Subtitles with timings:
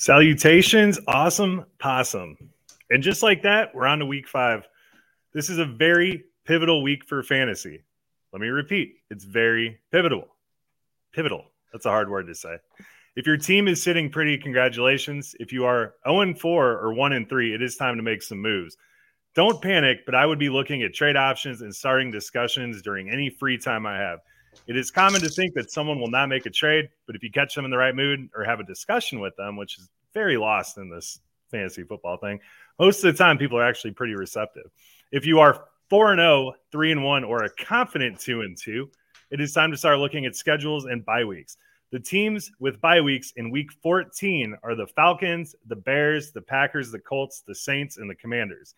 [0.00, 2.34] Salutations, awesome possum.
[2.88, 4.66] And just like that, we're on to week five.
[5.34, 7.84] This is a very pivotal week for fantasy.
[8.32, 10.26] Let me repeat it's very pivotal.
[11.12, 11.44] Pivotal.
[11.70, 12.56] That's a hard word to say.
[13.14, 15.36] If your team is sitting pretty, congratulations.
[15.38, 18.78] If you are 0 4 or 1 3, it is time to make some moves.
[19.34, 23.28] Don't panic, but I would be looking at trade options and starting discussions during any
[23.28, 24.20] free time I have.
[24.66, 27.30] It is common to think that someone will not make a trade, but if you
[27.30, 30.36] catch them in the right mood or have a discussion with them, which is very
[30.36, 32.38] lost in this fantasy football thing,
[32.78, 34.70] most of the time people are actually pretty receptive.
[35.12, 38.88] If you are 4 and 0, 3 and 1 or a confident 2 and 2,
[39.30, 41.56] it is time to start looking at schedules and bye weeks.
[41.90, 46.92] The teams with bye weeks in week 14 are the Falcons, the Bears, the Packers,
[46.92, 48.74] the Colts, the Saints, and the Commanders.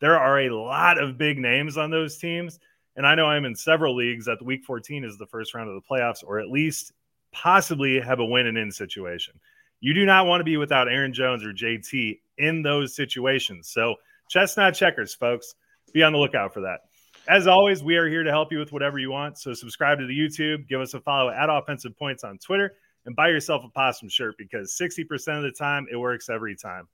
[0.00, 2.58] There are a lot of big names on those teams.
[2.98, 5.68] And I know I'm in several leagues that the week 14 is the first round
[5.68, 6.92] of the playoffs, or at least
[7.30, 9.38] possibly have a win and in situation.
[9.78, 13.68] You do not want to be without Aaron Jones or JT in those situations.
[13.68, 13.94] So,
[14.28, 15.54] chestnut checkers, folks,
[15.92, 16.80] be on the lookout for that.
[17.28, 19.38] As always, we are here to help you with whatever you want.
[19.38, 22.74] So, subscribe to the YouTube, give us a follow at Offensive Points on Twitter,
[23.06, 26.88] and buy yourself a possum shirt because 60% of the time it works every time.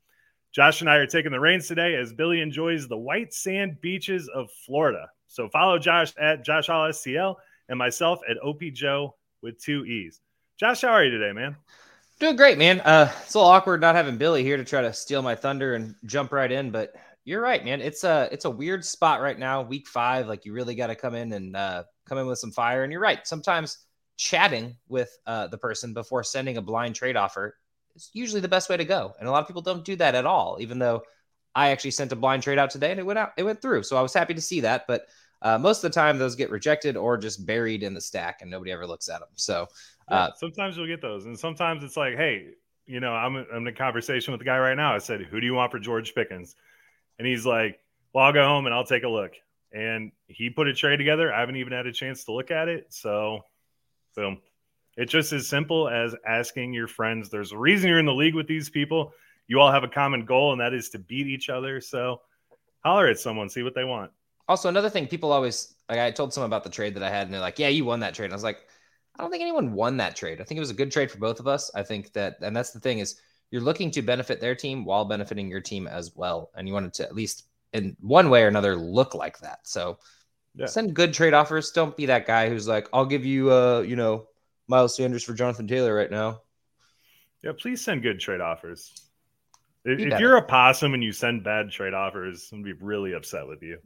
[0.53, 4.29] Josh and I are taking the reins today as Billy enjoys the white sand beaches
[4.29, 5.09] of Florida.
[5.35, 7.35] So follow Josh at Josh STL
[7.69, 10.21] and myself at OP Joe with two E's.
[10.61, 11.57] Josh, how are you today, man?
[12.21, 12.81] Doing great, man.
[12.81, 15.75] Uh, it's a little awkward not having Billy here to try to steal my thunder
[15.75, 17.81] and jump right in, but you're right, man.
[17.81, 20.29] It's a it's a weird spot right now, week five.
[20.29, 22.85] Like you really got to come in and uh, come in with some fire.
[22.85, 23.27] And you're right.
[23.27, 23.79] Sometimes
[24.17, 27.57] chatting with uh, the person before sending a blind trade offer
[27.97, 29.15] is usually the best way to go.
[29.19, 30.59] And a lot of people don't do that at all.
[30.61, 31.03] Even though
[31.57, 33.83] I actually sent a blind trade out today and it went out, it went through.
[33.83, 34.87] So I was happy to see that.
[34.87, 35.07] But
[35.45, 38.51] uh, most of the time, those get rejected or just buried in the stack, and
[38.51, 39.29] nobody ever looks at them.
[39.35, 39.69] So
[40.09, 42.49] uh, yeah, sometimes you'll get those, and sometimes it's like, hey,
[42.87, 44.95] you know, I'm, I'm in a conversation with the guy right now.
[44.95, 46.57] I said, who do you want for George Pickens?
[47.19, 47.79] And he's like,
[48.13, 49.33] well, I'll go home and I'll take a look.
[49.73, 51.33] And he put a trade together.
[51.33, 52.87] I haven't even had a chance to look at it.
[52.91, 53.41] So,
[54.15, 54.41] boom.
[54.97, 57.29] It's just as simple as asking your friends.
[57.29, 59.13] There's a reason you're in the league with these people.
[59.49, 61.81] You all have a common goal, and that is to beat each other.
[61.81, 62.21] So,
[62.85, 64.13] holler at someone, see what they want.
[64.49, 67.27] Also, another thing people always like, I told someone about the trade that I had,
[67.27, 68.67] and they're like, "Yeah, you won that trade." And I was like,
[69.17, 70.41] "I don't think anyone won that trade.
[70.41, 71.71] I think it was a good trade for both of us.
[71.75, 75.05] I think that, and that's the thing is, you're looking to benefit their team while
[75.05, 78.43] benefiting your team as well, and you want it to at least in one way
[78.43, 79.61] or another look like that.
[79.65, 79.99] So,
[80.55, 80.67] yeah.
[80.67, 81.71] send good trade offers.
[81.71, 84.29] Don't be that guy who's like, "I'll give you, uh, you know,
[84.69, 86.43] Miles Sanders for Jonathan Taylor right now."
[87.43, 88.93] Yeah, please send good trade offers.
[89.85, 93.13] If, if you're a possum and you send bad trade offers, I'm gonna be really
[93.13, 93.79] upset with you.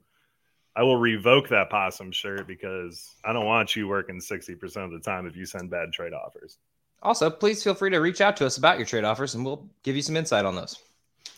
[0.78, 5.00] I will revoke that possum shirt because I don't want you working 60% of the
[5.00, 6.58] time if you send bad trade offers.
[7.02, 9.68] Also, please feel free to reach out to us about your trade offers and we'll
[9.82, 10.80] give you some insight on those.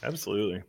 [0.03, 0.63] Absolutely.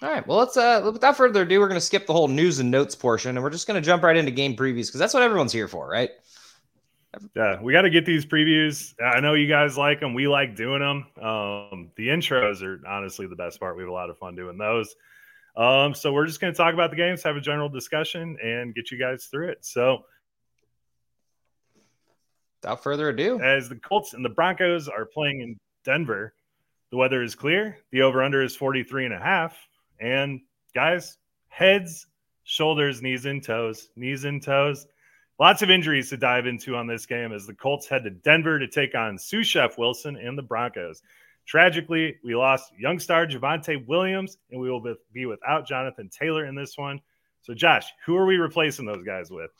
[0.00, 0.26] All right.
[0.26, 2.94] Well, let's uh without further ado, we're going to skip the whole news and notes
[2.94, 5.52] portion and we're just going to jump right into game previews because that's what everyone's
[5.52, 6.08] here for, right?
[7.36, 8.94] Yeah, we got to get these previews.
[8.98, 10.14] I know you guys like them.
[10.14, 11.06] We like doing them.
[11.22, 13.76] Um, the intros are honestly the best part.
[13.76, 14.96] We have a lot of fun doing those.
[15.56, 18.74] Um, so we're just going to talk about the games, have a general discussion, and
[18.74, 19.64] get you guys through it.
[19.64, 20.04] So,
[22.60, 26.34] without further ado, as the Colts and the Broncos are playing in Denver,
[26.90, 27.78] the weather is clear.
[27.92, 29.56] The over under is 43 and a half.
[30.00, 30.40] And
[30.74, 31.18] guys,
[31.48, 32.06] heads,
[32.44, 34.86] shoulders, knees, and toes, knees and toes.
[35.40, 38.58] Lots of injuries to dive into on this game as the Colts head to Denver
[38.58, 41.02] to take on sous chef Wilson and the Broncos.
[41.46, 44.82] Tragically, we lost young star Javonte Williams, and we will
[45.12, 47.00] be without Jonathan Taylor in this one.
[47.42, 49.50] So, Josh, who are we replacing those guys with?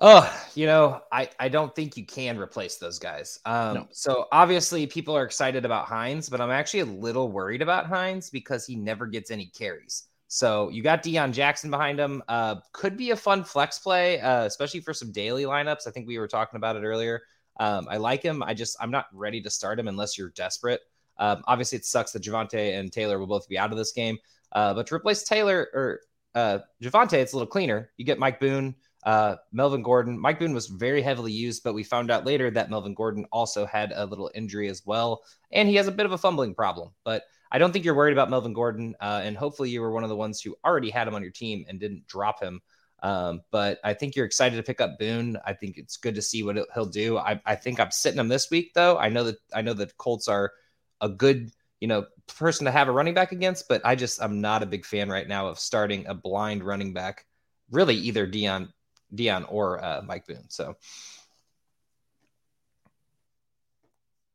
[0.00, 3.40] Oh, you know, I, I don't think you can replace those guys.
[3.44, 3.88] Um, no.
[3.90, 8.30] So obviously, people are excited about Hines, but I'm actually a little worried about Hines
[8.30, 10.04] because he never gets any carries.
[10.28, 12.22] So you got Deon Jackson behind him.
[12.28, 15.88] Uh, could be a fun flex play, uh, especially for some daily lineups.
[15.88, 17.22] I think we were talking about it earlier.
[17.58, 18.42] Um, I like him.
[18.42, 20.80] I just I'm not ready to start him unless you're desperate.
[21.18, 24.18] Um, obviously, it sucks that Javonte and Taylor will both be out of this game.
[24.52, 26.00] Uh, but to replace Taylor or
[26.34, 27.90] uh, Javonte, it's a little cleaner.
[27.96, 28.74] You get Mike Boone,
[29.04, 30.18] uh, Melvin Gordon.
[30.18, 33.66] Mike Boone was very heavily used, but we found out later that Melvin Gordon also
[33.66, 35.22] had a little injury as well,
[35.52, 36.90] and he has a bit of a fumbling problem.
[37.04, 40.02] But I don't think you're worried about Melvin Gordon, uh, and hopefully you were one
[40.02, 42.60] of the ones who already had him on your team and didn't drop him.
[43.00, 45.38] Um, but I think you're excited to pick up Boone.
[45.46, 47.16] I think it's good to see what he'll do.
[47.16, 48.98] I, I think I'm sitting him this week, though.
[48.98, 50.52] I know that I know that Colts are
[51.00, 51.50] a good
[51.80, 52.06] you know
[52.36, 55.08] person to have a running back against, but I just I'm not a big fan
[55.08, 57.24] right now of starting a blind running back.
[57.70, 58.68] Really, either Deon
[59.14, 60.48] Deon or uh, Mike Boone.
[60.48, 60.76] So,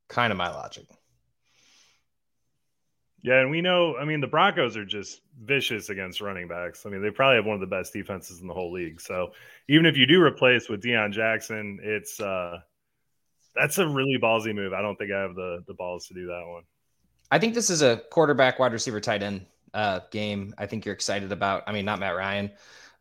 [0.08, 0.86] kind of my logic.
[3.24, 6.86] Yeah, and we know, I mean, the Broncos are just vicious against running backs.
[6.86, 9.00] I mean, they probably have one of the best defenses in the whole league.
[9.00, 9.32] So
[9.70, 12.60] even if you do replace with Deon Jackson, it's uh
[13.56, 14.74] that's a really ballsy move.
[14.74, 16.64] I don't think I have the the balls to do that one.
[17.32, 20.54] I think this is a quarterback, wide receiver, tight end uh, game.
[20.58, 21.64] I think you're excited about.
[21.68, 22.52] I mean, not Matt Ryan,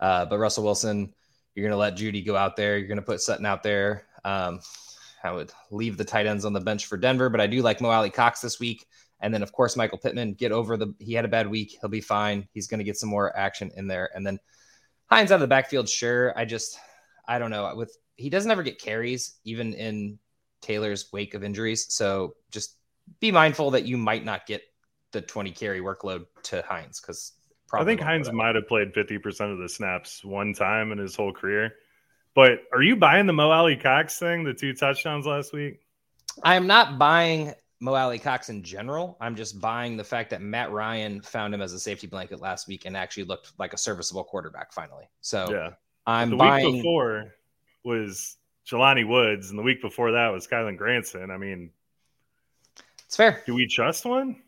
[0.01, 1.13] uh, but Russell Wilson.
[1.55, 2.79] You're going to let Jeudy go out there.
[2.79, 4.07] You're going to put Sutton out there.
[4.25, 4.61] Um,
[5.23, 7.83] I would leave the tight ends on the bench for Denver, but I do like
[7.83, 8.87] Mo Alie-Cox this week.
[9.21, 10.95] And then, of course, Michael Pittman, get over the.
[10.99, 11.77] He had a bad week.
[11.81, 12.49] He'll be fine.
[12.55, 14.11] He's going to get some more action in there.
[14.15, 14.41] And then
[15.13, 16.33] Hines out of the backfield, sure.
[16.39, 16.79] I just,
[17.29, 17.71] I don't know.
[17.77, 20.19] With he doesn't ever get carries, even in
[20.63, 21.93] Taylor's wake of injuries.
[21.93, 22.77] So just
[23.21, 24.63] be mindful that you might not get
[25.13, 27.33] the 20 carry workload to Hines because
[27.73, 31.33] I think Hines might have played 50% of the snaps one time in his whole
[31.33, 31.75] career.
[32.35, 35.81] But are you buying the Mo Alie-Cox thing, the two touchdowns last week?
[36.43, 39.17] I am not buying Mo Alie-Cox in general.
[39.21, 42.69] I'm just buying the fact that Matt Ryan found him as a safety blanket last
[42.69, 45.05] week and actually looked like a serviceable quarterback finally.
[45.21, 45.71] So yeah,
[46.07, 46.67] I'm the buying.
[46.67, 47.35] week before
[47.85, 48.37] was
[48.69, 51.31] Jelani Woods, and the week before that was Kylen Granson.
[51.31, 51.71] I mean,
[53.07, 53.43] it's fair.
[53.47, 54.43] Do we trust one?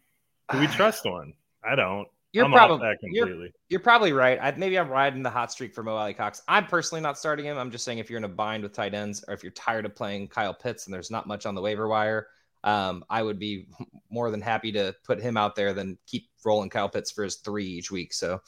[0.52, 1.34] Do we trust one?
[1.62, 2.08] I don't.
[2.32, 2.88] You're I'm probably.
[3.02, 4.38] You're, you're probably right.
[4.42, 6.42] I, maybe I'm riding the hot streak for Mo Alie-Cox.
[6.48, 7.56] I'm personally not starting him.
[7.56, 9.86] I'm just saying if you're in a bind with tight ends, or if you're tired
[9.86, 12.26] of playing Kyle Pitts and there's not much on the waiver wire,
[12.64, 13.68] um, I would be
[14.10, 17.36] more than happy to put him out there than keep rolling Kyle Pitts for his
[17.36, 18.12] three each week.
[18.12, 18.40] So,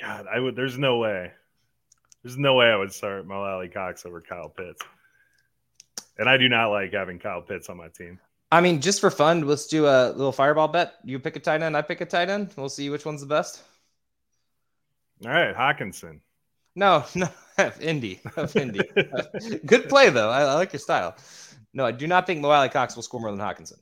[0.00, 0.54] God, I would.
[0.54, 1.32] There's no way.
[2.22, 4.82] There's no way I would start Mo Alie-Cox over Kyle Pitts.
[6.18, 8.18] And I do not like having Kyle Pitts on my team.
[8.52, 10.94] I mean, just for fun, let's do a little fireball bet.
[11.04, 12.52] You pick a tight end, I pick a tight end.
[12.56, 13.62] We'll see which one's the best.
[15.24, 16.20] All right, Hockenson.
[16.74, 17.28] No, no,
[17.80, 18.20] Indy,
[18.54, 18.80] Indy.
[19.66, 20.30] Good play though.
[20.30, 21.16] I, I, like your style.
[21.72, 23.78] No, I do not think Mo Alie-Cox will score more than Hockenson.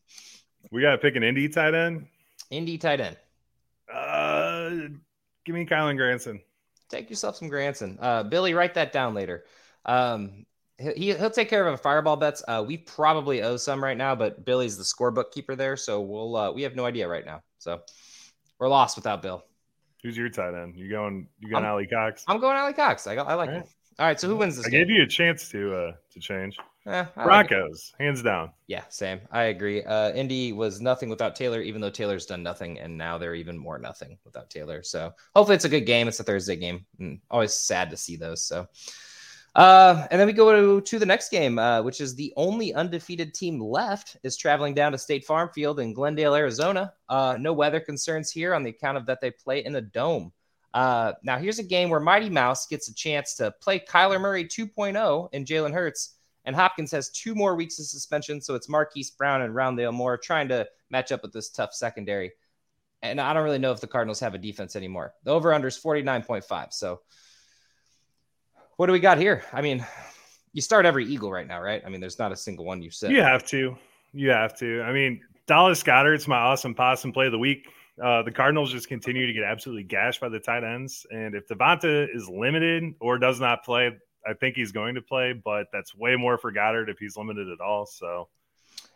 [0.70, 2.06] We got to pick an Indy tight end.
[2.50, 3.16] Indy tight end.
[3.92, 4.70] Uh,
[5.44, 6.40] give me Kylen Granson.
[6.88, 7.98] Take yourself some Granson.
[8.00, 9.44] Uh, Billy, write that down later.
[9.84, 10.46] Um,
[10.78, 12.42] he, he'll take care of a fireball bets.
[12.46, 16.36] Uh, we probably owe some right now, but Billy's the scorebook keeper there, so we'll
[16.36, 17.42] uh, we have no idea right now.
[17.58, 17.80] So
[18.58, 19.44] we're lost without Bill.
[20.02, 20.76] Who's your tight end?
[20.76, 21.28] You going?
[21.40, 22.24] You going Alie-Cox?
[22.28, 23.06] I'm going Alie-Cox.
[23.06, 23.62] I, I like All right.
[23.62, 23.64] him.
[23.98, 24.20] All right.
[24.20, 24.66] So who wins this?
[24.66, 24.86] I game?
[24.86, 26.56] gave you a chance to uh to change.
[26.88, 28.50] Eh, Broncos, like hands down.
[28.66, 29.20] Yeah, same.
[29.30, 29.84] I agree.
[29.84, 33.58] Uh, Indy was nothing without Taylor, even though Taylor's done nothing, and now they're even
[33.58, 34.82] more nothing without Taylor.
[34.82, 36.08] So hopefully it's a good game.
[36.08, 36.86] It's a Thursday game.
[36.98, 38.42] Mm, always sad to see those.
[38.42, 38.66] So.
[39.54, 42.72] Uh, and then we go to, to the next game, uh, which is the only
[42.74, 46.92] undefeated team left is traveling down to State Farm Field in Glendale, Arizona.
[47.08, 50.32] Uh, no weather concerns here on the account of that they play in a dome.
[50.74, 54.44] Uh, now here's a game where Mighty Mouse gets a chance to play Kyler Murray
[54.44, 56.17] 2.0 and Jalen Hurts,
[56.48, 60.16] and Hopkins has two more weeks of suspension, so it's Marquise Brown and Rondale Moore
[60.16, 62.32] trying to match up with this tough secondary.
[63.02, 65.12] And I don't really know if the Cardinals have a defense anymore.
[65.24, 66.72] The over under is 49.5.
[66.72, 67.02] So
[68.78, 69.44] what do we got here?
[69.52, 69.84] I mean,
[70.54, 71.82] you start every Eagle right now, right?
[71.84, 73.10] I mean, there's not a single one you said.
[73.10, 73.76] You have to.
[74.14, 74.80] You have to.
[74.80, 77.68] I mean, Dallas Goedert's my awesome possum play of the week.
[78.02, 81.04] Uh, the Cardinals just continue to get absolutely gashed by the tight ends.
[81.10, 85.32] And if Devonta is limited or does not play, I think he's going to play,
[85.32, 87.86] but that's way more for Goedert if he's limited at all.
[87.86, 88.28] So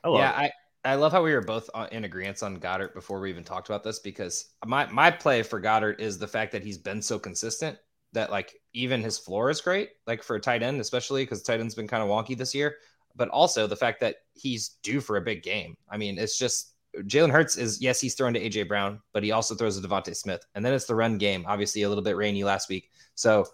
[0.05, 0.53] I love yeah, it.
[0.85, 3.69] I, I love how we were both in agreement on Goedert before we even talked
[3.69, 7.19] about this because my, my play for Goedert is the fact that he's been so
[7.19, 7.79] consistent
[8.13, 11.61] that like even his floor is great, like for a tight end, especially because tight
[11.61, 12.77] end's been kind of wonky this year.
[13.15, 15.77] But also the fact that he's due for a big game.
[15.89, 19.33] I mean, it's just Jalen Hurts is yes, he's throwing to AJ Brown, but he
[19.33, 21.45] also throws to DeVonta Smith, and then it's the run game.
[21.47, 23.47] Obviously, a little bit rainy last week, so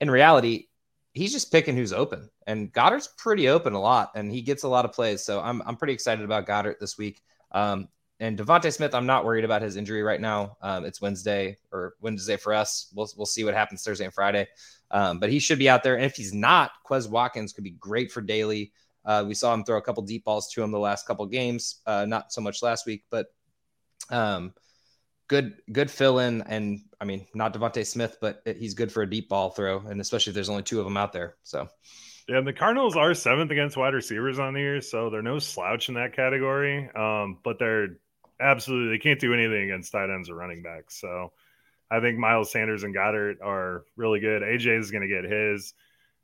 [0.00, 0.66] in reality,
[1.12, 2.30] he's just picking who's open.
[2.46, 5.24] And Goedert's pretty open a lot, and he gets a lot of plays.
[5.24, 7.22] So I'm I'm pretty excited about Goedert this week.
[7.52, 7.88] Um,
[8.20, 10.56] and DeVonta Smith, I'm not worried about his injury right now.
[10.62, 12.92] Um, it's Wednesday or Wednesday for us.
[12.94, 14.48] We'll we'll see what happens Thursday and Friday.
[14.90, 15.96] Um, but he should be out there.
[15.96, 18.72] And if he's not, Quez Watkins could be great for daily.
[19.04, 21.80] Uh, we saw him throw a couple deep balls to him the last couple games,
[21.86, 23.26] uh, not so much last week, but
[24.10, 24.54] um,
[25.32, 26.42] good good fill in.
[26.42, 30.00] And I mean, not DeVonta Smith, but he's good for a deep ball throw, and
[30.00, 31.36] especially if there's only two of them out there.
[31.42, 31.68] So.
[32.28, 35.88] Yeah, the Cardinals are seventh against wide receivers on the year, so they're no slouch
[35.88, 36.88] in that category.
[36.94, 37.96] Um, but they're
[38.38, 41.00] absolutely they can't do anything against tight ends or running backs.
[41.00, 41.32] So
[41.90, 44.42] I think Miles Sanders and Goedert are really good.
[44.42, 45.74] AJ is going to get his.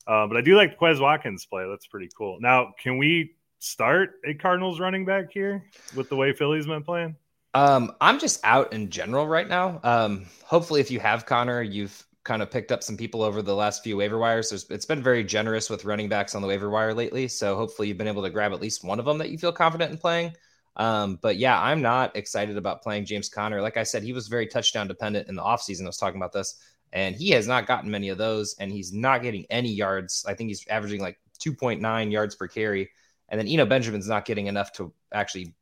[0.07, 1.67] Uh, but I do like Quez Watkins play.
[1.69, 2.39] That's pretty cool.
[2.41, 5.65] Now, can we start a Cardinals running back here
[5.97, 7.17] with the way Philly's been playing?
[7.55, 9.81] Um, I'm just out in general right now.
[9.83, 13.55] Um, hopefully, if you have Conner, you've kind of picked up some people over the
[13.55, 14.51] last few waiver wires.
[14.51, 17.27] There's, it's been very generous with running backs on the waiver wire lately.
[17.29, 19.53] So hopefully, you've been able to grab at least one of them that you feel
[19.53, 20.35] confident in playing.
[20.77, 23.61] Um, but yeah, I'm not excited about playing James Conner.
[23.61, 25.83] Like I said, he was very touchdown dependent in the offseason.
[25.83, 26.55] I was talking about this,
[26.93, 30.25] and he has not gotten many of those, and he's not getting any yards.
[30.29, 32.91] I think he's averaging like 2.9 yards per carry.
[33.29, 35.55] And then Eno Benjamin's not getting enough to actually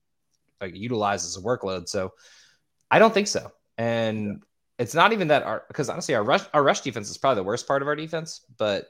[0.61, 1.89] like, utilize as a workload.
[1.89, 2.13] So
[2.91, 3.51] I don't think so.
[3.79, 4.35] And yeah.
[4.79, 7.47] it's not even that our because honestly, our rush our rush defense is probably the
[7.47, 8.89] worst part of our defense, but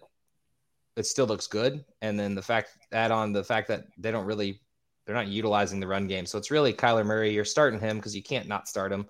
[0.97, 1.85] it still looks good.
[2.01, 4.61] And then the fact add on the fact that they don't really
[5.07, 6.27] they're not utilizing the run game.
[6.27, 7.33] So it's really Kyler Murray.
[7.33, 9.07] You're starting him because you can't not start him.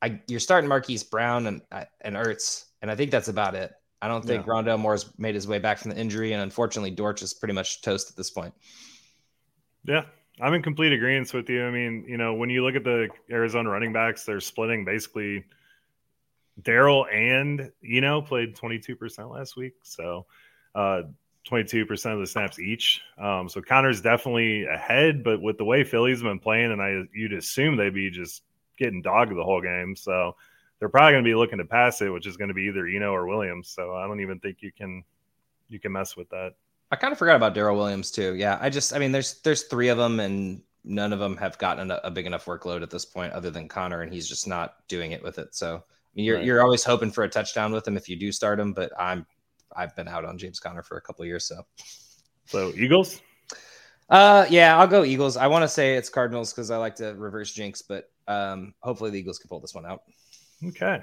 [0.00, 3.72] I, you're starting Marquise Brown and uh, and Ertz, and I think that's about it.
[4.02, 4.52] I don't think yeah.
[4.52, 7.80] Rondale Moore's made his way back from the injury, and unfortunately, Dortch is pretty much
[7.80, 8.52] toast at this point.
[9.84, 10.04] Yeah,
[10.40, 11.64] I'm in complete agreement with you.
[11.64, 15.44] I mean, you know, when you look at the Arizona running backs, they're splitting basically.
[16.62, 20.24] Darrel and you know played 22% last week, so
[20.74, 21.02] uh,
[21.48, 23.02] 22% of the snaps each.
[23.18, 27.32] Um, so Conner's definitely ahead, but with the way Philly's been playing, and I you'd
[27.32, 28.42] assume they'd be just
[28.78, 29.94] getting dogged the whole game.
[29.96, 30.36] So
[30.78, 32.86] they're probably going to be looking to pass it, which is going to be either
[32.86, 33.68] Eno or Williams.
[33.68, 35.04] So I don't even think you can
[35.68, 36.54] you can mess with that.
[36.94, 38.36] I kind of forgot about Darrel Williams too.
[38.36, 41.58] Yeah, I just I mean there's there's three of them and none of them have
[41.58, 44.46] gotten a, a, big enough workload at this point, other than Conner and he's just
[44.46, 45.56] not doing it with it.
[45.56, 45.80] So I
[46.14, 46.44] mean, you're right.
[46.44, 49.26] you're always hoping for a touchdown with him if you do start him, but I'm
[49.74, 51.44] I've been out on James Conner for a couple years.
[51.46, 51.66] So,
[52.46, 53.20] so Eagles.
[54.08, 55.36] Uh, yeah, I'll go Eagles.
[55.36, 59.10] I want to say it's Cardinals because I like to reverse jinx, but um, hopefully
[59.10, 60.02] the Eagles can pull this one out.
[60.64, 61.02] Okay,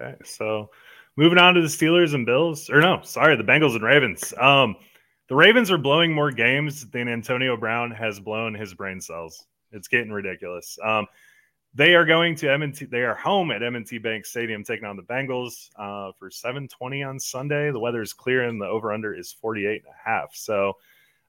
[0.00, 0.16] okay.
[0.24, 0.70] So
[1.16, 4.32] moving on to the Steelers and Bills, or no, sorry, the Bengals and Ravens.
[4.38, 4.76] Um,
[5.28, 9.46] the Ravens are blowing more games than Antonio Brown has blown his brain cells.
[9.72, 10.78] It's getting ridiculous.
[10.82, 11.06] Um,
[11.74, 12.86] they are going to M&T.
[12.86, 17.20] They are home at M&T Bank Stadium, taking on the Bengals uh, for 7:20 on
[17.20, 17.70] Sunday.
[17.70, 20.34] The weather is clear, and the over/under is 48 and a half.
[20.34, 20.78] So,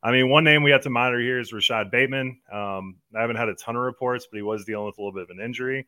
[0.01, 2.39] I mean, one name we have to monitor here is Rashad Bateman.
[2.51, 5.13] Um, I haven't had a ton of reports, but he was dealing with a little
[5.13, 5.87] bit of an injury.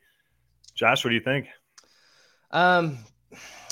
[0.75, 1.47] Josh, what do you think?
[2.51, 2.97] Um,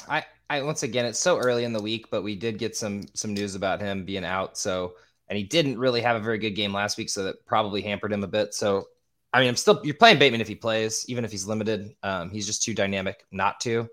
[0.07, 3.03] I, I once again, it's so early in the week, but we did get some
[3.13, 4.57] some news about him being out.
[4.57, 4.95] So,
[5.27, 8.11] and he didn't really have a very good game last week, so that probably hampered
[8.11, 8.53] him a bit.
[8.53, 8.87] So
[9.31, 11.93] I mean, I'm still you're playing Bateman if he plays, even if he's limited.
[12.01, 13.87] Um, he's just too dynamic not to.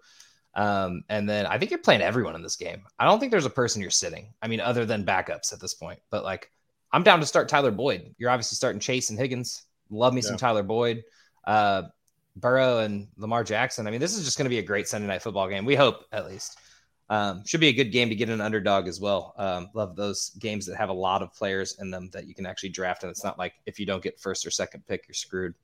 [0.55, 2.85] Um, and then I think you're playing everyone in this game.
[2.99, 4.33] I don't think there's a person you're sitting.
[4.41, 6.01] I mean, other than backups at this point.
[6.11, 6.51] But like,
[6.93, 8.15] I'm down to start Tyler Boyd.
[8.17, 9.65] You're obviously starting Chase and Higgins.
[9.91, 10.29] Love me yeah.
[10.29, 11.05] some Tyler Boyd.
[11.47, 11.83] Uh,
[12.37, 13.87] Burrow and Lamar Jackson.
[13.87, 15.65] I mean, this is just going to be a great Sunday night football game.
[15.65, 16.59] We hope, at least.
[17.09, 19.33] Um, should be a good game to get an underdog as well.
[19.39, 22.47] Um, love those games that have a lot of players in them that you can
[22.47, 25.15] actually draft, and it's not like if you don't get first or second pick, you're
[25.15, 25.55] screwed.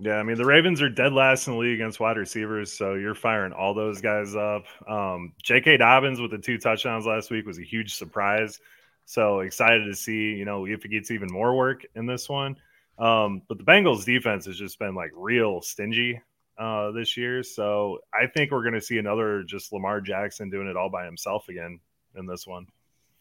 [0.00, 2.94] Yeah, I mean the Ravens are dead last in the league against wide receivers, so
[2.94, 4.64] you're firing all those guys up.
[4.88, 5.76] Um, J.K.
[5.76, 8.60] Dobbins with the two touchdowns last week was a huge surprise.
[9.06, 12.56] So excited to see, you know, if he gets even more work in this one.
[12.98, 16.20] Um, but the Bengals defense has just been like real stingy
[16.58, 17.42] uh, this year.
[17.42, 21.04] So I think we're going to see another just Lamar Jackson doing it all by
[21.04, 21.80] himself again
[22.16, 22.66] in this one.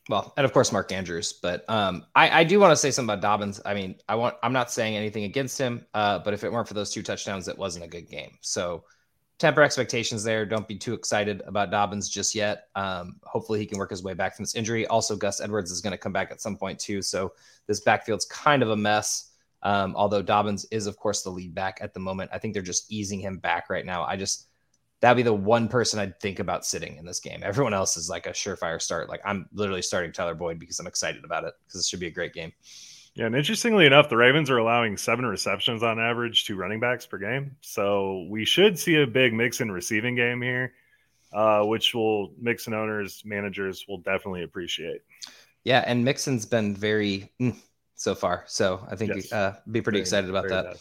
[0.09, 3.13] Well, and of course Mark Andrews, but um, I, I do want to say something
[3.13, 3.59] about Dobbins.
[3.65, 6.67] I mean, I want I'm not saying anything against him, uh, but if it weren't
[6.67, 8.37] for those two touchdowns, it wasn't a good game.
[8.39, 8.85] So
[9.37, 10.45] temper expectations there.
[10.45, 12.69] Don't be too excited about Dobbins just yet.
[12.75, 14.87] Um, hopefully he can work his way back from this injury.
[14.87, 17.01] Also, Gus Edwards is going to come back at some point too.
[17.01, 17.33] So
[17.67, 19.26] this backfield's kind of a mess.
[19.63, 22.31] Um, although Dobbins is, of course, the lead back at the moment.
[22.33, 24.03] I think they're just easing him back right now.
[24.03, 24.47] I just
[24.99, 27.41] that'd be the one person I'd think about sitting in this game.
[27.43, 29.09] Everyone else is like a surefire start.
[29.09, 32.07] Like I'm literally starting Tyler Boyd because I'm excited about it because this should be
[32.07, 32.51] a great game.
[33.15, 37.05] Yeah, and interestingly enough, the Ravens are allowing seven receptions on average to running backs
[37.07, 37.55] per game.
[37.61, 40.73] So we should see a big mix in receiving game here,
[41.33, 45.01] uh, which will Mixon owners, managers will definitely appreciate.
[45.63, 47.57] Yeah, and Mixon's been very mm,
[47.97, 48.43] so far.
[48.47, 49.33] So I think yes.
[49.33, 50.77] uh, be pretty very, excited about that.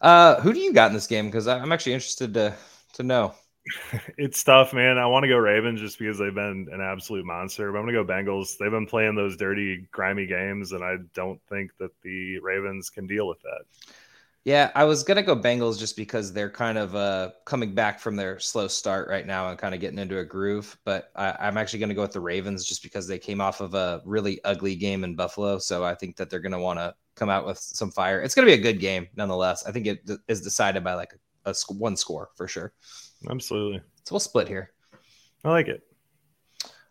[0.00, 1.26] Uh, who do you got in this game?
[1.26, 2.54] Because I'm actually interested to
[2.94, 3.34] to know.
[4.16, 4.98] it's tough, man.
[4.98, 7.70] I want to go Ravens just because they've been an absolute monster.
[7.70, 8.56] But I'm going to go Bengals.
[8.58, 13.06] They've been playing those dirty, grimy games, and I don't think that the Ravens can
[13.06, 13.64] deal with that.
[14.44, 18.16] Yeah, I was gonna go Bengals just because they're kind of uh, coming back from
[18.16, 20.78] their slow start right now and kind of getting into a groove.
[20.84, 23.74] But I, am actually gonna go with the Ravens just because they came off of
[23.74, 25.58] a really ugly game in Buffalo.
[25.58, 28.22] So I think that they're gonna want to come out with some fire.
[28.22, 29.66] It's gonna be a good game nonetheless.
[29.66, 31.12] I think it is decided by like
[31.44, 32.72] a, a one score for sure.
[33.28, 33.82] Absolutely.
[34.04, 34.72] So we'll split here.
[35.44, 35.82] I like it.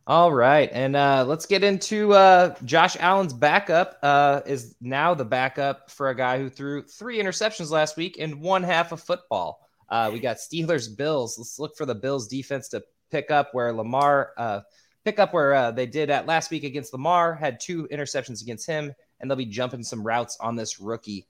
[0.09, 3.99] All right, and uh, let's get into uh, Josh Allen's backup.
[4.01, 8.39] Uh, is now the backup for a guy who threw three interceptions last week in
[8.39, 9.59] one half of football.
[9.87, 11.37] Uh, we got Steelers Bills.
[11.37, 14.61] Let's look for the Bills defense to pick up where Lamar uh,
[15.05, 17.35] pick up where uh, they did at last week against Lamar.
[17.35, 21.27] Had two interceptions against him, and they'll be jumping some routes on this rookie.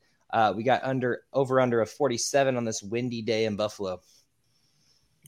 [0.55, 3.99] we got under over under a 47 on this windy day in Buffalo.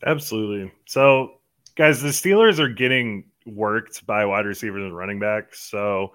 [0.06, 0.72] Absolutely.
[0.88, 1.42] So,
[1.76, 5.62] guys, the Steelers are getting worked by wide receivers and running backs.
[5.70, 6.14] So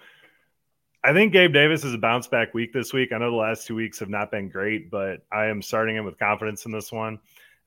[1.04, 3.12] I think Gabe Davis is a bounce back week this week.
[3.12, 6.04] I know the last two weeks have not been great, but I am starting him
[6.04, 7.21] with confidence in this one,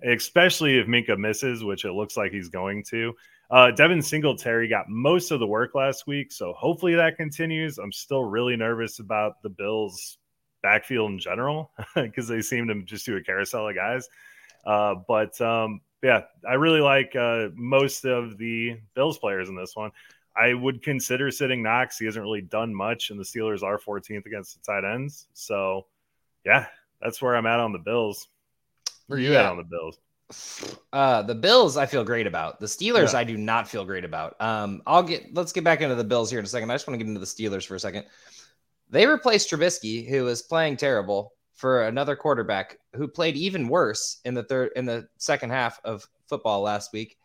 [0.03, 3.13] especially if Minkah misses, which it looks like he's going to.
[3.51, 7.77] Uh, Devin Singletary got most of the work last week, so hopefully that continues.
[7.77, 10.17] I'm still really nervous about the Bills'
[10.61, 14.07] backfield in general because they seem to just do a carousel of guys.
[14.65, 19.75] Uh, but um, yeah, I really like uh, most of the Bills players in this
[19.75, 19.91] one.
[20.35, 21.97] I would consider sitting Knox.
[21.97, 25.27] He hasn't really done much, and the Steelers are 14th against the tight ends.
[25.33, 25.87] So,
[26.45, 26.67] yeah,
[27.01, 28.29] that's where I'm at on the Bills.
[29.07, 29.39] Where are you yeah.
[29.39, 29.97] at on the Bills?
[30.93, 32.59] Uh, the Bills, I feel great about.
[32.59, 33.19] The Steelers, yeah.
[33.19, 34.39] I do not feel great about.
[34.39, 35.33] Um, I'll get.
[35.33, 36.69] Let's get back into the Bills here in a second.
[36.69, 38.05] I just want to get into the Steelers for a second.
[38.89, 44.33] They replaced Trubisky, who was playing terrible, for another quarterback who played even worse in
[44.33, 47.17] the third in the second half of football last week,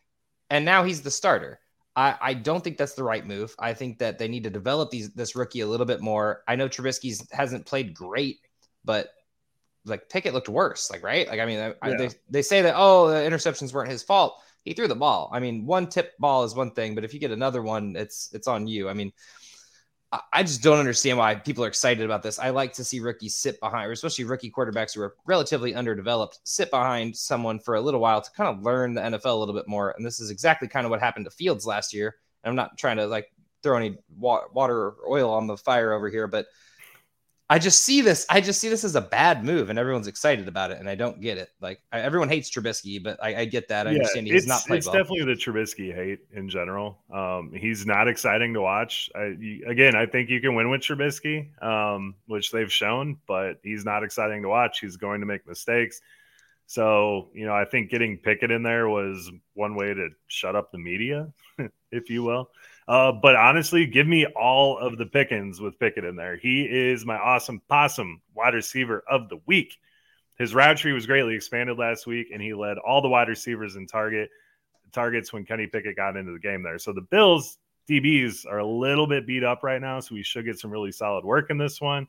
[0.50, 1.60] and now he's the starter.
[1.94, 3.54] I, I don't think that's the right move.
[3.60, 6.42] I think that they need to develop these this rookie a little bit more.
[6.48, 8.40] I know Trubisky's hasn't played great,
[8.84, 9.10] but
[9.84, 10.90] like Pickett looked worse.
[10.90, 11.72] Like right, like I mean, yeah.
[11.80, 14.42] I, they they say that oh the interceptions weren't his fault.
[14.64, 15.30] He threw the ball.
[15.32, 18.30] I mean, one tip ball is one thing, but if you get another one, it's
[18.32, 18.88] it's on you.
[18.88, 19.12] I mean,
[20.32, 22.38] I just don't understand why people are excited about this.
[22.38, 26.70] I like to see rookies sit behind, especially rookie quarterbacks who are relatively underdeveloped, sit
[26.70, 29.66] behind someone for a little while to kind of learn the NFL a little bit
[29.66, 29.94] more.
[29.96, 32.16] And this is exactly kind of what happened to Fields last year.
[32.42, 36.08] And I'm not trying to like throw any water or oil on the fire over
[36.10, 36.46] here, but
[37.50, 38.24] I just see this.
[38.30, 40.94] I just see this as a bad move, and everyone's excited about it, and I
[40.94, 41.50] don't get it.
[41.60, 43.86] Like I, everyone hates Trubisky, but I, I get that.
[43.86, 44.94] I yeah, understand he's not It's well.
[44.94, 46.98] definitely the Trubisky hate in general.
[47.12, 49.10] Um, he's not exciting to watch.
[49.14, 53.84] I, again, I think you can win with Trubisky, um, which they've shown, but he's
[53.84, 54.80] not exciting to watch.
[54.80, 56.00] He's going to make mistakes.
[56.66, 60.72] So you know, I think getting Pickett in there was one way to shut up
[60.72, 61.32] the media,
[61.92, 62.50] if you will.
[62.86, 66.36] Uh, but honestly, give me all of the Pickens with Pickett in there.
[66.36, 69.76] He is my awesome possum wide receiver of the week.
[70.36, 73.76] His route tree was greatly expanded last week, and he led all the wide receivers
[73.76, 74.30] in target
[74.92, 76.78] targets when Kenny Pickett got into the game there.
[76.78, 80.44] So the Bills DBs are a little bit beat up right now, so we should
[80.44, 82.06] get some really solid work in this one.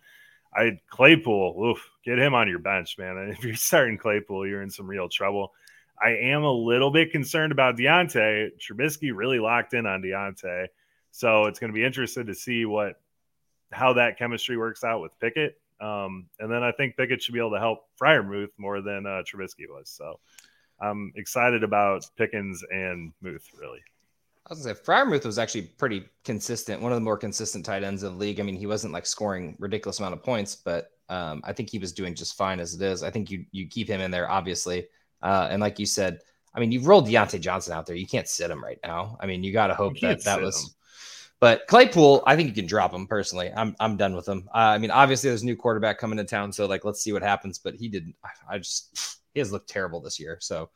[0.55, 3.33] I Claypool, oof, get him on your bench, man.
[3.37, 5.53] If you're starting Claypool, you're in some real trouble.
[6.01, 8.51] I am a little bit concerned about Diontae.
[8.59, 10.67] Trubisky really locked in on Diontae.
[11.11, 12.99] So it's going to be interesting to see what
[13.71, 15.59] how that chemistry works out with Pickett.
[15.81, 19.23] Um, and then I think Pickett should be able to help Freiermuth more than uh,
[19.23, 19.89] Trubisky was.
[19.89, 20.19] So
[20.79, 23.79] I'm excited about Pickens and Muth, really.
[24.47, 27.83] I was gonna say Freiermuth was actually pretty consistent, one of the more consistent tight
[27.83, 28.39] ends in the league.
[28.39, 31.79] I mean, he wasn't like scoring ridiculous amount of points, but um, I think he
[31.79, 33.01] was doing just fine as it is.
[33.01, 34.87] I think you you keep him in there, obviously.
[35.21, 36.19] Uh, and like you said,
[36.53, 37.95] I mean, you've rolled Diontae Johnson out there.
[37.95, 39.17] You can't sit him right now.
[39.19, 40.63] I mean, you got to hope that that was.
[40.63, 40.69] Him.
[41.39, 43.51] But Claypool, I think you can drop him personally.
[43.55, 44.47] I'm I'm done with him.
[44.53, 47.13] Uh, I mean, obviously there's a new quarterback coming to town, so like let's see
[47.13, 47.57] what happens.
[47.57, 48.13] But he did.
[48.23, 50.37] I, I just he has looked terrible this year.
[50.39, 50.69] So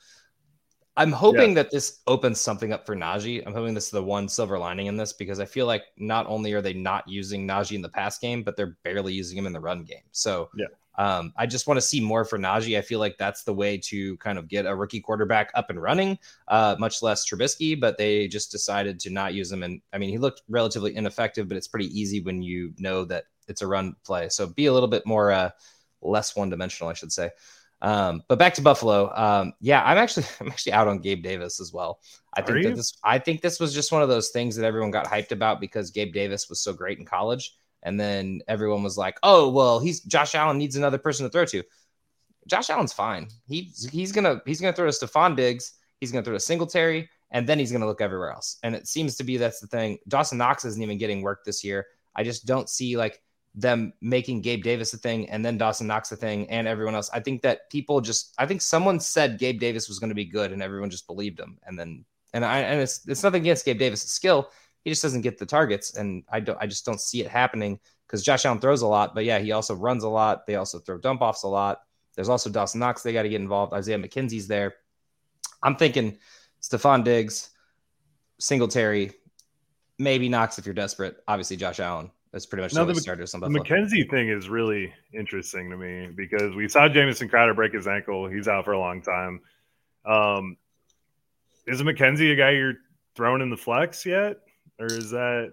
[0.98, 1.56] I'm hoping yeah.
[1.56, 3.44] that this opens something up for Najee.
[3.46, 6.28] I'm hoping this is the one silver lining in this because I feel like not
[6.28, 9.48] only are they not using Najee in the pass game, but they're barely using him
[9.48, 10.04] in the run game.
[10.12, 10.68] So yeah.
[11.00, 12.78] Um, I just want to see more for Najee.
[12.78, 15.82] I feel like that's the way to kind of get a rookie quarterback up and
[15.82, 19.64] running, uh, much less Trubisky, but they just decided to not use him.
[19.64, 23.24] And I mean, he looked relatively ineffective, but it's pretty easy when you know that
[23.48, 24.28] it's a run play.
[24.28, 25.52] So be a little bit more, uh,
[26.02, 27.30] less one dimensional, I should say.
[27.82, 29.12] Um, but back to Buffalo.
[29.16, 32.00] Um, yeah, I'm actually I'm actually out on Gabe Davis as well.
[32.34, 34.92] I think that this I think this was just one of those things that everyone
[34.92, 37.56] got hyped about because Gabe Davis was so great in college.
[37.82, 41.46] And then everyone was like, "Oh, well, he's Josh Allen needs another person to throw
[41.46, 41.64] to."
[42.48, 43.30] Josh Allen's fine.
[43.48, 45.74] He's he's gonna he's gonna throw to Stefon Diggs.
[46.02, 48.58] He's to throw to Singletary, and then he's to look everywhere else.
[48.64, 50.00] And it seems to be that's the thing.
[50.08, 51.86] Dawson Knox isn't even getting work this year.
[52.16, 53.22] I just don't see like
[53.60, 57.10] them making Gabe Davis a thing and then Dawson Knox a thing and everyone else.
[57.14, 60.26] I think that people just I think someone said Gabe Davis was going to be
[60.26, 61.58] good and everyone just believed him.
[61.66, 64.50] And then and I and it's it's nothing against Gabe Davis' skill.
[64.84, 67.80] He just doesn't get the targets and I don't I just don't see it happening
[68.08, 70.48] because Josh Allen throws a lot, but yeah, he also runs a lot.
[70.48, 71.82] They also throw dump offs a lot.
[72.16, 73.04] There's also Dawson Knox.
[73.04, 73.74] They got to get involved.
[73.74, 74.76] Isaiah McKenzie's there.
[75.62, 76.18] I'm thinking
[76.62, 77.50] Stefon Diggs,
[78.40, 79.12] Singletary,
[79.98, 81.18] maybe Knox if you're desperate.
[81.28, 82.12] Obviously, Josh Allen.
[82.32, 83.28] That's pretty much No, the.
[83.28, 87.74] Some the McKenzie thing is really interesting to me because we saw Jamison Crowder break
[87.74, 88.28] his ankle.
[88.28, 89.42] He's out for a long time.
[90.06, 90.58] Um,
[91.66, 92.76] is McKenzie a guy you're
[93.16, 94.38] throwing in the flex yet?
[94.80, 95.52] Or is that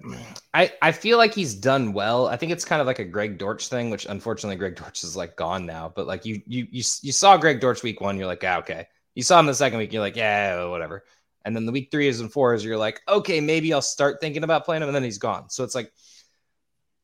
[0.55, 2.29] I, I feel like he's done well.
[2.29, 5.17] I think it's kind of like a Greg Dortch thing, which unfortunately Greg Dortch is
[5.17, 5.93] like gone now.
[5.95, 8.87] But like you you you you saw Greg Dortch week one, you're like, ah, okay.
[9.15, 11.05] You saw him the second week, you're like, yeah, whatever.
[11.45, 14.65] And then the week threes and fours, you're like, okay, maybe I'll start thinking about
[14.65, 15.51] playing him, and then he's gone.
[15.51, 15.93] So it's like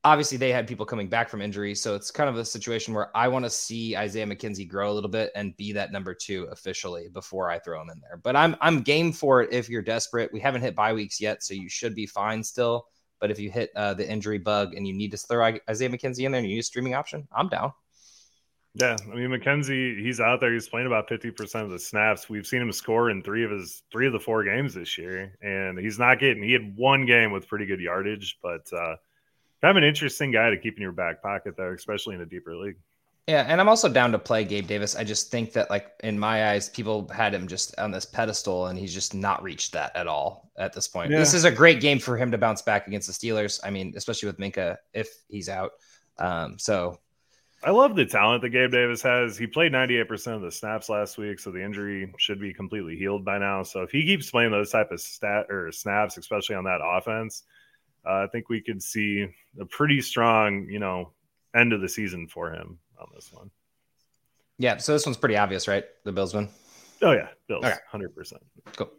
[0.03, 1.73] obviously they had people coming back from injury.
[1.75, 4.93] So it's kind of a situation where I want to see Isaiah McKenzie grow a
[4.93, 8.17] little bit and be that number two officially before I throw him in there.
[8.17, 10.31] But I'm I'm game for it if you're desperate.
[10.33, 12.87] We haven't hit bye weeks yet, so you should be fine still.
[13.19, 16.25] But if you hit uh, the injury bug and you need to throw Isaiah McKenzie
[16.25, 17.71] in there and you use streaming option, I'm down.
[18.75, 20.51] Yeah, I mean McKenzie, he's out there.
[20.51, 22.27] He's playing about fifty percent of the snaps.
[22.27, 25.37] We've seen him score in three of his three of the four games this year,
[25.41, 26.41] and he's not getting.
[26.43, 28.95] He had one game with pretty good yardage, but uh,
[29.63, 32.25] kind of an interesting guy to keep in your back pocket, though, especially in a
[32.25, 32.75] deeper league.
[33.27, 34.97] Yeah, and I'm also down to play Gabe Davis.
[34.97, 38.67] I just think that, like in my eyes, people had him just on this pedestal,
[38.67, 41.11] and he's just not reached that at all at this point.
[41.11, 41.19] Yeah.
[41.19, 43.61] This is a great game for him to bounce back against the Steelers.
[43.63, 45.71] I mean, especially with Minkah if he's out.
[46.17, 46.99] Um, so
[47.63, 49.37] I love the talent that Gabe Davis has.
[49.37, 53.23] He played 98% of the snaps last week, so the injury should be completely healed
[53.23, 53.63] by now.
[53.63, 57.43] So if he keeps playing those type of stat or snaps, especially on that offense,
[58.05, 59.27] uh, I think we could see
[59.59, 61.11] a pretty strong, you know,
[61.55, 63.49] end of the season for him on this one.
[64.57, 65.85] yeah, so this one's pretty obvious, right?
[66.03, 66.49] The Bills win.
[67.01, 67.75] Oh yeah, Bills, Okay.
[67.93, 68.33] 100%.
[68.77, 68.89] Cool.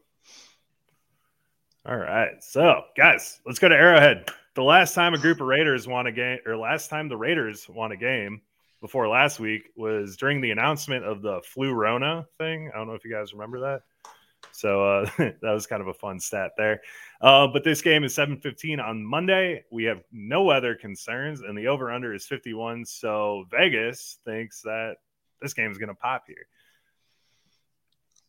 [1.87, 2.43] All right.
[2.43, 4.29] So, guys, let's go to Arrowhead.
[4.55, 7.67] The last time a group of Raiders won a game, or last time the Raiders
[7.69, 8.41] won a game
[8.81, 12.71] before last week was during the announcement of the flu Rona thing.
[12.73, 13.83] I don't know if you guys remember that.
[14.55, 16.81] So uh, that was kind of a fun stat there.
[17.21, 19.65] Uh, but this game is 7:15 on Monday.
[19.71, 22.85] We have no weather concerns, and the over/under is 51.
[22.85, 24.97] So Vegas thinks that
[25.43, 26.47] this game is going to pop here.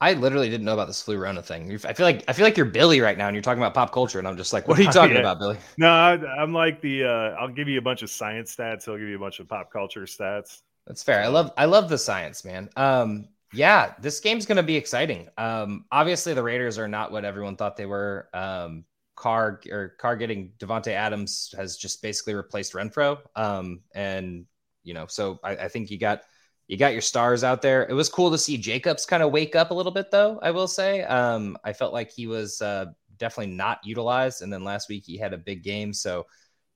[0.01, 1.71] I literally didn't know about this flu Rona thing.
[1.85, 3.91] I feel like I feel like you're Billy right now, and you're talking about pop
[3.93, 5.19] culture, and I'm just like, what are you talking Yeah.
[5.21, 5.57] about, Billy?
[5.77, 7.05] No, I, I'm like the.
[7.05, 8.87] Uh, I'll give you a bunch of science stats.
[8.87, 10.61] I'll give you a bunch of pop culture stats.
[10.87, 11.21] That's fair.
[11.21, 12.69] I love I love the science, man.
[12.75, 15.29] Um, yeah, this game's gonna be exciting.
[15.37, 18.29] Um, obviously the Raiders are not what everyone thought they were.
[18.33, 23.19] Um, Carr or Carr getting Davante Adams has just basically replaced Renfrow.
[23.35, 24.45] Um, and
[24.83, 26.21] you know, so I, I think you got
[26.67, 27.85] you got your stars out there.
[27.85, 30.39] It was cool to see Jacobs kind of wake up a little bit, though.
[30.41, 34.63] I will say, um, I felt like he was uh, definitely not utilized, and then
[34.63, 36.25] last week he had a big game, so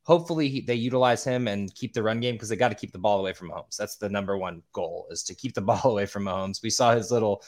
[0.10, 2.91] hopefully he, they utilize him and keep the run game because they got to keep
[2.91, 3.78] the ball away from Mahomes.
[3.78, 6.63] That's the number one goal is to keep the ball away from Mahomes.
[6.63, 7.43] We saw his little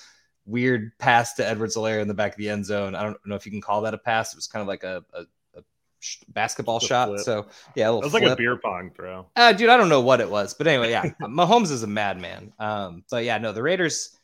[0.45, 2.93] weird pass to Edwards-Helaire in the back of the end zone.
[2.93, 4.31] I don't know if you can call that a pass.
[4.31, 5.21] It was kind of like a, a,
[5.57, 5.63] a
[6.27, 7.07] basketball a shot.
[7.07, 7.21] flip.
[7.21, 9.25] So yeah, It was like a beer pong throw.
[9.35, 12.53] Uh, dude, I don't know what it was, but anyway, yeah, Mahomes is a madman.
[12.59, 14.19] Um, but yeah, no, the Raiders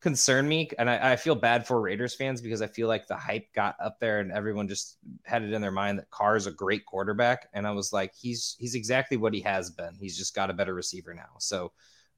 [0.00, 3.16] concern me, and I, I feel bad for Raiders fans because I feel like the
[3.16, 6.46] hype got up there and everyone just had it in their mind that Carr is
[6.46, 9.94] a great quarterback, and I was like, he's he's exactly what he has been.
[9.98, 11.36] He's just got a better receiver now.
[11.38, 11.72] So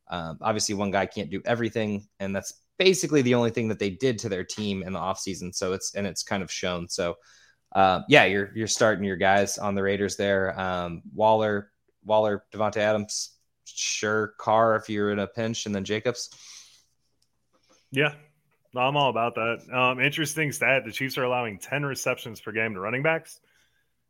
[0.08, 3.90] um, obviously, one guy can't do everything, and that's basically the only thing that they
[3.90, 5.54] did to their team in the offseason.
[5.54, 6.88] So it's and it's kind of shown.
[6.88, 7.16] So
[7.72, 10.58] uh, yeah, you're you're starting your guys on the Raiders there.
[10.58, 11.72] Um, Waller,
[12.04, 14.34] Waller, Davante Adams, sure.
[14.38, 16.30] Carr if you're in a pinch, and then Jacobs.
[17.92, 18.14] Yeah,
[18.74, 19.60] no, I'm all about that.
[19.72, 23.40] Um, interesting stat: the Chiefs are allowing 10 receptions per game to running backs,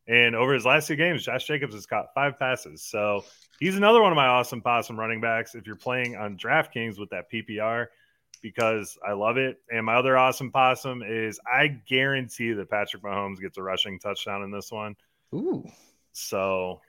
[0.06, 2.82] and over his last two games, Josh Jacobs has caught five passes.
[2.82, 3.24] So
[3.60, 5.54] he's another one of my awesome possum running backs.
[5.54, 7.86] If you're playing on DraftKings with that PPR,
[8.40, 9.58] because I love it.
[9.70, 14.42] And my other awesome possum is I guarantee that Patrick Mahomes gets a rushing touchdown
[14.42, 14.96] in this one.
[15.34, 15.64] Ooh,
[16.12, 16.80] So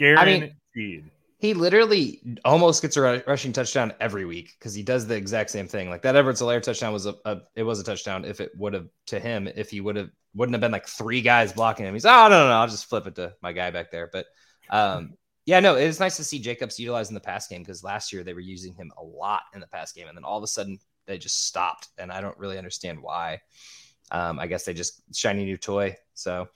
[0.00, 1.10] I mean- guaranteed.
[1.38, 5.68] He literally almost gets a rushing touchdown every week because he does the exact same
[5.68, 5.88] thing.
[5.88, 8.88] Like that Edwards-Helaire touchdown was a, a it was a touchdown if it would have
[9.06, 11.94] to him if he would have wouldn't have been like three guys blocking him.
[11.94, 14.10] He's oh no no no I'll just flip it to my guy back there.
[14.12, 14.26] But
[14.68, 15.14] um
[15.46, 18.24] yeah no it's nice to see Jacobs utilized in the pass game because last year
[18.24, 20.48] they were using him a lot in the pass game and then all of a
[20.48, 23.40] sudden they just stopped, and I don't really understand why.
[24.12, 25.96] Um, I guess they just shiny new toy.
[26.14, 26.48] So,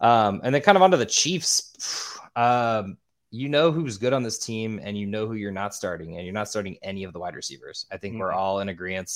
[0.00, 2.18] um, and then kind of onto the Chiefs.
[2.34, 2.96] Um,
[3.32, 6.24] you know who's good on this team, and you know who you're not starting, and
[6.24, 7.86] you're not starting any of the wide receivers.
[7.90, 8.20] I think mm-hmm.
[8.20, 9.10] we're all in agreement.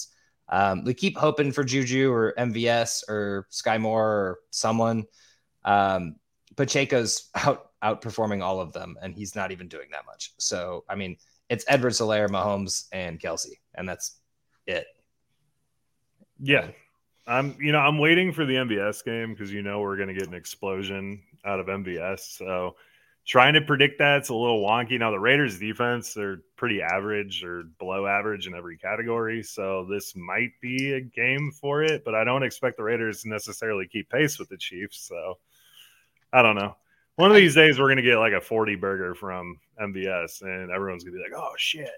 [0.49, 5.05] Um, we keep hoping for Juju or MVS or Sky Moore or someone.
[5.65, 6.17] Um,
[6.57, 10.33] Pacheco's out outperforming all of them, and he's not even doing that much.
[10.39, 11.19] So, I mean,
[11.51, 14.19] it's Edwards-Helaire, Mahomes, and Kelce, and that's
[14.67, 14.87] it.
[16.41, 16.69] Yeah,
[17.27, 17.55] I'm.
[17.61, 20.27] You know, I'm waiting for the MVS game because you know we're going to get
[20.27, 22.21] an explosion out of MVS.
[22.21, 22.77] So,
[23.27, 24.99] trying to predict that's a little wonky.
[24.99, 30.15] Now, the Raiders' defense they're pretty average or below average in every category, so this
[30.17, 32.05] might be a game for it.
[32.05, 35.07] But I don't expect the Raiders to necessarily keep pace with the Chiefs.
[35.09, 35.39] So,
[36.33, 36.77] I don't know.
[37.17, 41.03] One of these days, we're gonna get like a forty burger from MVS, and everyone's
[41.03, 41.91] gonna be like, "Oh shit."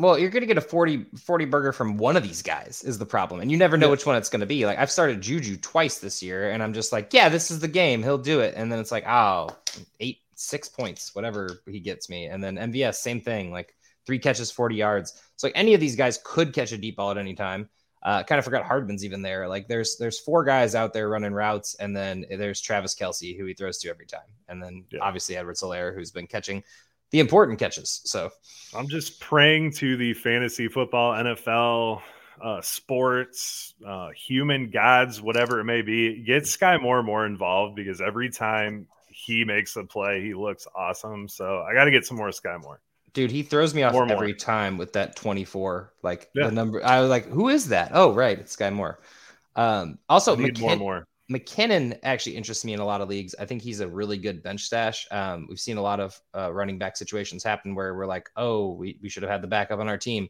[0.00, 2.98] Well, you're going to get a 40, 40 burger from one of these guys is
[2.98, 3.40] the problem.
[3.40, 3.90] And you never know yeah.
[3.90, 4.64] which one it's going to be.
[4.64, 7.66] Like I've started Juju twice this year and I'm just like, yeah, this is the
[7.66, 8.04] game.
[8.04, 8.54] He'll do it.
[8.56, 9.50] And then it's like, oh,
[9.98, 12.26] eight, six points, whatever he gets me.
[12.26, 13.74] And then MVS, same thing, like
[14.06, 15.20] three catches, 40 yards.
[15.36, 17.68] So like any of these guys could catch a deep ball at any time.
[18.04, 19.48] Uh, kind of forgot Hardman's even there.
[19.48, 23.44] Like there's there's four guys out there running routes, and then there's Travis Kelce who
[23.44, 25.00] he throws to every time, and then yeah.
[25.02, 26.62] obviously Edwards-Helaire who's been catching
[27.10, 28.00] the important catches.
[28.04, 28.30] So
[28.72, 32.00] I'm just praying to the fantasy football, NFL,
[32.40, 37.74] uh, sports, uh, human gods, whatever it may be, get Sky more and more involved
[37.74, 38.86] because every time
[39.28, 41.28] he makes a play, he looks awesome.
[41.28, 42.80] So I got to get some more Sky Moore.
[43.12, 44.36] Dude, he throws me off more every more.
[44.36, 45.92] time with that 24.
[46.02, 46.46] Like yeah.
[46.46, 47.90] the number, I was like, who is that?
[47.92, 49.00] Oh, right, it's Sky Moore.
[49.54, 51.04] Um, also, McKin- more, more.
[51.30, 53.34] McKinnon actually interests me in a lot of leagues.
[53.38, 55.06] I think he's a really good bench stash.
[55.10, 58.72] Um, we've seen a lot of uh, running back situations happen where we're like, oh,
[58.72, 60.28] we, we should have had the backup on our team.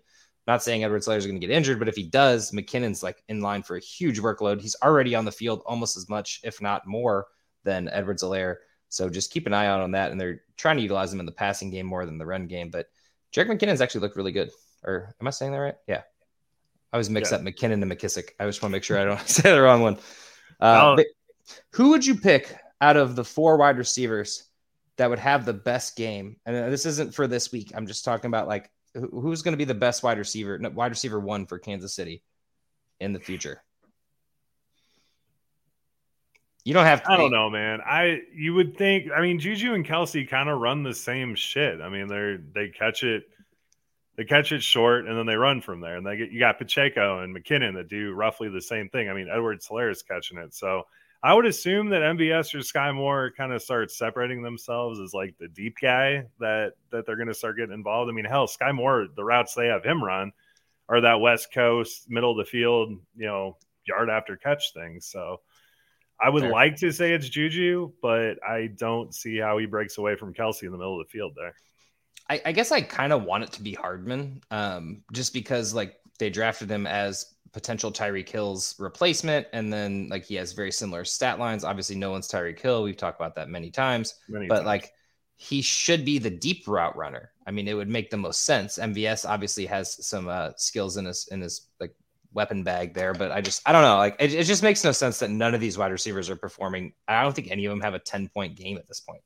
[0.48, 3.40] Not saying Edwards-Helaire is going to get injured, but if he does, McKinnon's like in
[3.40, 4.60] line for a huge workload.
[4.60, 7.26] He's already on the field almost as much, if not more,
[7.64, 8.56] than Edwards-Helaire.
[8.88, 10.10] So just keep an eye out on that.
[10.10, 12.70] And they're trying to utilize him in the passing game more than the run game.
[12.70, 12.86] But
[13.32, 14.50] Jerick McKinnon's actually looked really good.
[14.84, 15.76] Or am I saying that right?
[15.86, 16.02] Yeah.
[16.92, 17.38] I was mixed yeah.
[17.38, 18.30] up McKinnon and McKissic.
[18.40, 19.98] I just want to make sure I don't say the wrong one.
[20.60, 20.96] Uh,
[21.72, 24.44] who would you pick out of the four wide receivers
[24.96, 26.36] that would have the best game?
[26.46, 27.72] And this isn't for this week.
[27.74, 31.20] I'm just talking about like who's going to be the best wide receiver, wide receiver
[31.20, 32.22] one for Kansas City
[33.00, 33.62] in the future.
[36.68, 37.00] You don't have.
[37.06, 37.80] I don't know, man.
[37.80, 39.10] I you would think.
[39.10, 41.80] I mean, Juju and Kelce kind of run the same shit.
[41.80, 43.22] I mean, they're they catch it
[44.16, 45.96] they catch it short and then they run from there.
[45.96, 49.08] And they get you got Pacheco and McKinnon that do roughly the same thing.
[49.08, 50.54] I mean, Edwards-Helaire is catching it.
[50.54, 50.82] So
[51.22, 55.38] I would assume that MVS or Sky Moore kind of start separating themselves as like
[55.38, 58.10] the deep guy that that they're going to start getting involved.
[58.10, 60.32] I mean, hell, Sky Moore, the routes they have him run
[60.90, 65.00] are that West Coast middle of the field, you know, yard after catch thing.
[65.00, 65.40] So
[66.20, 66.52] I would Fair.
[66.52, 70.62] like to say it's Juju, but I don't see how he breaks away from Kelce
[70.62, 71.54] in the middle of the field there.
[72.28, 75.96] I, I guess I kind of want it to be Hardman, um, just because like
[76.18, 81.04] they drafted him as potential Tyreek Hill's replacement, and then like he has very similar
[81.04, 81.64] stat lines.
[81.64, 82.82] Obviously, no one's Tyreek Hill.
[82.82, 84.66] We've talked about that many times, many but times.
[84.66, 84.92] like
[85.36, 87.30] he should be the deep route runner.
[87.46, 88.76] I mean, it would make the most sense.
[88.76, 91.94] MVS obviously has some uh, skills in his in his like
[92.32, 93.96] weapon bag there, but I just I don't know.
[93.96, 96.92] Like it, it just makes no sense that none of these wide receivers are performing.
[97.06, 99.22] I don't think any of them have a ten point game at this point.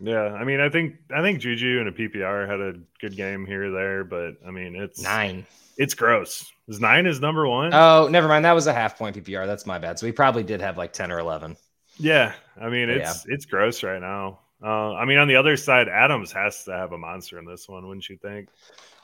[0.00, 3.44] Yeah, I mean, I think I think Juju and a PPR had a good game
[3.44, 5.46] here or there, but I mean, it's nine.
[5.76, 6.50] It's gross.
[6.68, 7.72] Is nine is number one?
[7.74, 8.44] Oh, never mind.
[8.44, 9.46] That was a half point PPR.
[9.46, 9.98] That's my bad.
[9.98, 11.56] So we probably did have like ten or eleven.
[11.98, 13.34] Yeah, I mean, it's yeah.
[13.34, 14.40] it's gross right now.
[14.62, 17.68] Uh, I mean, on the other side, Adams has to have a monster in this
[17.68, 18.48] one, wouldn't you think?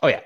[0.03, 0.21] Oh yeah.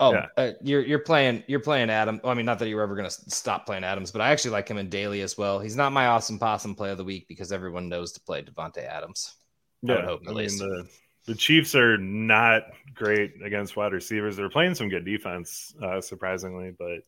[0.00, 0.26] Oh, yeah.
[0.38, 2.20] uh, you're you're playing you're playing Adam.
[2.24, 4.66] Well, I mean, not that you're ever gonna stop playing Adams, but I actually like
[4.66, 5.60] him in daily as well.
[5.60, 8.82] He's not my awesome possum play of the week because everyone knows to play Davante
[8.82, 9.34] Adams.
[9.82, 10.88] Yeah, hope, I mean the
[11.26, 12.62] the Chiefs are not
[12.94, 14.36] great against wide receivers.
[14.36, 17.00] They're playing some good defense, uh, surprisingly, but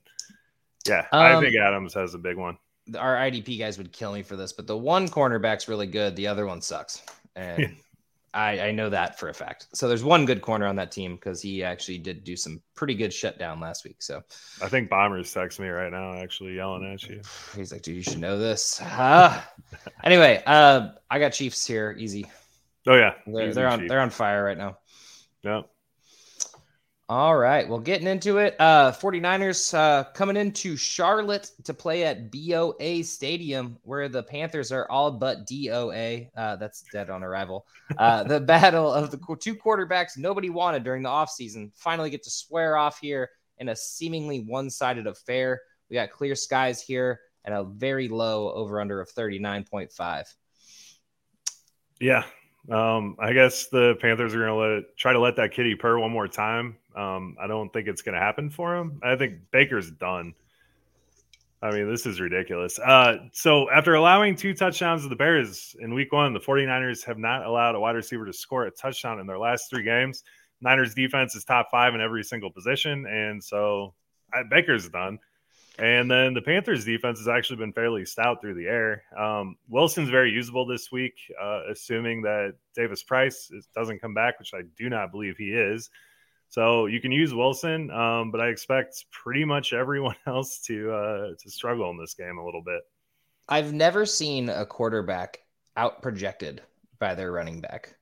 [0.87, 2.59] yeah, um, I think Adams has a big one.
[2.98, 6.14] Our IDP guys would kill me for this, but the one cornerback's really good.
[6.14, 7.02] The other one sucks,
[7.35, 7.74] and
[8.35, 9.66] I, I know that for a fact.
[9.75, 12.95] So there's one good corner on that team because he actually did do some pretty
[12.95, 14.03] good shutdown last week.
[14.03, 14.23] So
[14.62, 17.21] I think Baumer's text me right now, actually yelling at you.
[17.57, 18.81] He's like, dude, you should know this.
[18.81, 19.40] Uh,
[20.05, 22.27] anyway, uh, I got Chiefs here, easy.
[22.87, 24.79] Oh yeah, they're, they're on they're on fire right now.
[25.42, 25.62] Yeah.
[27.12, 27.68] All right.
[27.68, 33.77] Well, getting into it, uh 49ers uh coming into Charlotte to play at BOA Stadium
[33.83, 36.31] where the Panthers are all but DOA.
[36.35, 37.66] Uh that's dead on arrival.
[37.98, 42.31] Uh the battle of the two quarterbacks nobody wanted during the offseason finally get to
[42.31, 45.61] swear off here in a seemingly one sided affair.
[45.90, 50.25] We got clear skies here and a very low over under of 39.5.
[52.01, 52.25] Yeah.
[52.70, 55.75] Um, I guess the Panthers are going to let it, try to let that kitty
[55.75, 56.77] purr one more time.
[56.94, 59.01] Um, I don't think it's going to happen for him.
[59.03, 60.35] I think Baker's done.
[61.62, 62.79] I mean, this is ridiculous.
[62.79, 67.18] Uh, so after allowing two touchdowns to the Bears in week one, the 49ers have
[67.18, 70.25] not allowed a wide receiver to score a touchdown in their last three games.
[70.61, 73.07] Niners defense is top five in every single position.
[73.07, 73.94] And so
[74.33, 75.18] I, Baker's done.
[75.79, 79.05] And then the Panthers defense has actually been fairly stout through the air.
[79.19, 84.39] Um, Wilson's very usable this week, uh, assuming that Davis Price is, doesn't come back,
[84.39, 85.89] which I do not believe he is.
[86.51, 91.29] So you can use Wilson, um, but I expect pretty much everyone else to uh,
[91.39, 92.83] to struggle in this game a little bit.
[93.49, 95.39] I've never seen a quarterback
[95.79, 96.61] out projected
[96.99, 97.97] by their running back.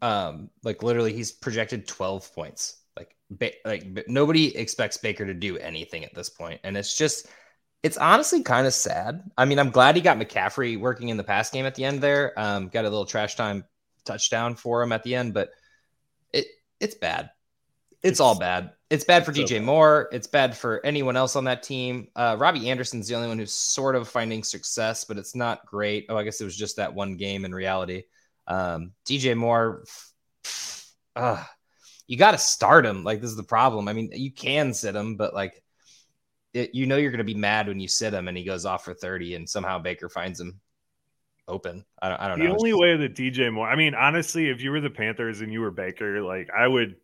[0.00, 2.79] Um, like literally, he's projected twelve points.
[3.00, 7.26] Like, ba- like nobody expects Baker to do anything at this point, and it's just,
[7.82, 9.22] it's honestly kind of sad.
[9.38, 12.02] I mean, I'm glad he got McCaffrey working in the pass game at the end
[12.02, 12.38] there.
[12.38, 13.64] Um, got a little trash time
[14.04, 15.50] touchdown for him at the end, but
[16.32, 16.46] it
[16.78, 17.30] it's bad.
[18.02, 18.72] It's, it's all bad.
[18.90, 19.64] It's bad for so DJ bad.
[19.64, 20.08] Moore.
[20.12, 22.08] It's bad for anyone else on that team.
[22.14, 26.06] Uh, Robbie Anderson's the only one who's sort of finding success, but it's not great.
[26.10, 28.04] Oh, I guess it was just that one game in reality.
[28.46, 29.84] Um, DJ Moore,
[31.16, 31.44] uh,
[32.10, 33.04] you got to start him.
[33.04, 33.86] Like this is the problem.
[33.86, 35.62] I mean, you can sit him, but like,
[36.52, 38.66] it, you know, you're going to be mad when you sit him and he goes
[38.66, 40.58] off for 30 and somehow Baker finds him
[41.46, 41.84] open.
[42.02, 42.50] I don't, I don't the know.
[42.50, 45.52] The only way that DJ Moore, I mean, honestly, if you were the Panthers and
[45.52, 46.96] you were Baker, like I would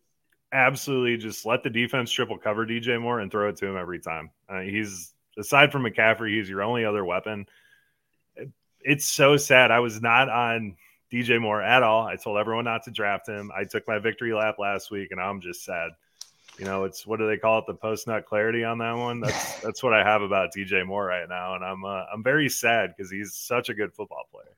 [0.51, 3.99] absolutely just let the defense triple cover DJ Moore and throw it to him every
[3.99, 4.31] time.
[4.49, 7.45] Uh, he's aside from McCaffrey, he's your only other weapon.
[8.35, 8.49] It,
[8.81, 9.71] it's so sad.
[9.71, 10.75] I was not on
[11.11, 12.05] DJ Moore at all.
[12.05, 13.51] I told everyone not to draft him.
[13.55, 15.91] I took my victory lap last week, and I'm just sad.
[16.57, 17.65] You know, it's what do they call it?
[17.67, 19.19] The post nut clarity on that one.
[19.21, 22.49] That's that's what I have about DJ Moore right now, and I'm uh, I'm very
[22.49, 24.53] sad because he's such a good football player.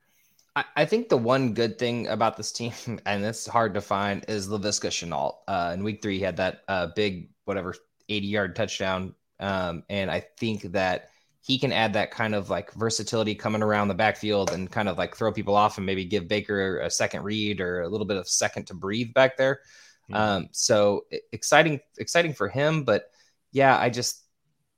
[0.75, 2.73] I think the one good thing about this team,
[3.05, 5.35] and it's hard to find, is Laviska Shenault.
[5.47, 7.75] Uh, in week three, he had that uh, big, whatever,
[8.09, 9.15] 80 yard touchdown.
[9.39, 13.87] Um, and I think that he can add that kind of like versatility coming around
[13.87, 17.23] the backfield and kind of like throw people off and maybe give Baker a second
[17.23, 19.61] read or a little bit of second to breathe back there.
[20.11, 20.15] Mm-hmm.
[20.15, 22.83] Um, so exciting, exciting for him.
[22.83, 23.11] But
[23.51, 24.25] yeah, I just,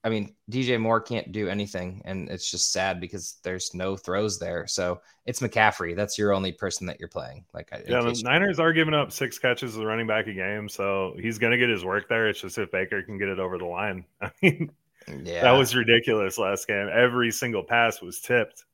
[0.04, 4.39] I mean, DJ Moore can't do anything, and it's just sad because there's no throws
[4.39, 4.65] there.
[4.65, 5.95] So it's McCaffrey.
[5.95, 7.45] That's your only person that you're playing.
[7.54, 11.15] Like, yeah, the Niners are giving up six catches of running back a game, so
[11.19, 12.30] he's going to get his work there.
[12.30, 14.06] It's just if Baker can get it over the line.
[14.21, 14.71] I mean,
[15.07, 16.89] yeah, that was ridiculous last game.
[16.91, 18.65] Every single pass was tipped.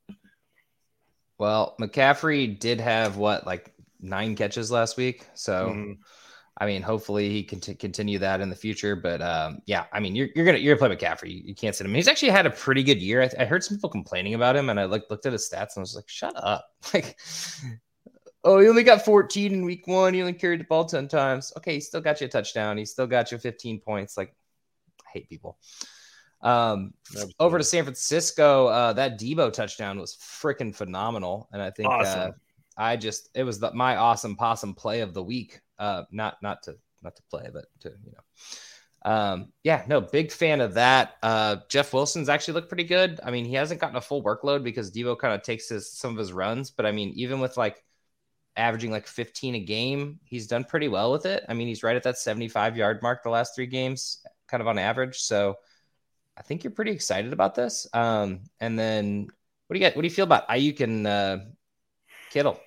[1.38, 5.70] Well, McCaffrey did have what, like nine catches last week, so.
[5.70, 5.92] Mm-hmm
[6.60, 8.96] I mean, hopefully he can t- continue that in the future.
[8.96, 11.32] But um, yeah, I mean, you're, you're gonna you're gonna play McCaffrey.
[11.32, 11.94] You, you can't sit him.
[11.94, 13.22] He's actually had a pretty good year.
[13.22, 15.76] I, I, heard some people complaining about him, and I like looked at his stats
[15.76, 16.66] and I was like, shut up.
[16.94, 17.20] Like,
[18.44, 20.14] oh, he only got 14 in week one.
[20.14, 21.52] He only carried the ball 10 times.
[21.58, 22.78] Okay, he still got you a touchdown.
[22.78, 24.16] He still got you 15 points.
[24.16, 24.34] Like,
[25.02, 25.58] I hate people.
[26.42, 26.94] Um,
[27.40, 31.94] over to San Francisco, uh, that Debo touchdown was freaking phenomenal, and I think uh,
[31.94, 32.30] awesome.
[32.30, 32.32] uh,
[32.78, 35.62] I just it was the, my awesome possum play of the week.
[35.80, 39.12] Uh, not not to not to play, but to you know.
[39.12, 41.16] Um, yeah, no, big fan of that.
[41.24, 43.20] Uh, Jeff Wilson's actually looked pretty good.
[43.24, 46.12] I mean, he hasn't gotten a full workload because Debo kind of takes his some
[46.12, 47.84] of his runs, but I mean, even with like
[48.58, 51.46] averaging like 15 a game, he's done pretty well with it.
[51.48, 54.68] I mean, he's right at that 75 yard mark the last three games, kind of
[54.68, 55.20] on average.
[55.20, 55.58] So
[56.38, 57.88] I think you're pretty excited about this.
[57.94, 59.28] Um, and then
[59.68, 59.96] what do you got?
[59.96, 61.38] What do you feel about Aiyuk and uh,
[62.32, 62.60] Kittle?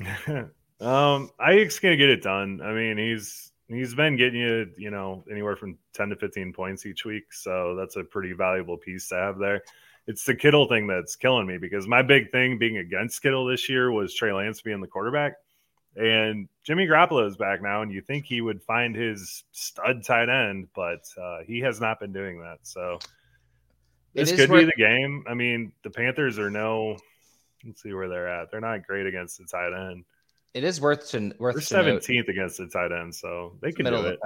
[0.80, 2.60] Um, Aiyuk's gonna get it done.
[2.62, 6.86] I mean, he's he's been getting you, you know, anywhere from ten to fifteen points
[6.86, 9.62] each week, so that's a pretty valuable piece to have there.
[10.06, 13.68] It's the Kittle thing that's killing me because my big thing being against Kittle this
[13.68, 15.34] year was Trey Lance being the quarterback,
[15.96, 20.28] and Jimmy Garoppolo is back now, and you think he would find his stud tight
[20.28, 22.58] end, but uh, he has not been doing that.
[22.62, 22.98] So
[24.14, 25.24] this could be the game.
[25.28, 26.96] I mean, the Panthers are no.
[27.64, 28.50] Let's see where they're at.
[28.50, 30.04] They're not great against the tight end
[30.52, 34.04] it is worth to worth They're seventeenth against the tight end, so they can do
[34.04, 34.18] it.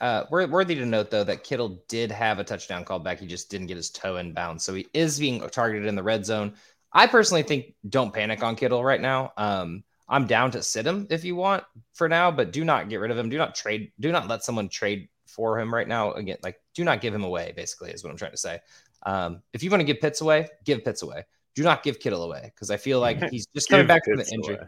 [0.00, 3.18] Uh, worthy to note though that Kittle did have a touchdown call back.
[3.18, 6.02] He just didn't get his toe in bounds, so he is being targeted in the
[6.02, 6.54] red zone.
[6.92, 9.32] I personally think don't panic on Kittle right now.
[9.36, 12.96] Um, I'm down to sit him if you want for now, but do not get
[12.96, 13.28] rid of him.
[13.28, 13.92] Do not trade.
[14.00, 16.12] Do not let someone trade for him right now.
[16.12, 17.52] Again, like do not give him away.
[17.56, 18.58] Basically, is what I'm trying to say.
[19.04, 21.24] Um, if you want to give Pitts away, give Pitts away.
[21.54, 24.28] Do not give Kittle away because I feel like he's just coming back from the
[24.32, 24.56] injury.
[24.56, 24.66] Away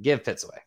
[0.00, 0.58] give Pitts away.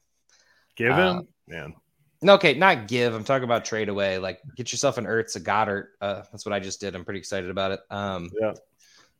[0.75, 1.73] Give him, uh, man.
[2.21, 3.13] No, okay, not give.
[3.13, 4.17] I'm talking about trade away.
[4.17, 5.87] Like get yourself an Ertz, a Goedert.
[6.01, 6.95] Uh, that's what I just did.
[6.95, 7.79] I'm pretty excited about it.
[7.89, 8.53] Um, Yeah.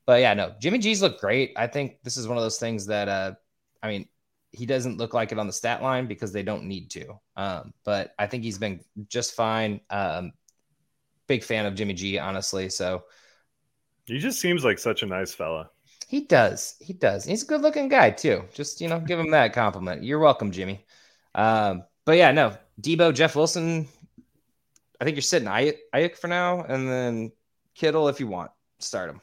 [0.06, 1.52] But yeah, no, Jimmy G's look great.
[1.58, 3.34] I think this is one of those things that, uh,
[3.84, 4.08] I mean,
[4.52, 7.20] he doesn't look like it on the stat line because they don't need to.
[7.36, 9.82] Um, but I think he's been just fine.
[9.90, 10.32] Um,
[11.28, 12.70] big fan of Jimmy G, honestly.
[12.70, 13.04] So
[14.06, 15.70] He just seems like such a nice fella.
[16.08, 16.76] he does.
[16.80, 17.26] He does.
[17.26, 18.46] He's a good looking guy, too.
[18.54, 20.04] Just, you know, give him that compliment.
[20.04, 20.86] You're welcome, Jimmy.
[21.36, 23.88] Um, but yeah, no, Debo, Jeff Wilson.
[25.00, 27.32] I think you're sitting Aiyuk, Aiyuk for now, and then
[27.76, 28.52] Kittle if you want.
[28.80, 29.22] Start him.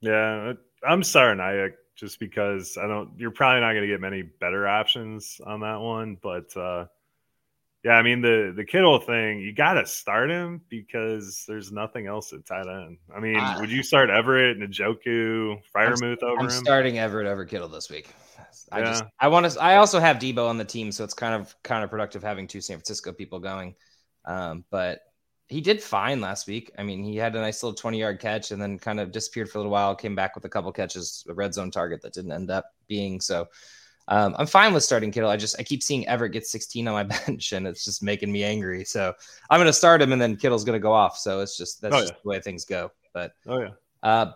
[0.00, 0.52] Yeah,
[0.86, 3.10] I'm starting Aiyuk just because I don't.
[3.18, 6.86] You're probably not going to get many better options on that one, but uh,
[7.84, 12.06] yeah, I mean the the Kittle thing, you got to start him because there's nothing
[12.06, 12.98] else at tight end.
[13.14, 13.58] I mean, Ah.
[13.60, 16.50] would you start Everett, Njoku, Freiermuth over I'm him?
[16.50, 18.08] starting Everett over Kittle this week.
[18.72, 19.60] I just I want to.
[19.60, 22.46] I also have Debo on the team, so it's kind of kind of productive having
[22.48, 23.76] two San Francisco people going.
[24.24, 25.00] Um, but
[25.48, 26.72] he did fine last week.
[26.78, 29.48] I mean, he had a nice little 20 yard catch and then kind of disappeared
[29.48, 29.94] for a little while.
[29.94, 33.20] Came back with a couple catches, a red zone target that didn't end up being
[33.20, 33.48] so.
[34.08, 35.30] Um, I'm fine with starting Kittle.
[35.30, 38.30] I just I keep seeing Everett get 16 on my bench, and it's just making
[38.30, 38.84] me angry.
[38.84, 39.12] So
[39.50, 41.18] I'm going to start him, and then Kittle's going to go off.
[41.18, 42.18] So it's just that's Oh, just yeah.
[42.22, 42.92] the way things go.
[43.12, 43.70] But Oh yeah,
[44.02, 44.32] uh,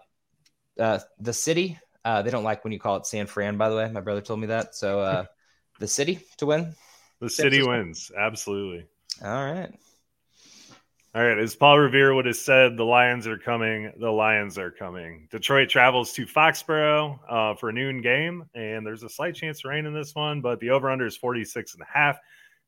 [0.79, 3.77] uh, the city, uh, they don't like when you call it San Fran, by the
[3.77, 3.91] way.
[3.91, 4.75] My brother told me that.
[4.75, 5.25] So uh,
[5.79, 6.75] the city to win.
[7.21, 8.87] the city wins absolutely.
[9.23, 9.71] All right.
[11.13, 13.93] All right, as Paul Revere would have said, the Lions are coming.
[13.99, 15.27] The Lions are coming.
[15.33, 19.71] Detroit travels to Foxborough uh, for a noon game, and there's a slight chance of
[19.71, 22.17] rain in this one, but the over/under is 46 and a half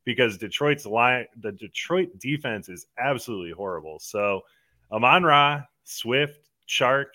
[0.05, 4.01] because Detroit's line, the Detroit defense is absolutely horrible.
[4.01, 4.41] So,
[4.91, 7.13] Amon Ra, Swift, Chark,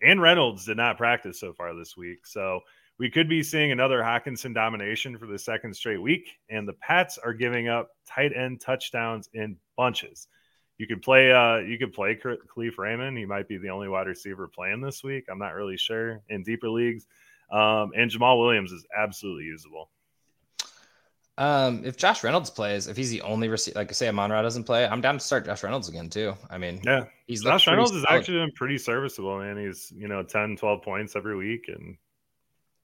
[0.00, 2.26] and Reynolds did not practice so far this week.
[2.26, 2.60] So,
[2.98, 7.18] we could be seeing another Hockenson domination for the second straight week, and the Pats
[7.18, 10.28] are giving up tight end touchdowns in bunches.
[10.78, 11.32] You could play.
[11.32, 13.16] Uh, you could play Kalif Raymond.
[13.16, 15.24] He might be the only wide receiver playing this week.
[15.30, 17.06] I'm not really sure in deeper leagues.
[17.50, 19.90] Um, and Jamaal Williams is absolutely usable.
[21.38, 24.64] Um, if Josh Reynolds plays, if he's the only receiver, like say Amon Ra doesn't
[24.64, 26.34] play, I'm down to start Josh Reynolds again too.
[26.48, 28.18] I mean, Yeah, he's Josh Reynolds has solid.
[28.18, 29.58] actually been pretty serviceable, man.
[29.58, 31.96] He's you know 10, 12 points every week, and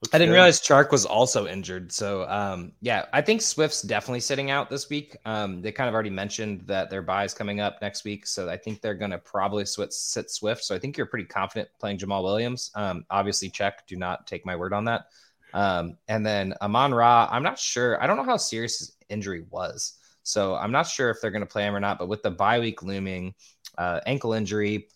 [0.02, 0.34] looks I didn't good.
[0.34, 1.92] realize Chark was also injured.
[1.92, 5.16] So, um, yeah, I think Swift's definitely sitting out this week.
[5.24, 8.26] Um, they kind of already mentioned that their buy is coming up next week.
[8.26, 10.64] So I think they're going to probably switch, sit Swift.
[10.64, 12.72] So I think you're pretty confident playing Jamaal Williams.
[12.74, 13.86] Um, obviously, check.
[13.86, 15.06] Do not take my word on that.
[15.54, 18.02] Um, and then Amon Ra, I'm not sure.
[18.02, 19.98] I don't know how serious his injury was.
[20.24, 21.98] So I'm not sure if they're going to play him or not.
[21.98, 23.34] But with the bye week looming,
[23.78, 24.88] uh, ankle injury,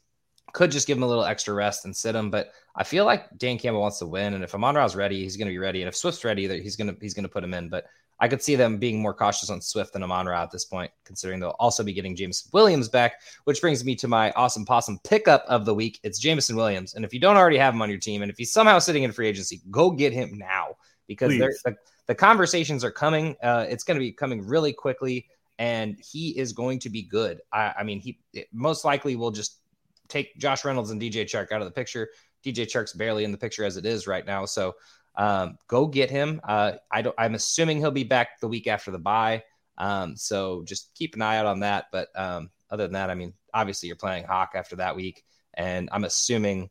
[0.53, 2.31] could just give him a little extra rest and sit him.
[2.31, 5.37] But I feel like Dan Campbell wants to win, and if Amon Ra's ready, he's
[5.37, 7.29] going to be ready, and if Swift's ready, that he's going to he's going to
[7.29, 7.71] put him in.
[7.71, 7.87] But
[8.21, 10.91] I could see them being more cautious on Swift than Amon Ra at this point,
[11.05, 14.99] considering they'll also be getting James Williams back, which brings me to my awesome possum
[15.05, 16.01] pickup of the week.
[16.03, 18.37] It's Jameson Williams, and if you don't already have him on your team, and if
[18.37, 22.91] he's somehow sitting in free agency, go get him now because the the conversations are
[22.91, 23.37] coming.
[23.43, 25.27] Uh, it's going to be coming really quickly,
[25.59, 27.41] and he is going to be good.
[27.53, 29.61] I, I mean, he it most likely will just
[30.09, 32.09] take Josh Reynolds and DJ Chark out of the picture.
[32.47, 34.45] DJ Chark's barely in the picture as it is right now.
[34.45, 34.75] So
[35.17, 36.41] um, go get him.
[36.45, 39.43] Uh, I don't, I'm assuming he'll be back the week after the bye.
[39.79, 41.87] Um, so just keep an eye out on that.
[41.93, 45.25] But um, other than that, I mean, obviously you're playing Hawk after that week.
[45.55, 46.71] And I'm assuming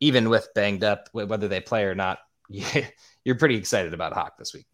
[0.00, 4.54] even with banged up, whether they play or not, you're pretty excited about Hawk this
[4.54, 4.66] week.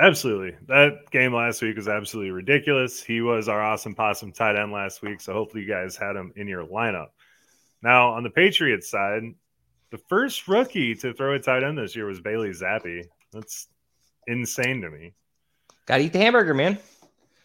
[0.00, 0.56] Absolutely.
[0.68, 3.02] That game last week was absolutely ridiculous.
[3.02, 5.20] He was our awesome possum tight end last week.
[5.20, 7.08] So hopefully you guys had him in your lineup.
[7.82, 9.22] Now, on the Patriots side,
[9.92, 13.04] the first rookie to throw a tight end this year was Bailey Zappe.
[13.30, 13.68] That's
[14.26, 15.12] insane to me.
[15.86, 16.78] Got to eat the hamburger, man.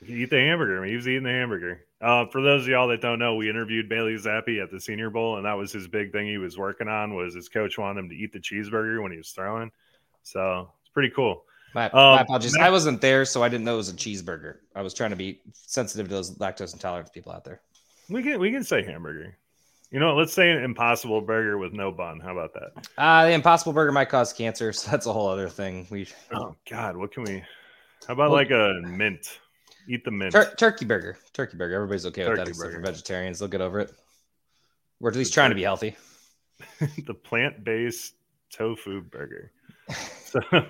[0.08, 0.84] Eat the hamburger.
[0.86, 1.82] He was eating the hamburger.
[2.00, 5.10] Uh, for those of y'all that don't know, we interviewed Bailey Zappe at the Senior
[5.10, 7.16] Bowl, and that was his big thing he was working on.
[7.16, 9.72] Was his coach wanted him to eat the cheeseburger when he was throwing?
[10.24, 11.44] So it's pretty cool.
[11.74, 12.54] My, Um, my apologies.
[12.56, 14.58] Matt- I wasn't there, so I didn't know it was a cheeseburger.
[14.74, 17.60] I was trying to be sensitive to those lactose intolerant people out there.
[18.10, 19.36] We can we can say hamburger.
[19.92, 22.20] You know, let's say an impossible burger with no bun.
[22.20, 22.90] How about that?
[22.98, 25.88] Uh, the Impossible Burger might cause cancer, so that's a whole other thing.
[25.90, 27.44] We Oh God, what can we?
[28.06, 29.40] How about Well- like a mint?
[29.90, 30.34] Eat the mint.
[30.34, 31.76] Tur- turkey burger, turkey burger.
[31.76, 33.40] Everybody's okay with that Turkey except for vegetarians.
[33.40, 33.92] They'll get over it.
[35.00, 35.96] We're at least trying to be healthy.
[37.06, 38.14] the plant-based
[38.52, 39.54] tofu burger.
[40.26, 40.42] So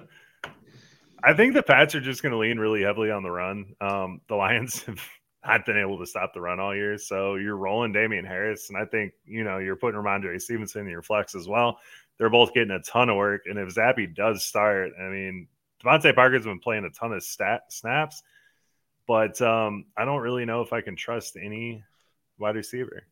[1.24, 3.74] I think the Pats are just going to lean really heavily on the run.
[3.82, 5.02] Um, the Lions have
[5.48, 8.78] not been able to stop the run all year, so you're rolling Damien Harris, and
[8.78, 11.80] I think you know you're putting Rhamondre Stevenson in your flex as well.
[12.18, 15.48] They're both getting a ton of work, and if Zappe does start, I mean,
[15.84, 18.24] DeVante Parker's been playing a ton of stat snaps.
[19.08, 21.84] but um, I don't really know if I can trust any
[22.38, 23.04] wide receiver.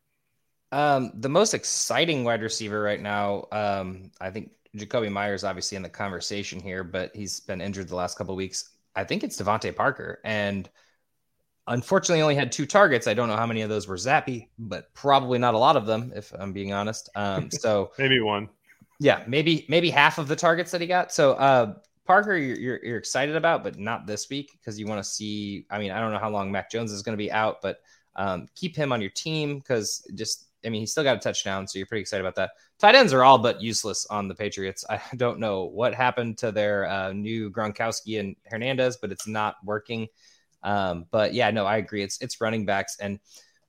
[0.72, 5.84] Um, the most exciting wide receiver right now, um, I think Jakobi Meyers obviously in
[5.84, 8.72] the conversation here, but he's been injured the last couple weeks.
[8.96, 10.70] I think it's DeVante Parker, and
[11.68, 13.08] unfortunately only had two targets.
[13.08, 15.86] I don't know how many of those were Zappe, but probably not a lot of
[15.86, 17.10] them, if I'm being honest.
[17.16, 18.50] Um, so maybe one.
[19.00, 21.12] Yeah, maybe maybe half of the targets that he got.
[21.12, 25.04] So uh, Parker, you're, you're, you're excited about, but not this week because you want
[25.04, 25.66] to see.
[25.70, 27.82] I mean, I don't know how long Mac Jones is going to be out, but
[28.16, 31.68] um, keep him on your team because just I mean, he still got a touchdown,
[31.68, 32.52] so you're pretty excited about that.
[32.80, 34.84] Tight ends are all but useless on the Patriots.
[34.90, 39.56] I don't know what happened to their uh, new Gronkowski and Hernandez, but it's not
[39.64, 40.08] working.
[40.66, 42.04] Um, but yeah, no, I agree.
[42.04, 43.20] It's it's running backs and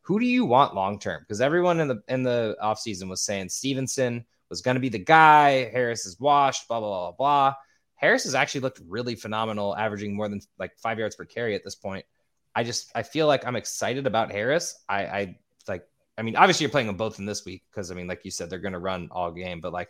[0.07, 1.20] who do you want long term?
[1.20, 5.01] Because everyone in the in the offseason was saying Stevenson was going to be the
[5.01, 5.68] guy.
[5.70, 6.68] Harris is washed.
[6.68, 7.55] Blah blah blah blah.
[7.97, 11.64] Harris has actually looked really phenomenal, averaging more than like five yards per carry at
[11.64, 12.05] this point.
[12.55, 14.78] I just I feel like I'm excited about Harris.
[14.88, 15.84] I, I like
[16.16, 18.30] I mean obviously you're playing them both in this week because I mean like you
[18.30, 19.88] said they're going to run all game, but like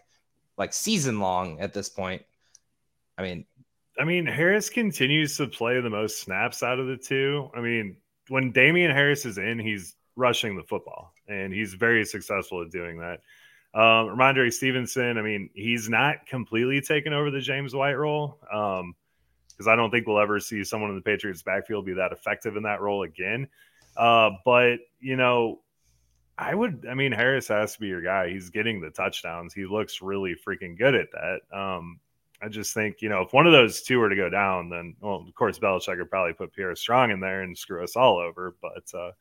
[0.57, 2.23] like season long at this point.
[3.19, 3.45] I mean
[3.99, 7.51] I mean, Harris continues to play the most snaps out of the two.
[7.55, 7.97] I mean,
[8.29, 12.99] when Damien Harris is in, he's rushing the football, and he's very successful at doing
[12.99, 13.21] that.
[13.75, 18.95] Um, Rhamondre Stevenson, I mean, he's not completely taken over the James White role Um,
[19.49, 22.13] because um, I don't think we'll ever see someone in the Patriots backfield be that
[22.13, 23.49] effective in that role again.
[23.97, 25.61] Uh, but, you know,
[26.39, 28.29] I would, I mean, Harris has to be your guy.
[28.29, 29.55] He's getting the touchdowns.
[29.55, 31.41] He looks really freaking good at that.
[31.59, 32.01] Um,
[32.43, 34.95] I just think, you know, if one of those two were to go down, then,
[35.01, 38.19] well, of course, Belichick would probably put Pierre Strong in there and screw us all
[38.19, 38.55] over.
[38.61, 39.13] But, uh,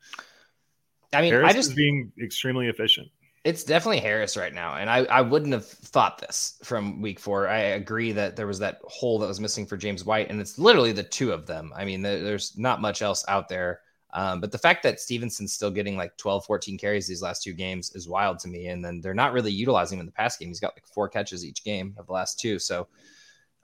[1.14, 3.08] I mean, Harris I just being extremely efficient.
[3.46, 4.76] It's definitely Harris right now.
[4.76, 7.48] And I, I wouldn't have thought this from week four.
[7.48, 10.58] I agree that there was that hole that was missing for James White, and it's
[10.58, 11.72] literally the two of them.
[11.76, 13.82] I mean, there's not much else out there.
[14.16, 17.52] Um, but the fact that Stevenson's still getting like 12, 14 carries these last two
[17.52, 18.68] games is wild to me.
[18.68, 20.48] And then they're not really utilizing him in the past game.
[20.48, 22.58] He's got like four catches each game of the last two.
[22.58, 22.88] So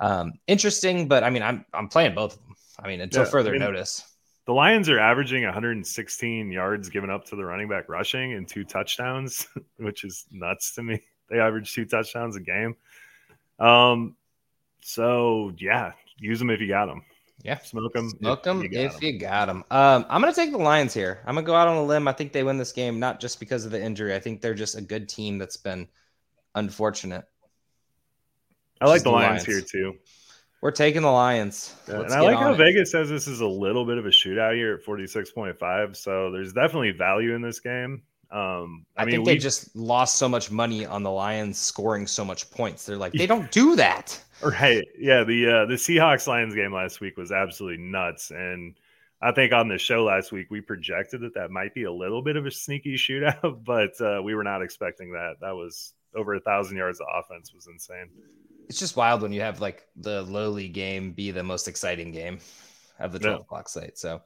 [0.01, 2.55] um, interesting, but I mean, I'm I'm playing both of them.
[2.79, 4.03] I mean, until yeah, further I mean, notice.
[4.45, 8.65] The Lions are averaging 116 yards given up to the running back rushing and two
[8.65, 9.47] touchdowns,
[9.77, 11.01] which is nuts to me.
[11.29, 12.75] They average two touchdowns a game.
[13.57, 14.17] Um,
[14.81, 17.03] so yeah, use them if you got them.
[17.43, 18.09] Yeah, smoke them.
[18.09, 19.63] Smoke them if, you got, if you got them.
[19.71, 21.21] Um, I'm gonna take the Lions here.
[21.25, 22.07] I'm gonna go out on a limb.
[22.07, 24.13] I think they win this game, not just because of the injury.
[24.13, 25.87] I think they're just a good team that's been
[26.55, 27.25] unfortunate.
[28.79, 29.97] I like the, Lions, Lions, here too.
[30.61, 31.75] We're taking the Lions.
[31.87, 32.57] Yeah, and I like how it.
[32.57, 35.95] Vegas says this is a little bit of a shootout here at 46.5.
[35.95, 38.03] So there's definitely value in this game.
[38.31, 42.07] Um, I, I mean, think they just lost so much money on the Lions scoring
[42.07, 42.85] so much points.
[42.85, 44.19] They're like, they don't do that.
[44.41, 44.87] Right.
[44.97, 45.23] Yeah.
[45.23, 48.31] The uh, the Seahawks Lions game last week was absolutely nuts.
[48.31, 48.75] And
[49.21, 52.21] I think on the show last week, we projected that that might be a little
[52.21, 55.35] bit of a sneaky shootout, but uh, we were not expecting that.
[55.41, 58.09] That was over a thousand yards of offense was insane
[58.71, 62.39] it's just wild when you have like the lowly game be the most exciting game
[62.99, 63.41] of the 12 yeah.
[63.41, 63.97] o'clock slate.
[63.97, 64.21] So,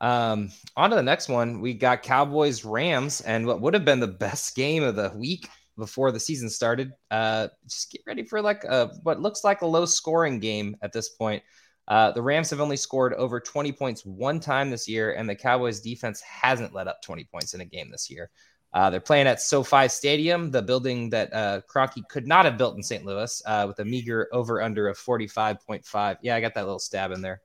[0.00, 1.60] um, on to the next one.
[1.60, 5.48] We got Cowboys Rams, and what would have been the best game of the week
[5.76, 6.92] before the season started.
[7.10, 10.92] Uh, just get ready for like a what looks like a low scoring game at
[10.92, 11.42] this point.
[11.88, 15.34] Uh, the Rams have only scored over 20 points one time this year, and the
[15.34, 18.30] Cowboys defense hasn't let up 20 points in a game this year.
[18.72, 22.76] Uh, they're playing at SoFi Stadium, the building that uh, Kroenke could not have built
[22.76, 23.04] in St.
[23.04, 26.18] Louis, uh, with a meager over under of 45.5.
[26.22, 27.40] Yeah, I got that little stab in there.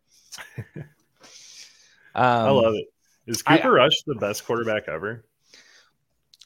[2.15, 2.85] um, I love it.
[3.27, 5.25] Is Cooper I, Rush the best quarterback ever?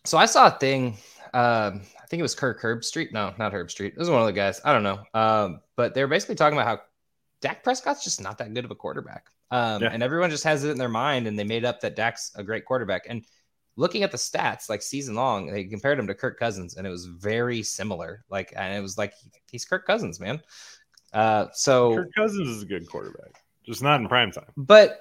[0.06, 0.98] So I saw a thing.
[1.34, 3.12] Um, I think it was Kirk Herbstreit.
[3.12, 3.94] No, not Herbstreit.
[3.94, 4.62] It was one of the guys.
[4.64, 5.04] I don't know.
[5.14, 6.82] Um, but they were basically talking about how
[7.42, 9.28] Dak Prescott's just not that good of a quarterback.
[9.52, 9.90] Um, yeah.
[9.92, 12.44] And everyone just has it in their mind, and they made up that Dak's a
[12.44, 13.04] great quarterback.
[13.08, 13.26] And–
[13.80, 16.90] looking at the stats like season long, they compared him to Kirk Cousins, and it
[16.90, 18.26] was very similar.
[18.30, 19.14] Like, and it was like
[19.50, 20.42] he's Kirk Cousins, man.
[21.14, 24.52] Uh, so Kirk Cousins is a good quarterback, just not in prime time.
[24.58, 25.00] But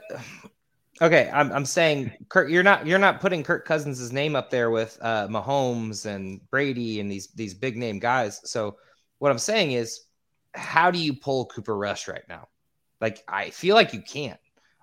[1.01, 4.71] okay, I'm I'm saying Kirk, you're not you're not putting Kirk Cousins' name up there
[4.71, 8.41] with uh, Mahomes and Brady and these these big name guys.
[8.45, 8.77] So
[9.19, 10.01] what I'm saying is,
[10.55, 12.49] how do you pull Cooper Rush right now?
[13.01, 14.41] Like, I feel like you can't.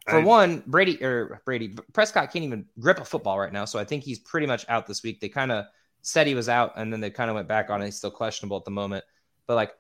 [0.07, 3.79] For I, one, Brady or Brady Prescott can't even grip a football right now, so
[3.79, 5.19] I think he's pretty much out this week.
[5.19, 5.65] They kind of
[6.01, 7.85] said he was out, and then they kind of went back on it.
[7.85, 9.03] He's still questionable at the moment,
[9.47, 9.71] but like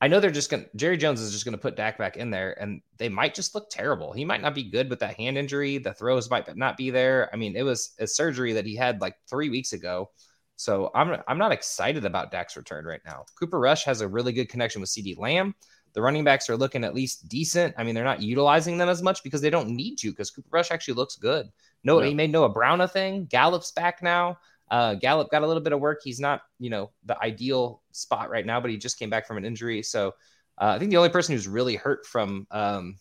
[0.00, 2.60] I know they're just gonna Jerry Jones is just gonna put Dak back in there,
[2.60, 4.12] and they might just look terrible.
[4.12, 5.78] He might not be good with that hand injury.
[5.78, 7.28] The throws might not be there.
[7.32, 10.10] I mean, it was a surgery that he had like three weeks ago.
[10.56, 13.24] So I'm I'm not excited about Dak's return right now.
[13.38, 15.54] Cooper Rush has a really good connection with CeeDee Lamb.
[15.92, 17.74] The running backs are looking at least decent.
[17.76, 20.48] I mean, they're not utilizing them as much because they don't need to because Cooper
[20.50, 21.48] Rush actually looks good.
[21.82, 22.08] No, yeah.
[22.08, 23.26] he made Noah Brown a thing.
[23.26, 24.38] Gallup's back now.
[24.70, 26.00] Uh, Gallup got a little bit of work.
[26.04, 29.36] He's not, you know, the ideal spot right now, but he just came back from
[29.36, 29.82] an injury.
[29.82, 30.14] So
[30.58, 32.96] uh, I think the only person who's really hurt from um,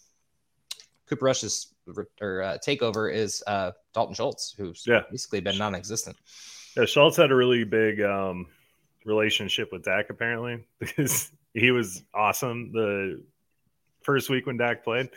[1.08, 1.74] Cooper Rush's
[2.22, 5.02] or uh, takeover is uh, Dalton Schultz, who's yeah.
[5.12, 6.18] basically been non-existent.
[6.78, 8.48] Yeah, Schultz had a really big um,
[9.06, 13.24] relationship with Dak apparently because he was awesome the
[14.02, 15.10] first week when Dak played.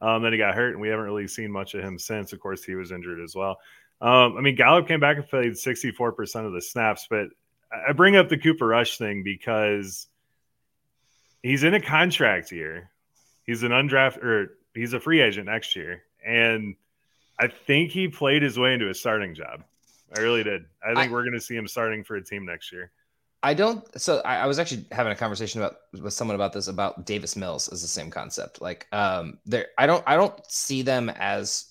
[0.00, 2.32] Um, then he got hurt, and we haven't really seen much of him since.
[2.32, 3.58] Of course, he was injured as well.
[4.02, 7.28] Um, I mean, Gallup came back and played 64% of the snaps, but
[7.88, 10.08] I bring up the Cooper Rush thing because
[11.40, 12.90] he's in a contract year.
[13.44, 16.02] He's an undrafted or he's a free agent next year.
[16.26, 16.74] And
[17.38, 19.62] I think he played his way into a starting job.
[20.16, 20.64] I really did.
[20.84, 22.90] I think I, we're going to see him starting for a team next year.
[23.44, 24.00] I don't.
[24.00, 27.34] So I, I, was actually having a conversation about with someone about this about Davis
[27.34, 28.60] Mills as the same concept.
[28.60, 31.66] Like, um, there, I don't, I don't see them as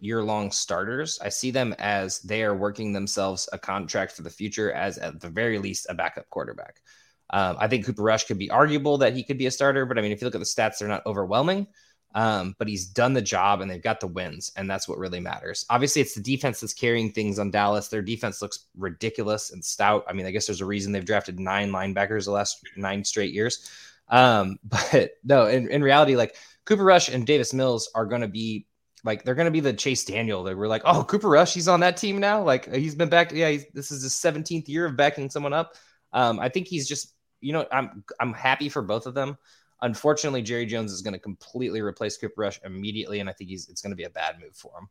[0.00, 1.18] year long starters.
[1.20, 5.20] I see them as they are working themselves a contract for the future as at
[5.20, 6.80] the very least a backup quarterback.
[7.30, 9.98] Um, I think Cooper Rush could be arguable that he could be a starter, but
[9.98, 11.66] I mean, if you look at the stats, they're not overwhelming.
[12.16, 15.20] Um, but he's done the job and they've got the wins, and that's what really
[15.20, 15.66] matters.
[15.68, 17.88] Obviously, it's the defense that's carrying things on Dallas.
[17.88, 20.02] Their defense looks ridiculous and stout.
[20.08, 23.34] I mean, I guess there's a reason they've drafted nine linebackers the last nine straight
[23.34, 23.70] years.
[24.08, 28.28] Um, but no, in, in reality, like Cooper Rush and Davis Mills are going to
[28.28, 28.66] be
[29.04, 30.42] like they're going to be the Chase Daniel.
[30.42, 32.42] They were like, oh, Cooper Rush, he's on that team now.
[32.42, 33.30] Like he's been back.
[33.30, 35.74] Yeah, this is his 17th year of backing someone up.
[36.14, 37.12] Um, I think he's just,
[37.42, 39.36] you know, I'm I'm happy for both of them.
[39.82, 43.68] Unfortunately, Jerry Jones is going to completely replace Cooper Rush immediately, and I think he's
[43.68, 44.88] it's going to be a bad move for him.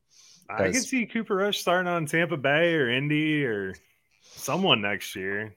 [0.50, 3.74] I can see Cooper Rush starting on Tampa Bay or Indy or
[4.22, 5.56] someone next year.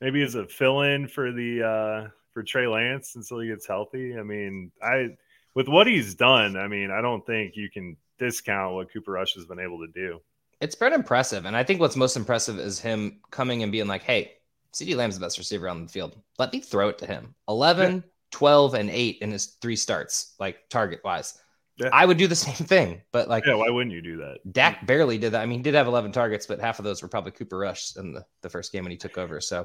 [0.00, 4.16] Maybe as a fill-in for the uh, for Trey Lance until he gets healthy.
[4.18, 5.16] I mean, I
[5.54, 9.34] with what he's done, I mean, I don't think you can discount what Cooper Rush
[9.34, 10.20] has been able to do.
[10.60, 14.02] It's been impressive, and I think what's most impressive is him coming and being like,
[14.02, 14.35] "Hey,
[14.76, 16.20] CeeDee Lamb's the best receiver on the field.
[16.38, 17.34] Let me throw it to him.
[17.48, 18.00] 11, yeah.
[18.32, 21.38] 12, and 8 in his three starts, like target wise.
[21.78, 21.88] Yeah.
[21.92, 24.40] I would do the same thing, but like, yeah, why wouldn't you do that?
[24.52, 25.40] Dak barely did that.
[25.40, 27.96] I mean, he did have 11 targets, but half of those were probably Cooper Rush
[27.96, 29.40] in the, the first game when he took over.
[29.40, 29.64] So,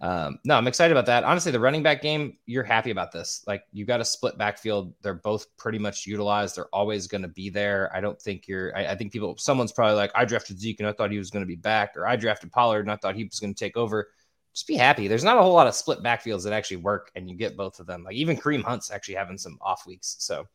[0.00, 1.24] um, no, I'm excited about that.
[1.24, 3.44] Honestly, the running back game, you're happy about this.
[3.46, 4.94] Like, you got a split backfield.
[5.02, 6.56] They're both pretty much utilized.
[6.56, 7.90] They're always going to be there.
[7.94, 10.88] I don't think you're, I, I, think people, someone's probably like, I drafted Zeke and
[10.88, 13.14] I thought he was going to be back, or I drafted Pollard and I thought
[13.14, 14.08] he was going to take over
[14.54, 15.08] just be happy.
[15.08, 17.80] There's not a whole lot of split backfields that actually work, and you get both
[17.80, 18.04] of them.
[18.04, 20.16] Like even Kareem Hunt's actually having some off weeks.
[20.18, 20.46] So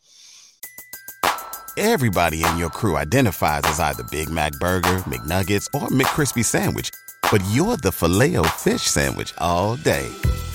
[1.78, 6.90] everybody in your crew identifies as either Big Mac Burger, McNuggets, or McCrispy Sandwich,
[7.32, 10.08] but you're the filet fish Sandwich all day.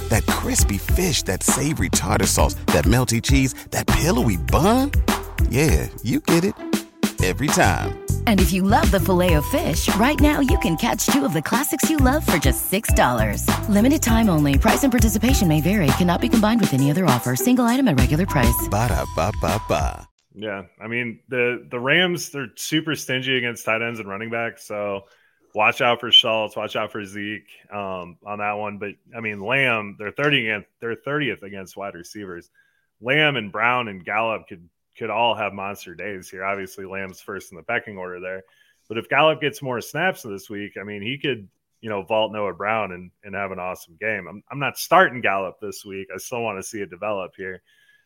[0.08, 4.90] That crispy fish, that savory tartar sauce, that melty cheese, that pillowy bun.
[5.48, 6.54] Yeah, you get it
[7.22, 7.99] every time.
[8.30, 11.32] And if you love the filet of fish, right now you can catch two of
[11.32, 13.44] the classics you love for just $6.
[13.68, 14.56] Limited time only.
[14.56, 15.88] Price and participation may vary.
[15.98, 17.34] Cannot be combined with any other offer.
[17.34, 18.68] Single item at regular price.
[18.70, 20.08] Ba da ba ba ba.
[20.32, 24.64] Yeah, I mean the the Rams they're super stingy against tight ends and running backs,
[24.64, 25.06] so
[25.52, 28.78] watch out for Schultz, watch out for Zeke um, on that one.
[28.78, 32.48] But I mean Lamb, they're thirty against they're thirtieth against wide receivers.
[33.00, 34.68] Lamb and Brown and Gallup could
[35.00, 36.44] could all have monster days here.
[36.44, 38.42] Obviously, Lamb's first in the pecking order there.
[38.86, 41.48] But if Gallup gets more snaps this week, I mean, he could,
[41.80, 44.26] you know, vault Noah Brown and, and have an awesome game.
[44.28, 46.08] I'm, I'm not starting Gallup this week.
[46.14, 47.62] I still want to see it develop here.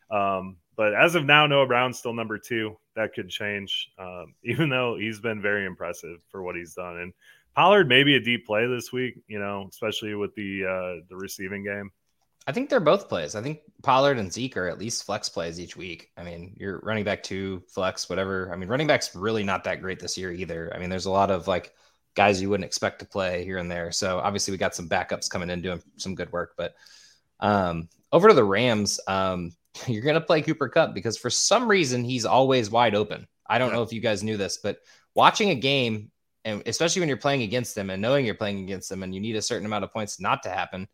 [0.09, 2.77] Um, but as of now, Noah Brown's still number two.
[2.95, 6.99] That could change, um, even though he's been very impressive for what he's done.
[6.99, 7.13] And
[7.57, 11.17] Pollard may be a deep play this week, you know, especially with the uh, the
[11.17, 11.91] receiving game.
[12.47, 13.35] I think they're both plays.
[13.35, 16.11] I think Pollard and Zeke are at least flex plays each week.
[16.15, 18.51] I mean, you're running back two, flex, whatever.
[18.53, 20.71] I mean, running back's really not that great this year either.
[20.73, 21.73] I mean, there's a lot of like
[22.15, 23.91] guys you wouldn't expect to play here and there.
[23.91, 26.53] So obviously we got some backups coming in doing some good work.
[26.55, 26.75] But
[27.39, 29.51] um, over to the Rams, um,
[29.87, 33.27] you're gonna play Cooper Kupp because for some reason he's always wide open.
[33.47, 34.79] I don't know if you guys knew this, but
[35.13, 36.11] watching a game
[36.45, 39.19] and especially when you're playing against them and knowing you're playing against them and you
[39.19, 40.87] need a certain amount of points not to happen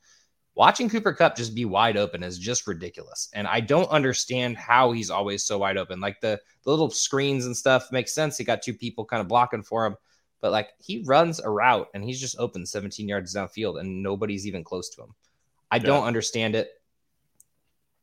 [0.55, 3.29] watching Cooper Kupp just be wide open is just ridiculous.
[3.33, 5.99] And I don't understand how he's always so wide open.
[5.99, 8.37] Like the, the little screens and stuff makes sense.
[8.37, 9.95] He got two people kind of blocking for him,
[10.41, 14.45] but like he runs a route and he's just open 17 yards downfield and nobody's
[14.45, 15.15] even close to him.
[15.71, 15.83] I yeah.
[15.83, 16.69] don't understand it.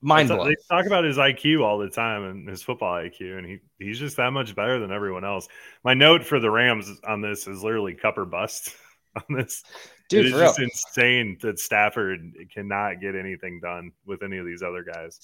[0.01, 0.49] Mind blowing.
[0.49, 3.99] They talk about his IQ all the time and his football IQ, and he he's
[3.99, 5.49] just that much better than everyone else.
[5.82, 8.76] My note for the Rams on this is literally cup or bust
[9.16, 9.64] on this
[10.09, 10.48] Dude, it is for real.
[10.48, 15.20] just insane that Stafford cannot get anything done with any of these other guys.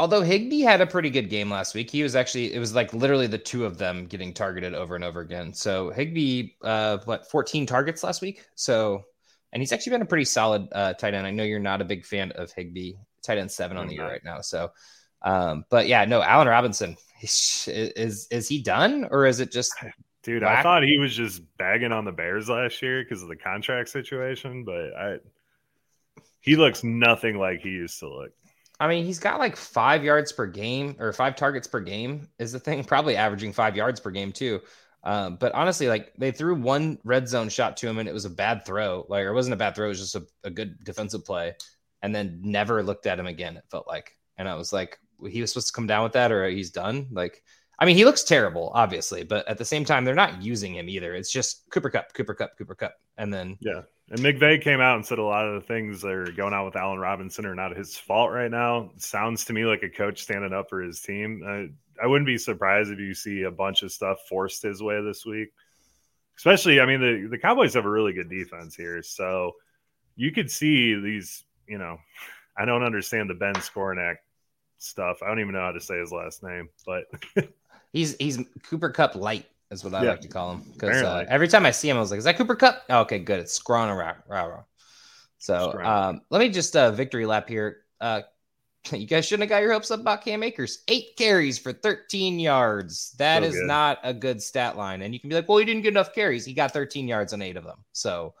[0.00, 2.94] Although Higbee had a pretty good game last week, he was actually it was like
[2.94, 5.52] literally the two of them getting targeted over and over again.
[5.52, 8.46] So Higbee, uh, what 14 targets last week?
[8.54, 9.02] So,
[9.52, 11.26] and he's actually been a pretty solid uh, tight end.
[11.26, 13.94] I know you're not a big fan of Higbee, tight end seven on I'm the
[13.94, 14.40] year right now.
[14.40, 14.70] So,
[15.22, 19.74] um, but yeah, no, Allen Robinson is is is he done or is it just
[20.28, 23.36] Dude, I thought he was just bagging on the Bears last year because of the
[23.36, 25.20] contract situation, but I
[26.40, 28.32] he looks nothing like he used to look.
[28.78, 32.52] I mean, he's got like five yards per game or five targets per game is
[32.52, 34.60] the thing, probably averaging five yards per game too.
[35.02, 38.26] Um, but honestly, like they threw one red zone shot to him and it was
[38.26, 39.06] a bad throw.
[39.08, 41.54] Like it wasn't a bad throw, it was just a, a good defensive play.
[42.02, 44.14] And then never looked at him again, it felt like.
[44.36, 47.06] And I was like, he was supposed to come down with that or he's done.
[47.12, 47.42] Like,
[47.78, 50.88] I mean, he looks terrible, obviously, but at the same time, they're not using him
[50.88, 51.14] either.
[51.14, 52.94] It's just Cooper Kupp, Cooper Kupp, Cooper Kupp.
[53.16, 53.82] And then Yeah.
[54.10, 56.64] And McVay came out and said a lot of the things that are going on
[56.64, 58.90] with Allen Robinson are not his fault right now.
[58.96, 61.42] Sounds to me like a coach standing up for his team.
[61.46, 61.68] I,
[62.02, 65.26] I wouldn't be surprised if you see a bunch of stuff forced his way this
[65.26, 65.50] week.
[66.38, 69.02] Especially, I mean, the, the Cowboys have a really good defense here.
[69.02, 69.52] So
[70.16, 71.98] you could see these, you know,
[72.56, 74.16] I don't understand the Ben Skowronek
[74.78, 75.22] stuff.
[75.22, 77.04] I don't even know how to say his last name, but
[77.92, 80.10] He's he's Cooper Kupp light is what I Yeah.
[80.10, 82.24] like to call him because uh, every time I see him, I was like, "Is
[82.24, 83.40] that Cooper Kupp?" Oh, okay, good.
[83.40, 84.62] It's Scrawny Rah Rah.
[85.38, 87.78] So um, let me just uh, victory lap here.
[88.00, 88.22] Uh,
[88.92, 90.82] you guys shouldn't have got your hopes up about Cam Akers.
[90.88, 93.14] Eight carries for 13 yards.
[93.18, 93.66] That So is good.
[93.66, 95.02] not a good stat line.
[95.02, 96.44] And you can be like, "Well, he didn't get enough carries.
[96.44, 98.34] He got 13 yards on eight of them." So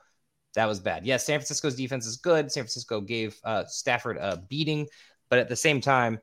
[0.54, 1.06] that was bad.
[1.06, 2.50] Yes, San Francisco's defense is good.
[2.50, 4.86] San Francisco gave uh, Stafford a beating,
[5.28, 6.18] but at the same time,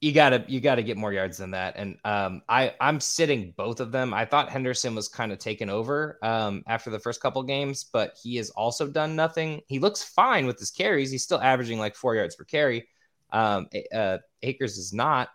[0.00, 1.74] you gotta you gotta get more yards than that.
[1.76, 4.14] And um, I I'm sitting both of them.
[4.14, 8.16] I thought Henderson was kind of taken over um, after the first couple games, but
[8.22, 9.60] he has also done nothing.
[9.66, 11.10] He looks fine with his carries.
[11.10, 12.88] He's still averaging like four yards per carry.
[13.30, 15.28] Um, uh, Akers is not,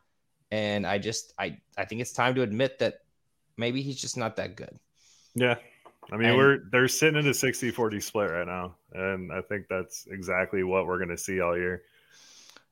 [0.52, 3.02] and I just I I think it's time to admit that
[3.58, 4.80] maybe he's just not that good.
[5.36, 5.56] Yeah.
[6.12, 8.76] I mean, And- we're they're sitting in a 60 40 split right now.
[8.94, 11.84] And I think that's exactly what we're going to see all year.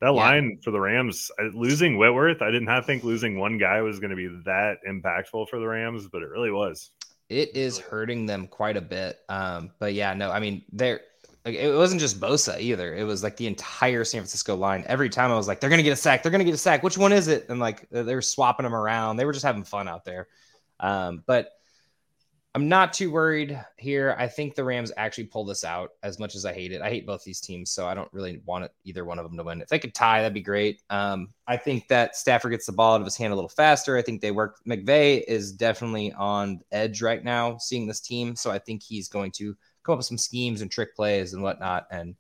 [0.04, 0.22] That Yeah.
[0.22, 4.10] line for the Rams, losing Whitworth, I did not think losing one guy was going
[4.10, 6.92] to be that impactful for the Rams, but it really was.
[7.30, 9.20] It is hurting them quite a bit.
[9.30, 11.00] Um, but yeah, no, I mean, they're
[11.46, 12.94] it wasn't just Bosa either.
[12.94, 14.84] It was like the entire San Francisco line.
[14.88, 16.84] Every time I was like, they're gonna get a sack, they're gonna get a sack.
[16.84, 17.48] Which one is it?
[17.48, 19.16] And like they were swapping them around.
[19.16, 20.28] They were just having fun out there.
[20.82, 21.50] Um, but
[22.56, 24.16] I'm not too worried here.
[24.20, 26.84] I think the Rams actually pull this out as much as I hate it.
[26.84, 29.36] I hate both these teams, so I don't really want it, either one of them
[29.38, 29.60] to win.
[29.60, 30.84] If they could tie, that'd be great.
[30.92, 33.98] Um, I think that Stafford gets the ball out of his hand a little faster.
[33.98, 34.60] I think they work.
[34.68, 38.36] McVay is definitely on edge right now, seeing this team.
[38.36, 41.42] So I think he's going to come up with some schemes and trick plays and
[41.42, 42.16] whatnot and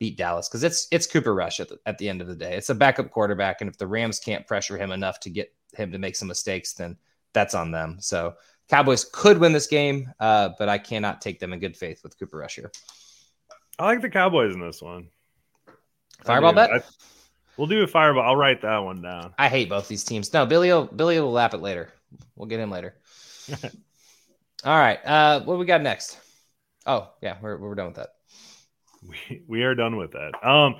[0.00, 2.56] beat Dallas because it's it's Cooper Rush at the, at the end of the day.
[2.56, 5.92] It's a backup quarterback, and if the Rams can't pressure him enough to get him
[5.92, 6.96] to make some mistakes, then
[7.32, 7.98] that's on them.
[8.00, 8.34] So
[8.68, 12.18] Cowboys could win this game, uh, but I cannot take them in good faith with
[12.18, 12.72] Cooper Rush here.
[13.78, 15.08] I like the Cowboys in this one.
[16.24, 16.70] Fireball bet?
[16.72, 16.82] I-
[17.56, 18.22] we'll do a fireball.
[18.22, 19.34] I'll write that one down.
[19.38, 20.32] I hate both these teams.
[20.32, 21.92] No, Billy will Billy will lap it later.
[22.34, 22.94] We'll get him later.
[24.64, 24.98] All right.
[25.04, 26.18] Uh, what we got next?
[26.86, 28.10] Oh, yeah, we're we're done with that.
[29.06, 30.32] We, we are done with that.
[30.44, 30.76] Um,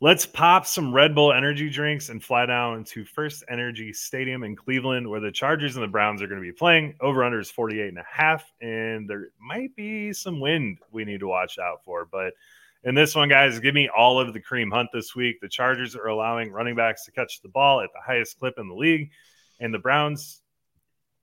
[0.00, 4.56] let's pop some Red Bull energy drinks and fly down to First Energy Stadium in
[4.56, 6.94] Cleveland, where the Chargers and the Browns are going to be playing.
[7.00, 11.20] Over under is 48 and a half, and there might be some wind we need
[11.20, 12.06] to watch out for.
[12.10, 12.32] But
[12.82, 15.38] in this one, guys, give me all of the Kareem Hunt this week.
[15.40, 18.68] The Chargers are allowing running backs to catch the ball at the highest clip in
[18.68, 19.10] the league,
[19.60, 20.40] and the Browns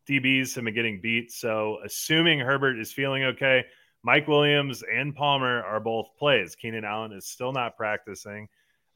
[0.07, 1.31] DBs have been getting beat.
[1.31, 3.65] So, assuming Herbert is feeling okay,
[4.03, 6.55] Mike Williams and Palmer are both plays.
[6.55, 8.47] Keenan Allen is still not practicing.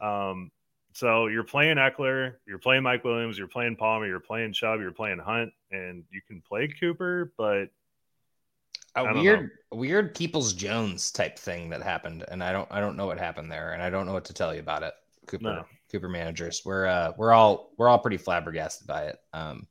[0.02, 0.52] Um,
[0.93, 4.91] so you're playing Ekeler, you're playing Mike Williams, you're playing Palmer, you're playing Chubb, you're
[4.91, 7.68] playing Hunt, and you can play Cooper, but
[8.95, 13.06] A weird, weird Peoples Jones type thing that happened, and I don't, I don't know
[13.06, 14.93] what happened there, and I don't know what to tell you about it.
[15.28, 15.66] Cooper, No.
[15.91, 19.18] Cooper managers, we're, uh, we're all, we're all pretty flabbergasted by it.
[19.32, 19.68] Um,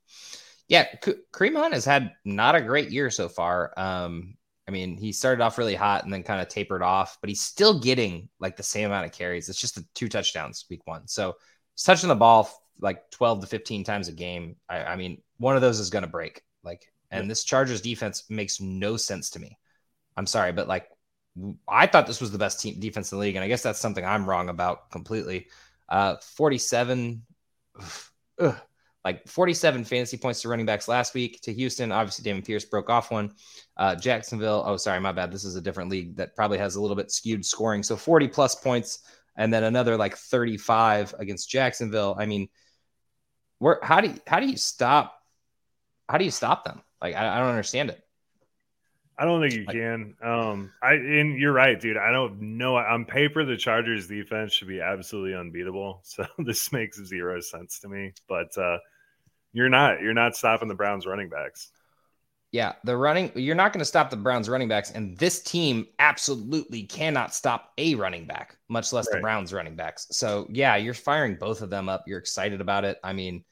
[0.69, 3.75] yeah, Hunt has had not a great year so far.
[3.77, 4.37] Um,
[4.71, 7.41] I mean, he started off really hot and then kind of tapered off, but he's
[7.41, 9.49] still getting like the same amount of carries.
[9.49, 11.09] It's just the two touchdowns week one.
[11.09, 11.35] So
[11.75, 12.49] he's touching the ball
[12.81, 14.55] like 12 to 15 times a game.
[14.69, 16.43] I, I mean, one of those is going to break.
[16.63, 19.59] Like, and this Chargers defense makes no sense to me.
[20.17, 20.87] I'm sorry, but like,
[21.67, 23.81] I thought this was the best team defense in the league, and I guess that's
[23.81, 25.49] something I'm wrong about completely.
[25.89, 27.23] Uh, 47,
[28.39, 28.57] ugh,
[29.05, 31.91] like 47 fantasy points to running backs last week to Houston.
[31.91, 33.33] Obviously, Dameon Pierce broke off one.
[33.77, 35.33] Uh, Jacksonville, oh, sorry, my bad.
[35.33, 37.83] This is a different league that probably has a little bit skewed scoring.
[37.83, 39.01] So 40 plus points
[39.37, 42.15] and then another like 35 against Jacksonville.
[42.19, 42.49] I mean,
[43.59, 45.17] where how do you, how do you stop
[46.09, 46.83] how do you stop them?
[47.01, 48.03] Like I, I don't understand it.
[49.21, 50.15] I don't think you can.
[50.23, 51.99] Um, I and you're right, dude.
[51.99, 52.77] I don't know.
[52.77, 56.03] On paper, the Chargers defense should be absolutely unbeatable.
[56.05, 58.15] So this makes zero sense to me.
[58.27, 58.79] But uh,
[59.53, 60.01] you're not.
[60.01, 61.71] You're not stopping the Browns running backs.
[62.51, 63.31] Yeah, the running.
[63.35, 67.73] You're not going to stop the Browns running backs, and this team absolutely cannot stop
[67.77, 69.19] a running back, much less right.
[69.19, 70.07] the Browns running backs.
[70.13, 72.05] So yeah, you're firing both of them up.
[72.07, 72.99] You're excited about it.
[73.05, 73.45] I mean,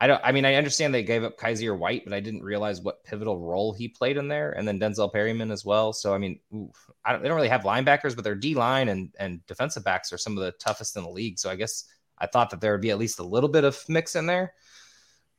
[0.00, 0.20] I don't.
[0.24, 3.38] I mean, I understand they gave up Kyzir White, but I didn't realize what pivotal
[3.38, 5.92] role he played in there, and then Denzel Perryman as well.
[5.92, 8.88] So I mean, oof, I don't, they don't really have linebackers, but their D line
[8.88, 11.38] and and defensive backs are some of the toughest in the league.
[11.38, 11.84] So I guess
[12.18, 14.54] I thought that there would be at least a little bit of mix in there.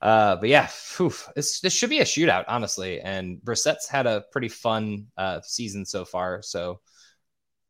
[0.02, 3.02] Uh, but yeah, oof, this should be a shootout, honestly.
[3.02, 6.80] And Brissett's had a pretty fun uh, season so far, so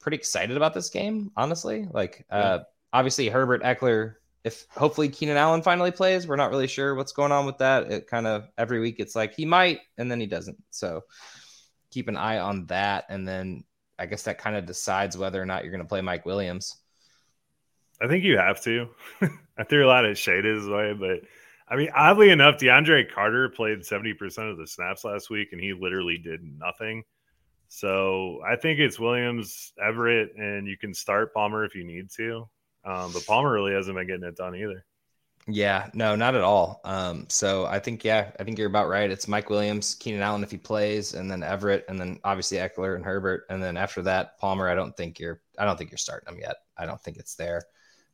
[0.02, 1.88] pretty excited about this game, honestly.
[1.90, 2.60] Like, uh,
[2.92, 4.16] obviously Herbert Ekeler
[4.46, 7.92] if hopefully Keenan Allen finally plays, we're not really sure what's going on with that.
[7.92, 10.62] It kind of every week it's like he might and then he doesn't.
[10.70, 11.02] So
[11.90, 13.06] keep an eye on that.
[13.10, 13.64] And then
[13.98, 16.78] I guess that kind of decides whether or not you're going to play Mike Williams.
[18.00, 18.88] I think you have to.
[19.58, 21.22] I threw a lot of shade his way, but
[21.68, 25.74] I mean, oddly enough, DeAndre Carter played 70% of the snaps last week and he
[25.74, 27.04] literally did nothing.
[27.68, 32.48] So I think it's Williams, Everett, and you can start Palmer if you need to.
[32.86, 34.86] Um, but Palmer really hasn't been getting it done either.
[35.48, 36.82] Yeah, no, not at all.
[36.84, 39.12] Um, so I think, yeah, I think you're about right.
[39.12, 42.96] It's Mike Williams, Keenan Allen if he plays, and then Everett, and then obviously Ekeler
[42.96, 44.68] and Herbert, and then after that, Palmer.
[44.68, 46.56] I don't think you're, I don't think you're starting him yet.
[46.78, 47.64] I don't think it's there.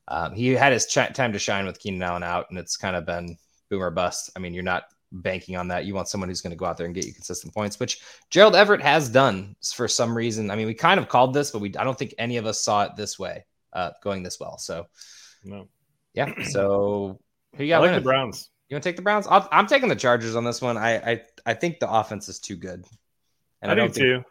[0.10, 2.98] Um, he had his ch- time to shine with Keenan Allen out, and it's kind
[2.98, 3.38] of been
[3.70, 4.32] boomer bust.
[4.36, 5.86] I mean, you're not banking on that.
[5.86, 8.02] You want someone who's going to go out there and get you consistent points, which
[8.30, 10.52] Gerald Everett has done for some reason.
[10.52, 12.62] I mean, we kind of called this, but we I don't think any of us
[12.62, 14.58] saw it this way uh, going this well.
[14.58, 14.88] So,
[15.44, 15.68] no,
[16.14, 16.34] yeah.
[16.50, 17.20] So
[17.56, 17.84] who you got?
[17.84, 18.50] I like the Browns.
[18.70, 19.28] You want to take the Browns?
[19.28, 20.78] i am taking the Chargers on this one.
[20.78, 22.86] I, I I think the offense is too good.
[23.62, 23.96] And I, I do think...
[23.96, 24.24] too.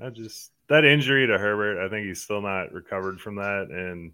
[0.00, 1.84] I just that injury to Herbert.
[1.84, 4.12] I think he's still not recovered from that, and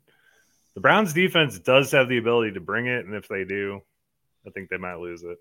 [0.74, 3.80] the Browns defense does have the ability to bring it, and if they do,
[4.46, 5.38] I think they might lose it.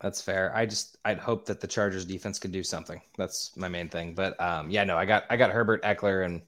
[0.00, 0.54] That's fair.
[0.54, 3.00] I just I'd hope that the Chargers defense could do something.
[3.16, 4.14] That's my main thing.
[4.14, 6.42] But um, yeah, no, I got I got Herbert Ekeler and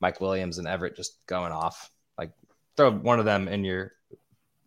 [0.00, 1.90] Mike Williams and Everett just going off.
[2.18, 2.32] Like
[2.76, 3.92] throw one of them in your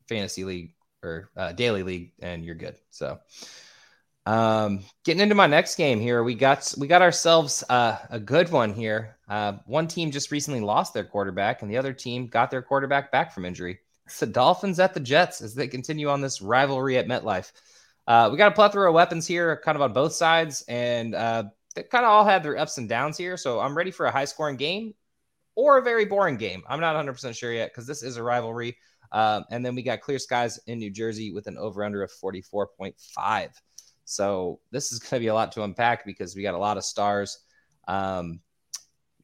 [0.07, 0.73] fantasy league
[1.03, 2.75] or uh, daily league, and you're good.
[2.89, 3.19] So,
[4.25, 8.51] um, getting into my next game here, we got we got ourselves uh, a good
[8.51, 9.17] one here.
[9.29, 13.11] Uh, one team just recently lost their quarterback, and the other team got their quarterback
[13.11, 13.79] back from injury.
[14.05, 17.51] It's the Dolphins at the Jets as they continue on this rivalry at MetLife.
[18.07, 21.43] Uh, we got a plethora of weapons here, kind of on both sides, and uh,
[21.75, 23.35] they kind of all had their ups and downs here.
[23.35, 24.93] So I'm ready for a high scoring game
[25.57, 26.61] or a very boring game.
[26.69, 28.77] I'm not 100% sure yet because this is a rivalry.
[29.11, 32.11] Um, and then we got clear skies in New Jersey with an over under of
[32.11, 33.49] 44.5.
[34.05, 36.77] So this is going to be a lot to unpack because we got a lot
[36.77, 37.39] of stars.
[37.87, 38.39] Um,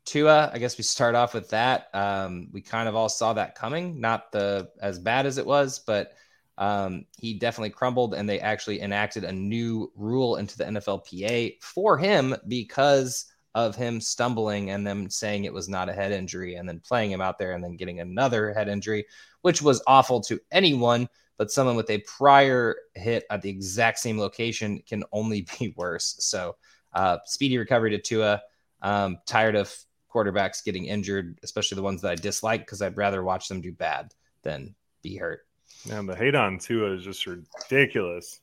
[0.05, 1.88] Tua, I guess we start off with that.
[1.93, 5.79] Um, we kind of all saw that coming, not the as bad as it was,
[5.79, 6.13] but
[6.57, 11.97] um, he definitely crumbled, and they actually enacted a new rule into the NFLPA for
[11.97, 16.68] him because of him stumbling and them saying it was not a head injury and
[16.68, 19.06] then playing him out there and then getting another head injury,
[19.41, 21.08] which was awful to anyone.
[21.38, 26.16] But someone with a prior hit at the exact same location can only be worse.
[26.20, 26.56] So,
[26.93, 28.41] uh, speedy recovery to Tua.
[28.82, 29.74] Um, tired of
[30.14, 33.72] quarterbacks getting injured, especially the ones that I dislike, because I'd rather watch them do
[33.72, 35.41] bad than be hurt.
[35.88, 38.39] Man, the hate on Tua is just ridiculous.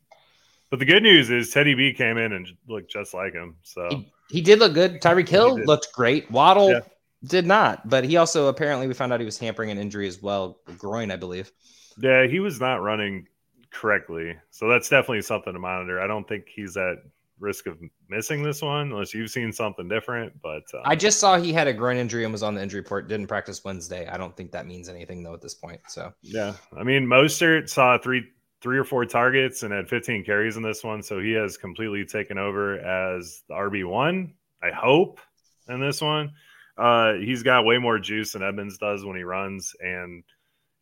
[0.70, 3.56] But the good news is Teddy B came in and looked just like him.
[3.62, 5.00] So he, he did look good.
[5.00, 6.30] Tyreek Hill looked great.
[6.30, 6.80] Waddle yeah.
[7.24, 10.22] did not, but he also apparently we found out he was hampering an injury as
[10.22, 11.50] well, groin, I believe.
[11.98, 13.26] Yeah, he was not running
[13.70, 14.36] correctly.
[14.50, 16.00] So that's definitely something to monitor.
[16.00, 16.98] I don't think he's at
[17.40, 20.32] risk of missing this one unless you've seen something different.
[20.42, 22.80] But um, I just saw he had a groin injury and was on the injury
[22.80, 23.08] report.
[23.08, 24.06] Didn't practice Wednesday.
[24.06, 25.80] I don't think that means anything though at this point.
[25.88, 28.24] So yeah, I mean Mostert saw three
[28.60, 31.02] three or four targets and had 15 carries in this one.
[31.02, 34.32] So he has completely taken over as the RB1,
[34.62, 35.20] I hope,
[35.68, 36.32] in this one.
[36.76, 39.74] Uh, he's got way more juice than Edmonds does when he runs.
[39.80, 40.22] And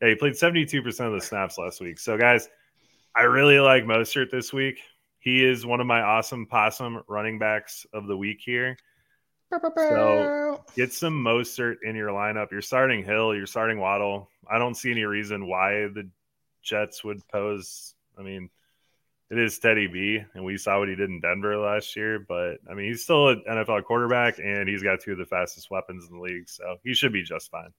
[0.03, 1.99] yeah, he played 72% of the snaps last week.
[1.99, 2.49] So, guys,
[3.15, 4.81] I really like Mostert this week.
[5.19, 8.77] He is one of my awesome possum running backs of the week here.
[9.77, 12.51] So get some Mostert in your lineup.
[12.51, 14.29] You're starting Hill, you're starting Waddle.
[14.49, 16.09] I don't see any reason why the
[16.63, 18.51] Jets would pose I mean,
[19.31, 22.19] it is Teddy B, and we saw what he did in Denver last year.
[22.19, 25.71] But I mean, he's still an NFL quarterback, and he's got two of the fastest
[25.71, 27.73] weapons in the league, so he should be just fine.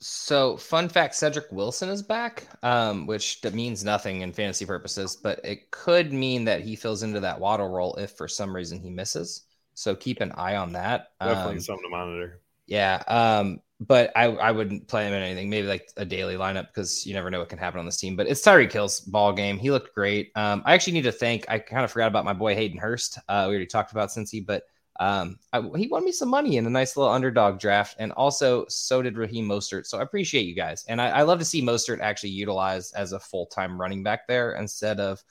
[0.00, 5.40] So, fun fact: Cedric Wilson is back, um, which means nothing in fantasy purposes, but
[5.44, 8.90] it could mean that he fills into that Waddle role if for some reason he
[8.90, 9.46] misses.
[9.74, 11.12] So keep an eye on that.
[11.24, 12.42] Definitely Um, something to monitor.
[12.66, 13.02] Yeah.
[13.06, 17.06] Um, but I, I wouldn't play him in anything, maybe like a daily lineup because
[17.06, 18.16] you never know what can happen on this team.
[18.16, 19.58] But it's Tyreek Hill's ball game.
[19.58, 20.30] He looked great.
[20.36, 23.18] Um, I actually need to thank, I kind of forgot about my boy Hayden Hurst.
[23.28, 24.64] Uh, we already talked about Cincy, but
[25.00, 27.96] um, I, he won me some money in a nice little underdog draft.
[27.98, 29.86] And also, so did Raheem Mostert.
[29.86, 30.84] So I appreciate you guys.
[30.88, 34.28] And I, I love to see Mostert actually utilized as a full time running back
[34.28, 35.22] there instead of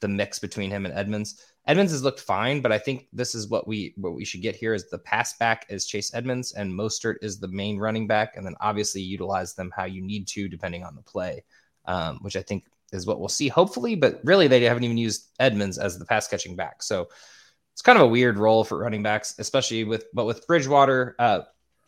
[0.00, 1.40] the mix between him and Edmonds.
[1.66, 4.56] Edmonds has looked fine, but I think this is what we what we should get
[4.56, 8.36] here is the pass back is Chase Edmonds and Mostert is the main running back,
[8.36, 11.44] and then obviously utilize them how you need to depending on the play,
[11.86, 13.94] um, which I think is what we'll see hopefully.
[13.94, 17.08] But really, they haven't even used Edmonds as the pass catching back, so
[17.72, 21.40] it's kind of a weird role for running backs, especially with but with Bridgewater uh,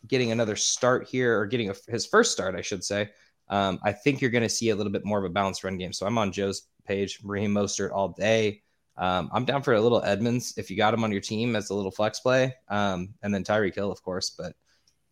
[0.07, 3.09] getting another start here or getting a, his first start, I should say.
[3.49, 5.77] Um, I think you're going to see a little bit more of a balanced run
[5.77, 5.93] game.
[5.93, 8.63] So I'm on Joe's page, Raheem Mostert all day.
[8.97, 11.69] Um, I'm down for a little Edmonds if you got him on your team as
[11.69, 14.29] a little flex play, um, and then Tyreek Hill, of course.
[14.29, 14.53] But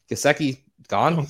[0.09, 1.27] Gesicki gone.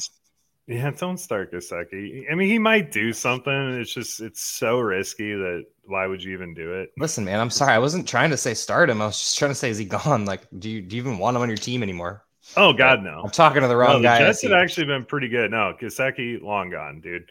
[0.68, 2.32] Yeah, don't start Gesicki.
[2.32, 3.80] I mean, he might do something.
[3.82, 6.92] It's just it's so risky that why would you even do it?
[6.98, 7.74] Listen, man, I'm sorry.
[7.74, 9.02] I wasn't trying to say start him.
[9.02, 10.26] I was just trying to say, is he gone?
[10.26, 12.24] Like, do you do you even want him on your team anymore?
[12.56, 13.22] Oh God, no.
[13.24, 14.20] I'm talking to the No, wrong the guy.
[14.20, 15.52] Jets had actually been pretty good.
[15.52, 17.30] No, Gesicki long gone, dude.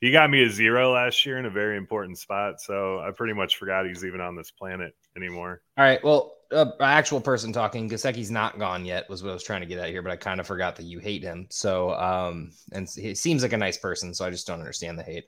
[0.00, 3.34] He got me a zero last year in a very important spot, so I pretty
[3.34, 5.60] much forgot he's even on this planet anymore.
[5.76, 6.02] All right.
[6.04, 7.90] Well, uh, actual person talking.
[7.90, 9.08] Gesicki's not gone yet.
[9.10, 10.84] Was what I was trying to get at here, but I kind of forgot that
[10.84, 11.46] you hate him.
[11.50, 14.14] So, um, and he seems like a nice person.
[14.14, 15.24] So I just don't understand the hate.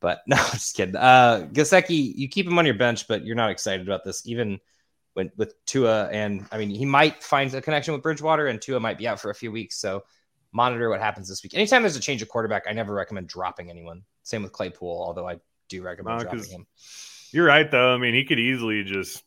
[0.00, 0.96] But no, I'm just kidding.
[0.96, 4.60] Uh, Gesicki, you keep him on your bench, but you're not excited about this, even
[5.14, 6.08] when with Tua.
[6.08, 9.20] And I mean, he might find a connection with Bridgewater, and Tua might be out
[9.20, 9.78] for a few weeks.
[9.78, 10.04] So
[10.52, 11.54] monitor what happens this week.
[11.54, 14.02] Anytime there's a change of quarterback, I never recommend dropping anyone.
[14.22, 15.36] Same with Claypool, although I
[15.68, 16.66] do recommend No, dropping him.
[17.32, 17.94] You're right, though.
[17.94, 19.22] I mean, he could easily just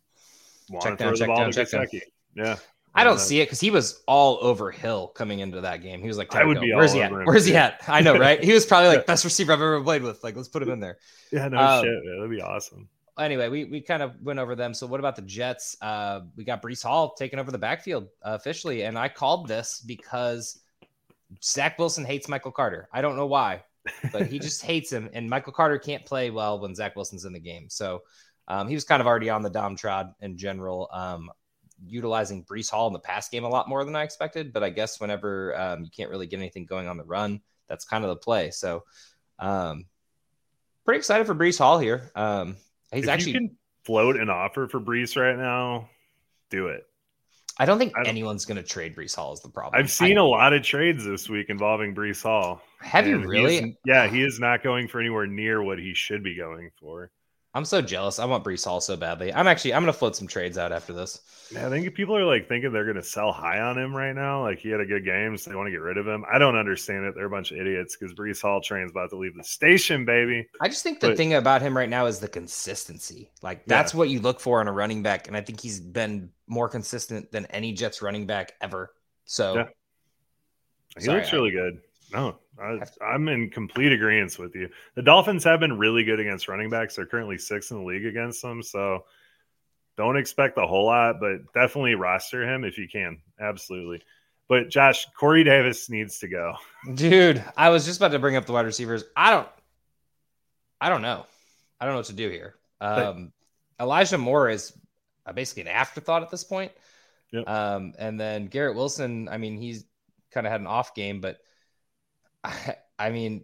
[0.82, 1.88] Check down, check down, check down.
[2.36, 2.56] Yeah,
[2.96, 6.02] I don't Uh, see it because he was all over Hill coming into that game.
[6.02, 7.12] He was like, I would be Where's he at?
[7.12, 7.82] him, Where's he at?
[7.88, 8.42] I know, right?
[8.44, 10.24] He was probably like best receiver I've ever played with.
[10.24, 10.98] Like, let's put him in there.
[11.32, 12.16] Yeah, no Um, shit, man.
[12.18, 12.88] That'd be awesome.
[13.20, 14.74] Anyway, we we kind of went over them.
[14.74, 15.78] So what about the Jets?
[15.82, 19.84] Uh, we got Breece Hall taking over the backfield uh, officially, and I called this
[19.86, 20.63] because
[21.44, 22.90] Zach Wilson hates Michael Carter.
[22.92, 23.64] I don't know why,
[24.12, 27.34] but he just hates him, and Michael Carter can't play well when Zach Wilson's in
[27.34, 27.70] the game.
[27.70, 28.02] So
[28.48, 30.90] um, he was kind of already on the dom trod in general.
[30.92, 31.32] Um,
[31.86, 34.54] utilizing Breece Hall in the pass game a lot more than I expected.
[34.54, 37.86] But I guess whenever um, you can't really get anything going on the run, that's
[37.86, 38.52] kind of the play.
[38.52, 38.84] So,
[39.40, 39.86] um,
[40.86, 42.12] pretty excited for Breece Hall here.
[42.16, 42.58] Um,
[42.92, 45.90] he's if actually, you can float an offer for Breece right now,
[46.50, 46.84] do it.
[47.60, 49.80] I don't think I don't- anyone's going to trade Breece Hall is the problem.
[49.80, 52.62] I've seen I- a lot of trades this week involving Breece Hall.
[52.80, 53.78] Have you really?
[53.86, 57.12] yeah, he is not going for anywhere near what he should be going for.
[57.56, 58.18] I'm so jealous.
[58.18, 59.32] I want Breece Hall so badly.
[59.32, 61.22] I'm actually, I'm going to float some trades out after this.
[61.52, 64.14] Yeah, I think people are like thinking they're going to sell high on him right
[64.14, 64.42] now.
[64.42, 66.26] Like he had a good game, so they want to get rid of him.
[66.34, 67.14] I don't understand it.
[67.14, 70.48] They're a bunch of idiots because Breece Hall train's about to leave the station, baby.
[70.62, 73.30] I just think the But- thing about him right now is the consistency.
[73.44, 76.32] Like that's what you look for in a running back, and I think he's been
[76.48, 78.94] more consistent than any Jets running back ever.
[79.26, 79.66] So Yeah.
[80.98, 81.82] He Sorry, looks I- really good.
[82.12, 84.70] No, I, I'm in complete agreement with you.
[84.96, 86.96] The Dolphins have been really good against running backs.
[86.96, 88.62] They're currently six in the league against them.
[88.62, 89.06] So
[89.98, 93.20] don't expect a whole lot, but definitely roster him if you can.
[93.40, 94.02] Absolutely.
[94.50, 96.56] But Josh, Corey Davis needs to go.
[96.94, 99.04] dude, I was just about to bring up the wide receivers.
[99.16, 99.48] I don't,
[100.80, 101.26] I don't know.
[101.80, 102.56] I don't know what to do here.
[102.82, 103.32] Um,
[103.80, 104.74] Elijah Moore is
[105.26, 106.72] uh, basically an afterthought at this point.
[107.32, 107.48] Yep.
[107.48, 109.86] Um, and then Garrett Wilson, I mean, he's
[110.32, 111.40] kind of had an off game, but
[112.44, 113.44] I, I mean,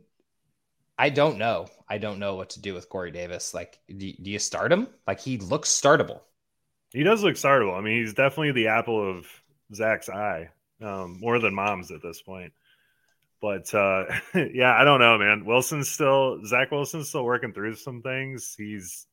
[0.97, 1.68] I don't know.
[1.88, 3.54] I don't know what to do with Corey Davis.
[3.54, 4.88] Like, do, do you start him?
[5.08, 6.22] Like, he looks startable.
[6.91, 7.78] He does look startable.
[7.78, 9.26] I mean, he's definitely the apple of
[9.74, 10.50] Zach's eye,
[10.82, 12.54] um, more than mom's at this point.
[13.41, 15.45] But uh, yeah, I don't know, man.
[15.45, 18.56] Wilson's still Zach Wilson's still working through some things.
[18.58, 19.08] He's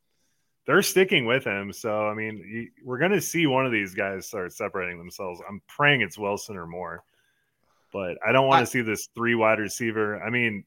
[0.66, 4.26] they're sticking with him, so I mean, you, we're to see one of these guys
[4.26, 5.41] start separating themselves.
[5.49, 7.05] I'm praying it's Wilson or Moore,
[7.93, 10.22] but I don't want I- to see this three wide receiver.
[10.22, 10.64] I mean,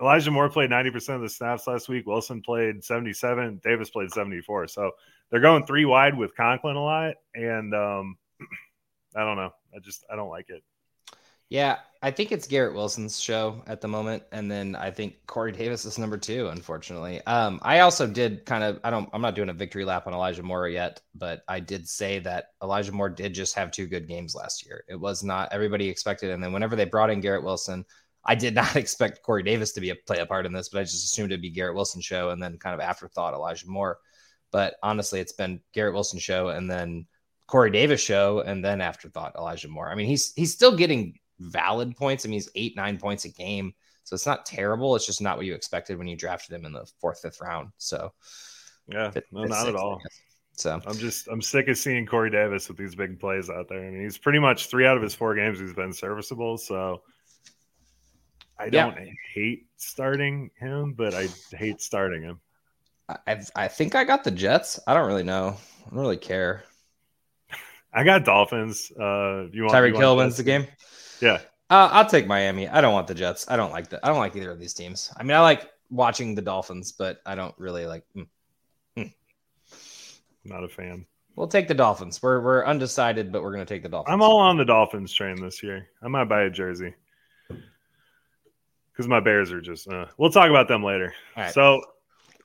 [0.00, 2.06] Elijah Moore played 90% of the snaps last week.
[2.06, 3.60] Wilson played 77.
[3.62, 4.68] Davis played 74.
[4.68, 4.92] So
[5.30, 8.16] they're going three wide with Conklin a lot, and um,
[9.16, 9.52] I don't know.
[9.74, 10.62] I just I don't like it.
[11.50, 15.50] Yeah, I think it's Garrett Wilson's show at the moment, and then I think Corey
[15.50, 16.46] Davis is number two.
[16.48, 18.78] Unfortunately, um, I also did kind of.
[18.84, 19.10] I don't.
[19.12, 22.52] I'm not doing a victory lap on Elijah Moore yet, but I did say that
[22.62, 24.84] Elijah Moore did just have two good games last year.
[24.88, 27.84] It was not everybody expected, and then whenever they brought in Garrett Wilson,
[28.24, 30.78] I did not expect Corey Davis to be a play a part in this, but
[30.78, 33.98] I just assumed it'd be Garrett Wilson show, and then kind of afterthought Elijah Moore.
[34.52, 37.06] But honestly, it's been Garrett Wilson show, and then
[37.46, 39.90] Corey Davis show, and then afterthought Elijah Moore.
[39.90, 42.24] I mean, he's he's still getting valid points.
[42.24, 43.74] I mean, he's eight, nine points a game.
[44.04, 44.96] So it's not terrible.
[44.96, 47.70] It's just not what you expected when you drafted him in the fourth, fifth round.
[47.78, 48.12] So
[48.88, 50.00] yeah, no, not at all.
[50.52, 53.78] So I'm just I'm sick of seeing Corey Davis with these big plays out there.
[53.78, 56.58] I mean, he's pretty much three out of his four games he's been serviceable.
[56.58, 57.02] So
[58.58, 59.12] I don't yeah.
[59.32, 62.40] hate starting him, but I hate starting him.
[63.08, 64.78] I I think I got the Jets.
[64.86, 65.56] I don't really know.
[65.86, 66.64] I don't really care.
[67.92, 68.92] I got Dolphins.
[68.92, 70.66] Uh, you want Tyreek Hill wins the game?
[71.20, 71.40] Yeah.
[71.70, 72.68] Uh, I'll take Miami.
[72.68, 73.46] I don't want the Jets.
[73.48, 74.04] I don't like the.
[74.04, 75.12] I don't like either of these teams.
[75.16, 78.04] I mean, I like watching the Dolphins, but I don't really like.
[78.16, 78.26] Mm,
[78.96, 79.12] mm.
[80.44, 81.06] Not a fan.
[81.36, 82.20] We'll take the Dolphins.
[82.22, 84.12] We're we're undecided, but we're going to take the Dolphins.
[84.12, 85.88] I'm all on the Dolphins train this year.
[86.02, 86.94] I might buy a jersey
[88.92, 89.88] because my Bears are just.
[89.88, 91.14] Uh, we'll talk about them later.
[91.52, 91.82] So,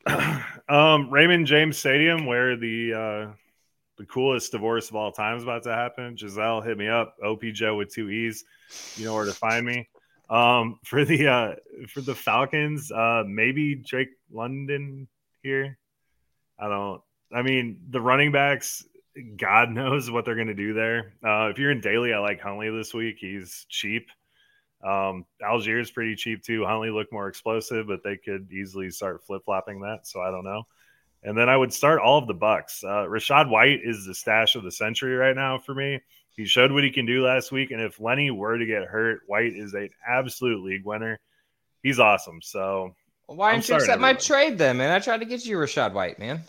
[0.70, 3.34] um, Raymond James Stadium, where the uh,
[3.98, 6.16] the coolest divorce of all time is about to happen.
[6.16, 7.16] Gisele, hit me up.
[7.24, 8.44] OP Joe with two E's.
[8.98, 9.88] You know where to find me.
[10.30, 11.56] Um, for the uh,
[11.90, 15.08] for the Falcons, uh, maybe Drake London
[15.44, 15.78] here.
[16.60, 17.02] I don't.
[17.34, 18.86] I mean, the running backs.
[19.38, 21.14] God knows what they're going to do there.
[21.26, 23.18] Uh, if you're in daily, I like Huntley this week.
[23.20, 24.10] He's cheap.
[24.84, 26.66] Um, Allgeier's pretty cheap too.
[26.66, 30.06] Huntley looked more explosive, but they could easily start flip flopping that.
[30.06, 30.64] So I don't know.
[31.26, 32.84] And then I would start all of the Bucs.
[32.84, 36.00] Uh, Rachaad White is the stash of the century right now for me.
[36.38, 39.22] He showed what he can do last week, and if Lenny were to get hurt,
[39.26, 41.20] White is an absolute league winner.
[41.82, 42.42] He's awesome.
[42.42, 42.94] So
[43.26, 44.92] why didn't you accept my trade then, man?
[44.92, 46.42] I tried to get you Rachaad White, man.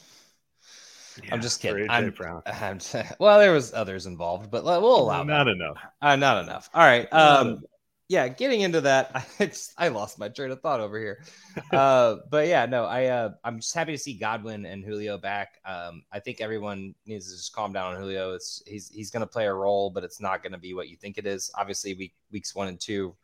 [1.22, 1.88] Yeah, I'm just kidding.
[1.88, 2.12] I'm,
[2.46, 2.78] I'm,
[3.18, 5.50] well, there was others involved, but we'll allow not that.
[5.52, 5.78] enough.
[6.02, 6.68] Uh, not enough.
[6.74, 7.10] All right.
[7.12, 7.62] Um,
[8.08, 11.24] yeah, getting into that, I, just, I lost my train of thought over here.
[11.72, 15.60] Uh, but yeah, no, I uh, I'm just happy to see Godwin and Julio back.
[15.64, 18.34] Um, I think everyone needs to just calm down on Julio.
[18.34, 20.88] It's he's he's going to play a role, but it's not going to be what
[20.88, 21.50] you think it is.
[21.56, 23.14] Obviously, week weeks one and two,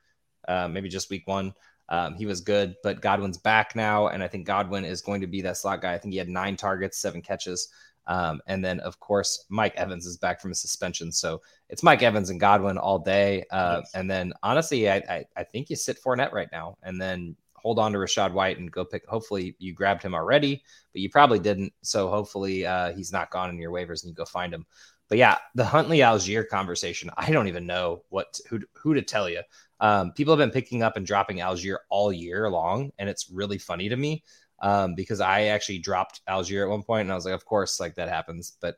[0.48, 1.54] uh, maybe just week one.
[1.88, 5.26] Um, he was good, but Godwin's back now, and I think Godwin is going to
[5.26, 5.92] be that slot guy.
[5.92, 7.68] I think he had nine targets, seven catches.
[8.06, 11.12] Um, and then, of course, Mike Evans is back from a suspension.
[11.12, 13.44] So it's Mike Evans and Godwin all day.
[13.50, 13.90] Uh, yes.
[13.94, 17.78] And then, honestly, I, I, I, think you sit Fournette right now and then hold
[17.78, 19.06] on to Rachaad White and go pick.
[19.06, 21.72] Hopefully, you grabbed him already, but you probably didn't.
[21.82, 24.66] So hopefully, uh, he's not gone in your waivers and you go find him.
[25.08, 29.28] But yeah, the Huntley Allgeier conversation, I don't even know what who, who to tell
[29.28, 29.42] you.
[29.78, 33.58] Um, people have been picking up and dropping Allgeier all year long, and it's really
[33.58, 34.24] funny to me
[34.62, 37.80] um, because I actually dropped Allgeier at one point, and I was like, of course,
[37.80, 38.76] like that happens, but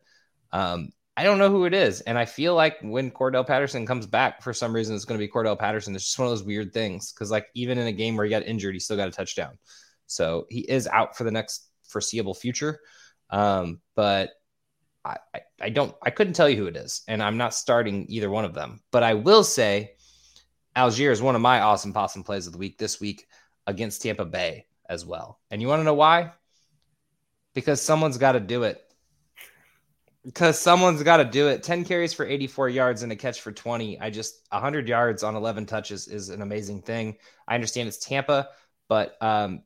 [0.50, 4.06] um, I don't know who it is, and I feel like when Cordarrelle Patterson comes
[4.06, 5.94] back, for some reason, it's going to be Cordarrelle Patterson.
[5.94, 8.30] It's just one of those weird things because, like, even in a game where he
[8.30, 9.58] got injured, he still got a touchdown,
[10.06, 12.80] so he is out for the next foreseeable future.
[13.30, 14.30] Um, but
[15.04, 15.16] I,
[15.60, 18.46] I, don't, I couldn't tell you who it is, and I'm not starting either one
[18.46, 18.80] of them.
[18.90, 19.92] But I will say,
[20.74, 23.26] Allgeier is one of my awesome possum plays of the week this week
[23.66, 25.38] against Tampa Bay as well.
[25.50, 26.32] And you want to know why?
[27.54, 28.80] Because someone's got to do it.
[30.24, 31.62] Because someone's got to do it.
[31.62, 34.00] 10 carries for 84 yards and a catch for 20.
[34.00, 37.16] I just 100 yards on 11 touches is an amazing thing.
[37.46, 38.48] I understand it's Tampa,
[38.88, 39.62] but um,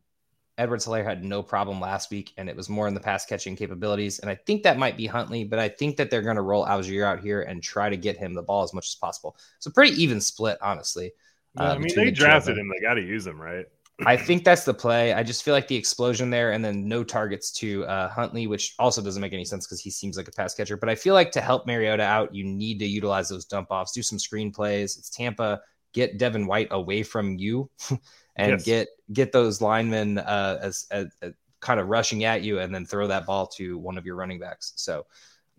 [0.58, 4.18] Edwards-Helaire had no problem last week, and it was more in the pass catching capabilities.
[4.18, 6.66] And I think that might be Huntley, but I think that they're going to roll
[6.66, 9.36] Allgeier out here and try to get him the ball as much as possible.
[9.60, 11.12] So pretty even split, honestly.
[11.54, 12.68] Yeah, uh, I mean, they the drafted him.
[12.68, 13.66] They got to use him, right?
[14.06, 15.12] I think that's the play.
[15.12, 18.74] I just feel like the explosion there, and then no targets to uh, Huntley, which
[18.78, 20.76] also doesn't make any sense because he seems like a pass catcher.
[20.76, 23.92] But I feel like to help Mariota out, you need to utilize those dump offs,
[23.92, 24.96] do some screen plays.
[24.96, 25.60] It's Tampa.
[25.94, 27.70] Get Devin White away from you,
[28.36, 28.64] and yes.
[28.64, 32.86] get get those linemen uh, as, as, as, kind of rushing at you, and then
[32.86, 34.74] throw that ball to one of your running backs.
[34.76, 35.06] So.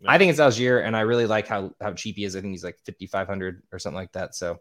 [0.01, 0.11] Yeah.
[0.11, 2.33] I think it's Allgeier and I really like how how cheap he is.
[2.33, 4.33] I think he's like fifty five hundred or something like that.
[4.33, 4.59] So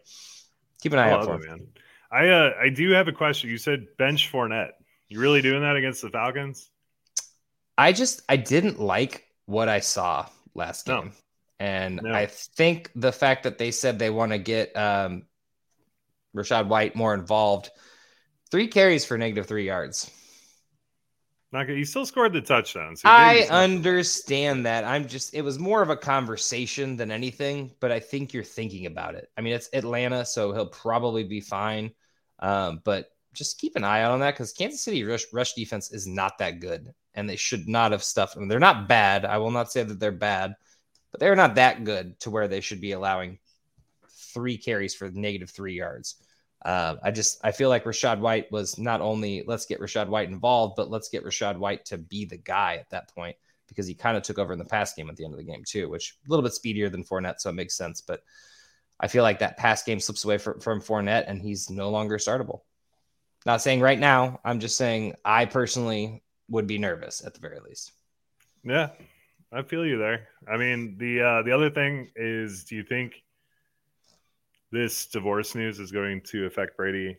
[0.82, 1.42] keep an eye out for him.
[1.42, 1.68] Man.
[2.10, 3.51] I uh, I do have a question.
[3.51, 4.72] You said bench Fournette.
[5.09, 6.70] You really doing that against the Falcons?
[7.76, 10.97] I just I didn't like what I saw last game.
[11.06, 11.10] No.
[11.60, 12.14] And no.
[12.14, 15.24] I think the fact that they said they want to get um,
[16.36, 17.70] Rachaad White more involved,
[18.51, 20.10] three carries for negative three yards.
[21.50, 21.78] Not good.
[21.78, 23.00] He still scored the touchdowns.
[23.00, 24.84] So I understand that.
[24.84, 28.84] I'm just it was more of a conversation than anything, but I think you're thinking
[28.84, 29.30] about it.
[29.36, 31.92] I mean, it's Atlanta, so he'll probably be fine.
[32.38, 35.90] Um, but just keep an eye out on that because Kansas City rush, rush defense
[35.90, 38.48] is not that good, and they should not have stuffed them.
[38.48, 39.24] They're not bad.
[39.24, 40.54] I will not say that they're bad,
[41.12, 43.38] but they're not that good to where they should be allowing
[44.34, 46.16] three carries for negative three yards.
[46.62, 50.28] Uh, I just I feel like Rachaad White was not only let's get Rachaad White
[50.28, 53.36] involved, but let's get Rachaad White to be the guy at that point
[53.68, 55.44] because he kind of took over in the pass game at the end of the
[55.44, 58.01] game too, which a little bit speedier than Fournette, so it makes sense.
[58.01, 58.22] But
[58.98, 62.18] I feel like that pass game slips away from, from Fournette, and he's no longer
[62.18, 62.62] startable.
[63.47, 64.40] Not saying right now.
[64.44, 67.93] I'm just saying I personally would be nervous at the very least.
[68.64, 68.90] Yeah,
[69.52, 70.28] I feel you there.
[70.51, 73.22] I mean, the uh, the other thing is, do you think
[74.70, 77.16] this divorce news is going to affect Brady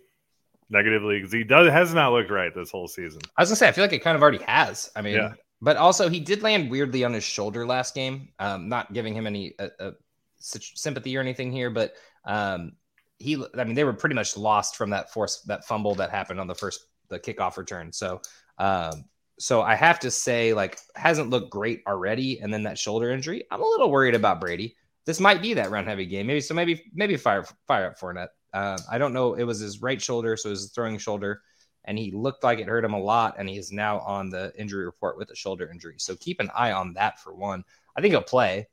[0.69, 3.21] negatively because he does has not looked right this whole season.
[3.35, 4.91] I was gonna say I feel like it kind of already has.
[4.95, 5.33] I mean, yeah.
[5.61, 8.29] but also he did land weirdly on his shoulder last game.
[8.39, 9.91] Um, not giving him any uh, uh,
[10.39, 11.93] sympathy or anything here, but
[12.25, 12.73] um,
[13.17, 13.43] he.
[13.57, 16.47] I mean, they were pretty much lost from that force that fumble that happened on
[16.47, 17.91] the first the kickoff return.
[17.91, 18.21] So.
[18.57, 19.05] Um,
[19.41, 23.45] so I have to say, like, hasn't looked great already, and then that shoulder injury.
[23.49, 26.27] I'm a little worried about Brady this might be that run heavy game.
[26.27, 26.53] Maybe so.
[26.53, 28.29] Maybe maybe fire fire up Fournette.
[28.53, 29.33] Uh, I don't know.
[29.33, 31.41] It was his right shoulder, so his throwing shoulder,
[31.85, 33.35] and he looked like it hurt him a lot.
[33.37, 35.95] And he is now on the injury report with a shoulder injury.
[35.97, 37.63] So keep an eye on that for one.
[37.95, 38.67] I think he'll play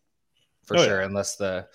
[0.64, 1.06] for oh, sure, yeah.
[1.06, 1.68] unless the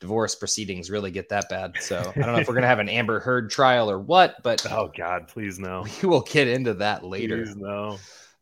[0.00, 1.74] divorce proceedings really get that bad.
[1.80, 4.64] So I don't know if we're gonna have an Amber Heard trial or what, but
[4.70, 5.84] oh god, please no.
[6.02, 7.44] We will get into that later.
[7.44, 7.98] Please no.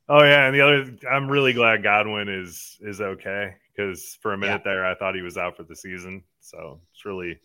[0.09, 4.39] Oh yeah, and the other, I'm really glad Godwin is is okay because for a
[4.39, 4.73] minute yeah.
[4.73, 6.23] there I thought he was out for the season.
[6.41, 7.41] So it's really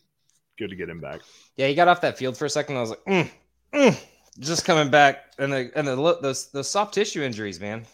[0.59, 1.21] good to get him back.
[1.57, 2.77] Yeah, he got off that field for a second.
[2.77, 3.31] I was like, mm,
[3.73, 4.05] mm,
[4.39, 7.85] just coming back, and the and the those those soft tissue injuries, man,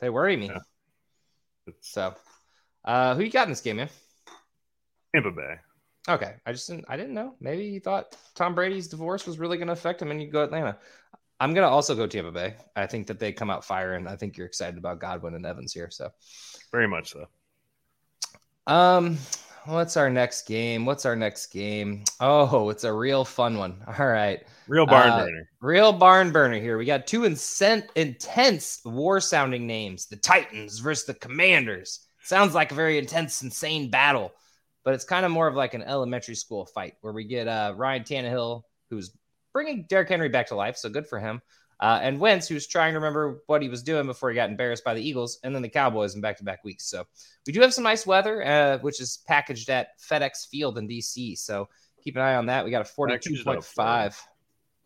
[0.00, 0.46] they worry me.
[0.46, 1.72] Yeah.
[1.80, 2.14] So,
[2.84, 3.88] uh, who you got in this game, man?
[5.14, 5.56] Tampa Bay.
[6.08, 7.34] Okay, I just didn't I didn't know.
[7.40, 10.44] Maybe you thought Tom Brady's divorce was really going to affect him, and you go
[10.44, 10.78] Atlanta.
[11.40, 12.54] I'm gonna also go Tampa Bay.
[12.76, 14.06] I think that they come out firing.
[14.06, 15.90] I think you're excited about Godwin and Evans here.
[15.90, 16.10] So,
[16.70, 17.26] very much so.
[18.66, 19.18] Um,
[19.66, 20.86] what's our next game?
[20.86, 22.04] What's our next game?
[22.20, 23.82] Oh, it's a real fun one.
[23.98, 24.42] All right.
[24.68, 25.48] Real barn uh, burner.
[25.60, 26.78] Real barn burner here.
[26.78, 32.06] We got two incent- intense war sounding names the Titans versus the Commanders.
[32.22, 34.32] Sounds like a very intense, insane battle,
[34.82, 37.74] but it's kind of more of like an elementary school fight where we get uh,
[37.76, 39.10] Ryan Tannehill, who's
[39.54, 40.76] bringing Derrick Henry back to life.
[40.76, 41.40] So good for him.
[41.80, 44.84] Uh, and Wentz, who's trying to remember what he was doing before he got embarrassed
[44.84, 46.84] by the Eagles and then the Cowboys in back to back weeks.
[46.86, 47.04] So
[47.46, 51.38] we do have some nice weather, uh, which is packaged at FedEx Field in DC.
[51.38, 51.68] So
[52.02, 52.64] keep an eye on that.
[52.64, 54.16] We got a 42.5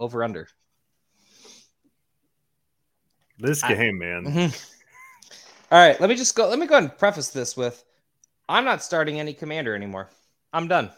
[0.01, 0.49] over under.
[3.39, 4.25] This game, man.
[4.25, 4.57] Mm-hmm.
[5.71, 6.49] All right, let me just go.
[6.49, 7.85] Let me go ahead and preface this with
[8.49, 10.09] I'm not starting any commander anymore.
[10.53, 10.91] I'm done.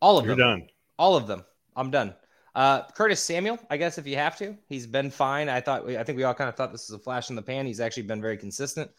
[0.00, 0.60] All of You're them.
[0.60, 0.68] done.
[0.98, 1.44] All of them.
[1.76, 2.14] I'm done.
[2.54, 5.48] Uh, Curtis Samuel, I guess if you have to, he's been fine.
[5.48, 7.42] I thought, I think we all kind of thought this was a flash in the
[7.42, 7.66] pan.
[7.66, 8.90] He's actually been very consistent.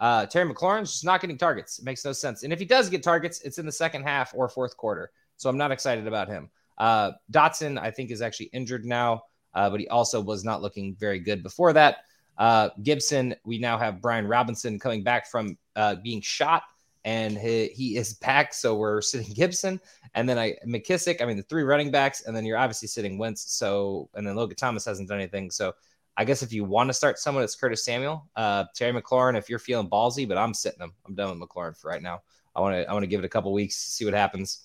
[0.00, 1.78] Uh, Terry McLaurin's just not getting targets.
[1.78, 2.42] It makes no sense.
[2.42, 5.10] And if he does get targets, it's in the second half or fourth quarter.
[5.36, 6.50] So I'm not excited about him.
[6.76, 9.22] Uh, Dotson, I think, is actually injured now,
[9.54, 11.98] uh, but he also was not looking very good before that.
[12.36, 16.64] Uh, Gibson, we now have Brian Robinson coming back from uh, being shot
[17.04, 18.54] and he, he is back.
[18.54, 19.80] So we're sitting Gibson,
[20.14, 21.20] and then I McKissic.
[21.20, 23.52] I mean, the three running backs, and then you're obviously sitting Wentz.
[23.52, 25.50] So and then Logan Thomas hasn't done anything.
[25.50, 25.74] So
[26.16, 29.36] I guess if you want to start someone, it's Curtis Samuel, uh, Terry McLaurin.
[29.36, 30.92] If you're feeling ballsy, but I'm sitting him.
[31.06, 32.22] I'm done with McLaurin for right now.
[32.56, 34.60] I want to I want to give it a couple weeks, see what happens.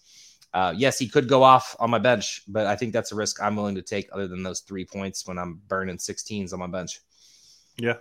[0.52, 3.42] Uh, yes, he could go off on my bench, but I think that's a risk
[3.42, 6.66] I'm willing to take other than those three points when I'm burning 16s on my
[6.66, 7.02] bench.
[7.78, 7.98] Yeah,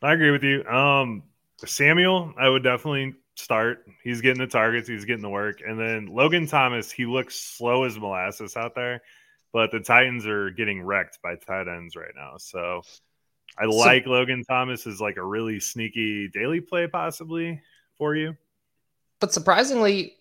[0.00, 0.64] I agree with you.
[0.64, 1.24] Um,
[1.64, 3.86] Samuel, I would definitely start.
[4.02, 5.60] He's getting the targets, he's getting the work.
[5.66, 9.02] And then Logan Thomas, he looks slow as molasses out there,
[9.52, 12.34] but the Titans are getting wrecked by tight ends right now.
[12.38, 12.82] So
[13.58, 17.60] I so, like Logan Thomas as like a really sneaky daily play possibly
[17.96, 18.36] for you.
[19.20, 20.16] But surprisingly,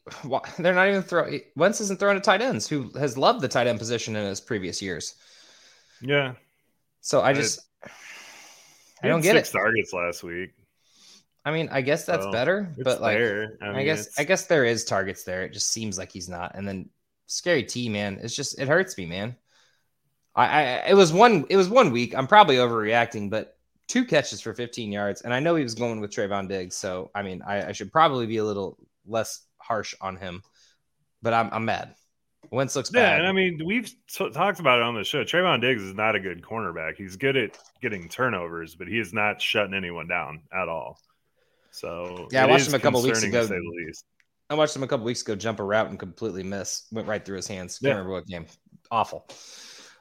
[0.60, 1.42] they're not even throwing.
[1.56, 4.40] Wentz isn't throwing to tight ends, who has loved the tight end position in his
[4.40, 5.16] previous years.
[6.00, 6.34] Yeah.
[7.02, 7.62] So I just,
[9.02, 9.54] I don't get six it.
[9.54, 10.52] Targets last week.
[11.46, 14.20] I mean, I guess that's better, but like, I, mean, I, guess it's...
[14.20, 15.44] I guess there is targets there.
[15.44, 16.56] It just seems like he's not.
[16.56, 16.90] And then
[17.28, 19.36] scary T, man, it's just it hurts me, man.
[20.36, 22.16] I, I it was one it was one week.
[22.16, 23.58] I'm probably overreacting, but
[23.88, 27.12] two catches for 15 yards, and I know he was going with Trevon Diggs, so
[27.14, 30.42] I mean, I, I should probably be a little less harsh on him.
[31.22, 31.94] But I'm I'm mad.
[32.52, 33.20] Wentz looks Yeah, bad.
[33.20, 35.24] and I mean we've t- talked about it on the show.
[35.24, 36.96] Trevon Diggs is not a good cornerback.
[36.98, 41.00] He's good at getting turnovers, but he is not shutting anyone down at all.
[41.74, 43.42] So Yeah, I watched him a couple weeks ago.
[43.46, 44.06] say the least.
[44.50, 46.86] I watched him a couple weeks ago jump a route and completely miss.
[46.92, 47.80] Went right through his hands.
[47.80, 47.94] Can't Yeah.
[47.94, 48.46] remember what game.
[48.92, 49.28] Awful.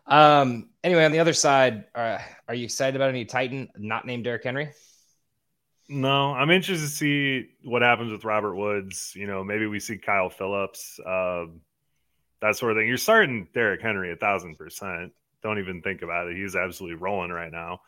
[0.07, 0.69] Um.
[0.85, 2.19] Anyway, on the other side, uh,
[2.49, 4.70] are you excited about any Titan not named Derrick Henry?
[5.89, 9.12] No, I'm interested to see what happens with Robert Woods.
[9.15, 11.47] You know, maybe we see Kyle Philips, uh,
[12.40, 12.89] that sort of thing.
[12.89, 15.12] You're starting Derrick Henry a thousand percent.
[15.43, 16.36] Don't even think about it.
[16.36, 17.81] He's absolutely rolling right now.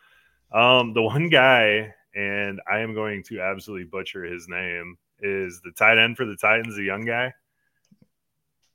[0.52, 5.72] Um, the one guy, and I am going to absolutely butcher his name, is the
[5.72, 7.32] tight end for the Titans, the young guy.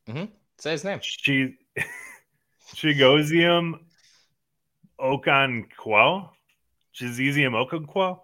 [0.07, 0.25] Mm-hmm.
[0.57, 0.99] Say his name.
[1.01, 1.57] She
[2.75, 3.79] Chigoziem
[4.99, 6.29] Okonkwo.
[6.93, 8.19] Chizizium Okonkwo.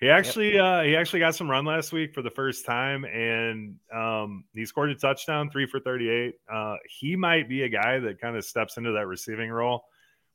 [0.00, 3.76] He actually uh he actually got some run last week for the first time and
[3.94, 6.34] um he scored a touchdown, 3 for 38.
[6.52, 9.84] Uh he might be a guy that kind of steps into that receiving role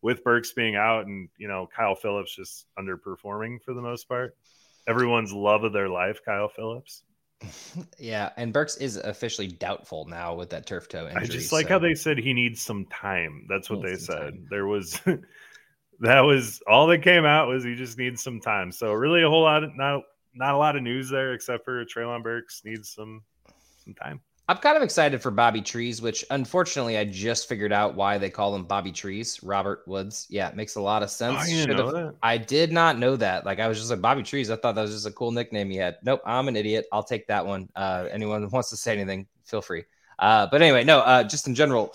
[0.01, 4.35] with Burks being out and you know Kyle Philips just underperforming for the most part.
[4.87, 7.03] Everyone's love of their life, Kyle Philips.
[7.99, 11.21] Yeah, and Burks is officially doubtful now with that turf toe injury.
[11.23, 13.45] I just like so- how they said he needs some time.
[13.47, 14.17] That's what they said.
[14.17, 14.47] time.
[14.49, 14.99] There was
[15.99, 18.71] that was all that came out was he just needs some time.
[18.71, 20.01] So really a whole lot of not
[20.33, 23.21] not a lot of news there except for Treylon Burks needs some
[23.83, 24.19] some time.
[24.49, 28.29] I'm kind of excited for Bobby Trees, which unfortunately I just figured out why they
[28.29, 29.43] call him Bobby Trees.
[29.43, 30.25] Robert Woods.
[30.29, 31.51] Yeah, it makes a lot of sense.
[31.51, 32.15] You didn't know that?
[32.23, 33.45] I did not know that.
[33.45, 34.49] Like I was just like Bobby Trees.
[34.49, 35.97] I thought that was just a cool nickname he had.
[36.01, 36.85] Nope, I'm an idiot.
[36.93, 37.67] I'll take that one.
[37.75, 39.83] Uh, anyone who wants to say anything, feel free.
[40.17, 40.99] Uh, but anyway, no.
[40.99, 41.93] Uh, just in general,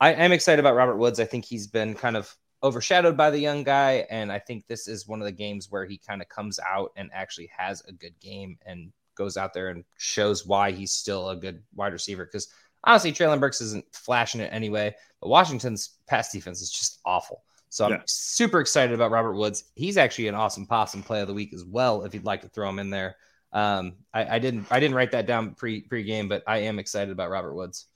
[0.00, 1.18] I am excited about Robert Woods.
[1.18, 4.86] I think he's been kind of overshadowed by the young guy, and I think this
[4.86, 7.92] is one of the games where he kind of comes out and actually has a
[7.92, 12.24] good game and goes out there and shows why he's still a good wide receiver.
[12.24, 12.48] Because
[12.84, 17.42] honestly, Treylon Burks isn't flashing it anyway, but Washington's pass defense is just awful.
[17.68, 18.02] So I'm Yeah.
[18.06, 19.64] super excited about Robert Woods.
[19.76, 22.02] He's actually an awesome possum play of the week as well.
[22.04, 23.16] If you'd like to throw him in there,
[23.52, 26.78] um, I, I didn't I didn't write that down pre pre game, but I am
[26.78, 27.86] excited about Robert Woods.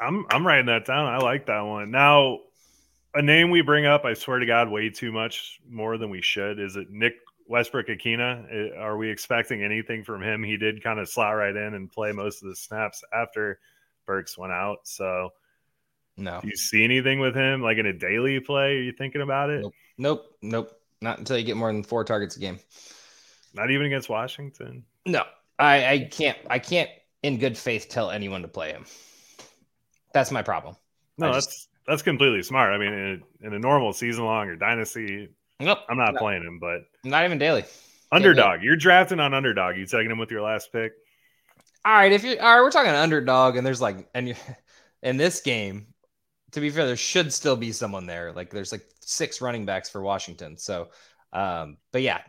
[0.00, 1.06] I'm I'm writing that down.
[1.06, 1.90] I like that one.
[1.90, 2.38] Now,
[3.14, 6.22] a name we bring up, I swear to God, way too much more than we
[6.22, 6.58] should.
[6.58, 7.14] Is it Nick
[7.52, 8.72] Westbrook-Ikhine?
[8.74, 10.42] Eh, are we expecting anything from him?
[10.42, 13.60] He did kind of slot right in and play most of the snaps after
[14.06, 14.78] Burks went out.
[14.84, 15.30] So,
[16.16, 18.78] No, do you see anything with him, like in a daily play?
[18.78, 19.60] Are you thinking about it?
[19.60, 19.74] Nope.
[19.98, 20.80] nope, nope.
[21.02, 22.58] Not until you get more than four targets a game.
[23.54, 24.84] Not even against Washington.
[25.04, 25.24] No,
[25.58, 26.38] I, I can't.
[26.48, 26.88] I can't,
[27.22, 28.86] in good faith, tell anyone to play him.
[30.14, 30.76] That's my problem.
[31.18, 32.72] No, I that's just- that's completely smart.
[32.72, 35.28] I mean, in a, in a normal season long or dynasty,
[35.64, 36.18] Nope, I'm not No.
[36.20, 37.64] playing him, but not even daily.
[38.10, 38.62] underdog.
[38.62, 39.76] You're drafting on underdog.
[39.76, 40.92] You taking him with your last pick?
[41.84, 44.34] All right, if you all right, we're talking underdog, and there's like, and you,
[45.02, 45.86] in this game,
[46.52, 48.32] to be fair, there should still be someone there.
[48.32, 50.56] Like, there's like six running backs for Washington.
[50.58, 50.90] So,
[51.32, 52.20] um, but yeah,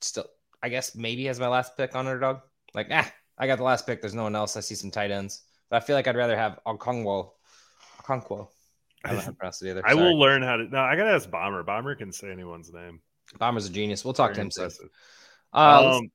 [0.00, 0.26] still,
[0.62, 2.40] I guess maybe as my last pick on underdog.
[2.74, 4.00] Like, ah, I got the last pick.
[4.00, 4.56] There's no one else.
[4.56, 7.30] I see some tight ends, but I feel like I'd rather have Okonkwo.
[8.02, 8.48] Okonkwo.
[9.04, 9.86] I don't know how to pronounce it either.
[9.86, 10.02] I Sorry.
[10.04, 10.64] will learn how to.
[10.64, 11.62] No, I gotta ask Baumer.
[11.62, 13.00] Baumer can say anyone's name.
[13.38, 14.04] Baumer's a genius.
[14.04, 14.64] We'll talk Very to him soon.
[14.64, 14.88] impressive.
[15.52, 16.10] Uh, let's- um,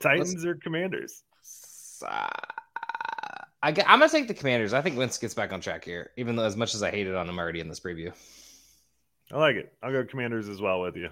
[0.00, 1.22] Titans or Commanders?
[2.04, 2.28] Uh,
[3.62, 4.72] I, am gonna take the Commanders.
[4.72, 7.14] I think Wentz gets back on track here, even though as much as I hated
[7.14, 8.12] on him already in this preview.
[9.30, 9.72] I like it.
[9.82, 11.08] I'll go Commanders as well with you.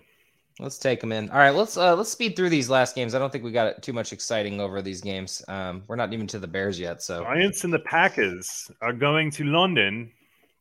[0.59, 1.31] Let's take them in.
[1.31, 3.14] All right, let's uh, let's speed through these last games.
[3.14, 5.43] I don't think we got too much exciting over these games.
[5.48, 9.31] Um, we're not even to the Bears yet, so Giants and the Packers are going
[9.32, 10.10] to London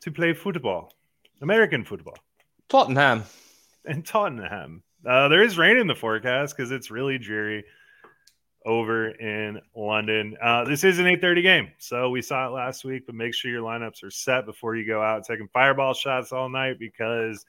[0.01, 0.93] to play football,
[1.41, 2.17] American football,
[2.67, 3.23] Tottenham.
[3.85, 4.83] And Tottenham.
[5.05, 7.63] Uh, there is rain in the forecast because it's really dreary
[8.65, 10.35] over in London.
[10.41, 13.05] Uh, this is an 8:30 game, so we saw it last week.
[13.05, 16.49] But make sure your lineups are set before you go out taking fireball shots all
[16.49, 17.45] night because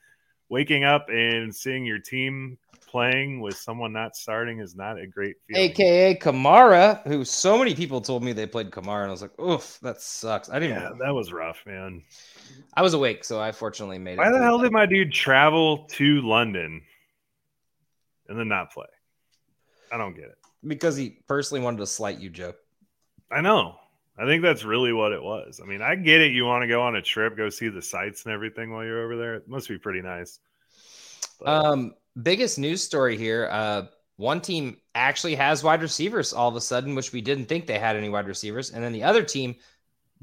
[0.49, 2.59] waking up and seeing your team
[2.91, 5.71] playing with someone not starting is not a great feeling.
[5.71, 9.39] AKA Kamara, who so many people told me they played Kamara, and I was like,
[9.41, 10.49] oof, that sucks.
[10.51, 10.81] I didn't.
[10.83, 12.03] yeah, that was rough, man.
[12.75, 14.19] I was awake, so I fortunately made it.
[14.19, 16.83] Why the hell did my dude travel to London
[18.29, 18.87] and then not play?
[19.93, 20.39] I don't get it.
[20.67, 22.53] Because he personally wanted to slight you, Joe.
[23.31, 23.77] I know.
[24.19, 25.61] I think that's really what it was.
[25.63, 26.33] I mean, I get it.
[26.33, 29.03] You want to go on a trip, go see the sights and everything while you're
[29.05, 29.37] over there.
[29.37, 30.39] It must be pretty nice.
[31.39, 33.49] But- Um, biggest news story here.
[33.51, 33.83] Uh,
[34.17, 37.79] one team actually has wide receivers all of a sudden, which we didn't think they
[37.79, 39.57] had any wide receivers, and then the other team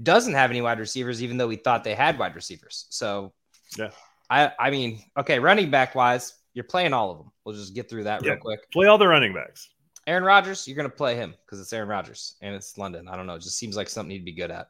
[0.03, 2.85] doesn't have any wide receivers, even though we thought they had wide receivers.
[2.89, 3.33] So,
[3.77, 3.89] Yeah.
[4.29, 7.31] I I mean, okay, running back wise, you're playing all of them.
[7.43, 8.69] We'll just get through that real quick.
[8.71, 9.69] play all the running backs.
[10.05, 13.07] Aaron Rodgers, you're going to play him because it's Aaron Rodgers and it's London.
[13.09, 13.35] I don't know.
[13.35, 14.69] It just seems like something he'd be good at.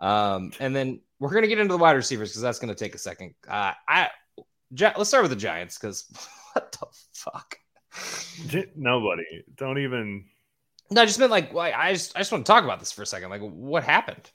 [0.00, 2.98] Um, and then we're gonna get into the wide receivers because that's gonna take a
[2.98, 3.34] second.
[3.46, 4.08] Uh, I
[4.96, 6.10] let's start with the Giants because
[6.52, 7.58] what the fuck?
[8.76, 9.44] Nobody.
[9.56, 10.24] Don't even.
[10.90, 13.02] No, I just meant like I just I just want to talk about this for
[13.02, 13.30] a second.
[13.30, 14.30] Like, what happened?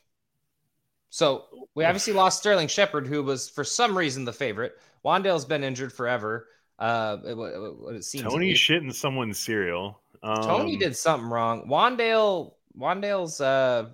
[1.10, 4.78] So we obviously lost Sterling Shepard, who was for some reason the favorite.
[5.06, 6.48] Wan'Dale's been injured forever.
[6.78, 8.26] Uh, what, what it seems.
[8.26, 8.58] Toney like.
[8.58, 10.02] shitting someone's cereal.
[10.24, 11.70] Um, Toney did something wrong.
[11.70, 13.92] Wan'Dale, Wan'Dale's uh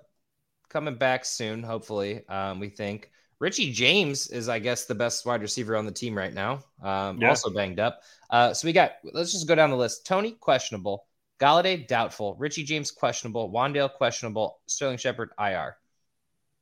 [0.69, 1.61] coming back soon.
[1.61, 3.10] Hopefully, um, we think.
[3.41, 6.63] Richie James is, I guess, the best wide receiver on the team right now.
[6.79, 7.29] Um, yeah.
[7.29, 8.03] Also banged up.
[8.29, 8.91] Uh, so we got.
[9.03, 10.05] Let's just go down the list.
[10.05, 11.07] Toney questionable.
[11.39, 12.35] Golladay doubtful.
[12.37, 13.51] Richie James questionable.
[13.51, 14.59] Wan'Dale questionable.
[14.67, 15.75] Sterling Shepard IR.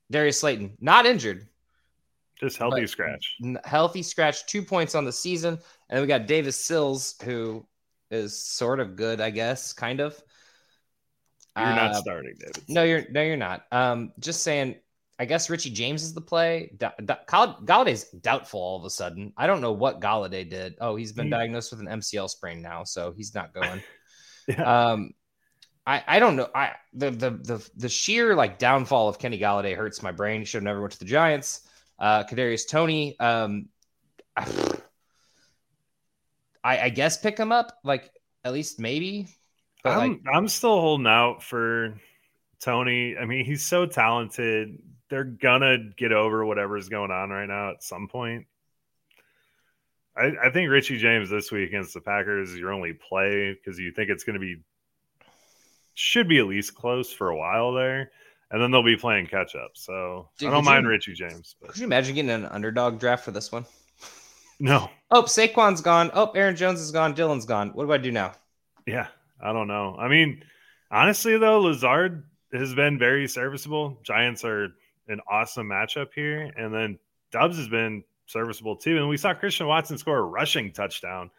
[0.09, 1.47] Darius Slayton not injured.
[2.39, 3.35] Just healthy scratch.
[3.65, 4.45] Healthy scratch.
[4.45, 7.67] Two points on the season, and then we got David Sills, who
[8.09, 10.17] is sort of good, I guess, kind of.
[11.57, 12.63] You're not uh, starting, David.
[12.69, 13.65] No, you're no, you're not.
[13.73, 14.77] Um, just saying
[15.19, 16.71] I guess Richie James is the play.
[16.77, 19.33] Da- da- Golladay's doubtful all of a sudden.
[19.35, 20.75] I don't know what Golladay did.
[20.79, 23.83] Oh, he's been diagnosed with an MCL sprain now, so he's not going.
[24.47, 24.91] yeah.
[24.91, 25.11] Um,
[25.85, 26.47] I I don't know.
[26.55, 30.39] I the the the the sheer like downfall of Kenny Golladay hurts my brain.
[30.39, 31.67] He should have never went to the Giants.
[31.99, 33.19] Uh, Kadarius Toney.
[33.19, 33.67] Um,
[34.37, 34.77] I,
[36.63, 38.09] I guess pick him up like
[38.45, 39.27] at least maybe.
[39.83, 41.99] But I'm like, I'm still holding out for
[42.61, 43.17] Toney.
[43.17, 44.77] I mean, he's so talented
[45.09, 48.45] they're gonna get over whatever's going on right now at some point.
[50.15, 53.79] I, I think Richie James this week against the Packers is your only play because
[53.79, 54.57] you think it's going to be
[55.93, 58.11] should be at least close for a while there,
[58.51, 59.71] and then they'll be playing catch up.
[59.73, 61.55] So Dude, I don't mind you, Richie James.
[61.59, 61.71] But.
[61.71, 63.65] Could you imagine getting an underdog draft for this one?
[64.59, 64.89] No.
[65.11, 66.11] Oh, Saquon's gone.
[66.13, 67.15] Oh, Aaron Jones is gone.
[67.15, 67.69] Dillon's gone.
[67.69, 68.33] What do I do now?
[68.85, 69.07] Yeah,
[69.41, 69.95] I don't know.
[69.97, 70.43] I mean,
[70.91, 73.97] honestly though, Lazard has been very serviceable.
[74.03, 74.67] Giants are
[75.09, 76.51] an awesome matchup here.
[76.55, 76.97] And then
[77.31, 78.97] Dubs has been serviceable too.
[78.97, 81.29] And we saw Christian Watson score a rushing touchdown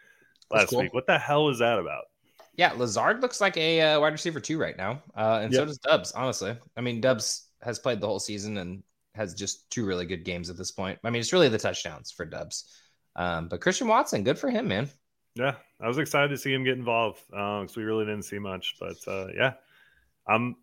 [0.51, 0.81] last cool.
[0.81, 0.95] week.
[0.95, 2.05] What the hell is that about?
[2.57, 5.61] Yeah, Lazard looks like a uh, wide receiver too right now, uh, and yep.
[5.61, 6.13] so does Dubs.
[6.13, 8.83] Honestly, I mean Dubs has played the whole season and
[9.15, 10.99] has just two really good games at this point.
[11.03, 12.71] I mean, it's really the touchdowns for Dubs,
[13.17, 14.91] um, but Christian Watson, good for him, man.
[15.37, 18.39] Yeah, I was excited to see him get involved because uh, we really didn't see
[18.39, 19.55] much, but uh, yeah,
[20.27, 20.57] I'm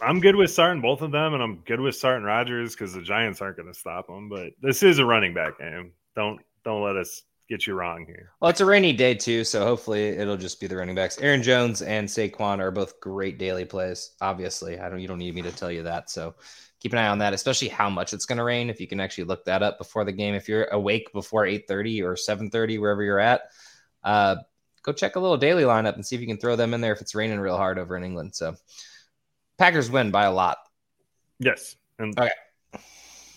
[0.00, 3.00] I'm good with starting both of them, and I'm good with starting Rodgers because the
[3.00, 4.28] Giants aren't going to stop them.
[4.28, 5.92] But this is a running back game.
[6.14, 8.32] Don't don't let us get you wrong here.
[8.40, 11.18] Well, it's a rainy day too, so hopefully it'll just be the running backs.
[11.18, 14.12] Aaron Jones and Saquon are both great daily plays.
[14.20, 16.10] Obviously, I don't you don't need me to tell you that.
[16.10, 16.34] So
[16.80, 18.68] keep an eye on that, especially how much it's going to rain.
[18.68, 22.02] If you can actually look that up before the game, if you're awake before 8:30
[22.02, 23.42] or 7:30, wherever you're at,
[24.04, 24.36] uh,
[24.82, 26.92] go check a little daily lineup and see if you can throw them in there
[26.92, 28.34] if it's raining real hard over in England.
[28.34, 28.56] So.
[29.58, 30.58] Packers win by a lot.
[31.38, 31.76] Yes.
[31.98, 32.30] And okay.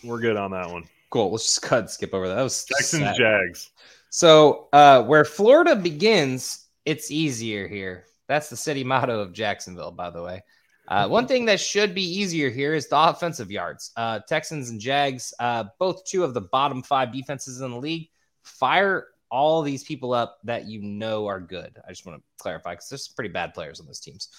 [0.03, 0.85] We're good on that one.
[1.09, 1.31] Cool.
[1.31, 2.35] Let's just cut skip over that.
[2.35, 3.15] That was Texans sad.
[3.15, 3.71] Jags.
[4.09, 8.05] So uh, where Florida begins, it's easier here.
[8.27, 10.43] That's the city motto of Jacksonville, by the way.
[10.87, 13.91] Uh, one thing that should be easier here is the offensive yards.
[13.95, 18.09] Uh, Texans and Jags, uh, both two of the bottom five defenses in the league,
[18.43, 21.77] fire all these people up that you know are good.
[21.85, 24.29] I just want to clarify because there's some pretty bad players on those teams.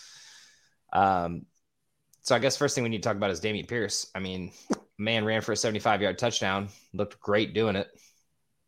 [0.92, 1.46] Um,
[2.22, 4.10] so I guess first thing we need to talk about is Dameon Pierce.
[4.14, 4.52] I mean,
[4.98, 6.68] man ran for a 75 yard touchdown.
[6.92, 7.88] Looked great doing it.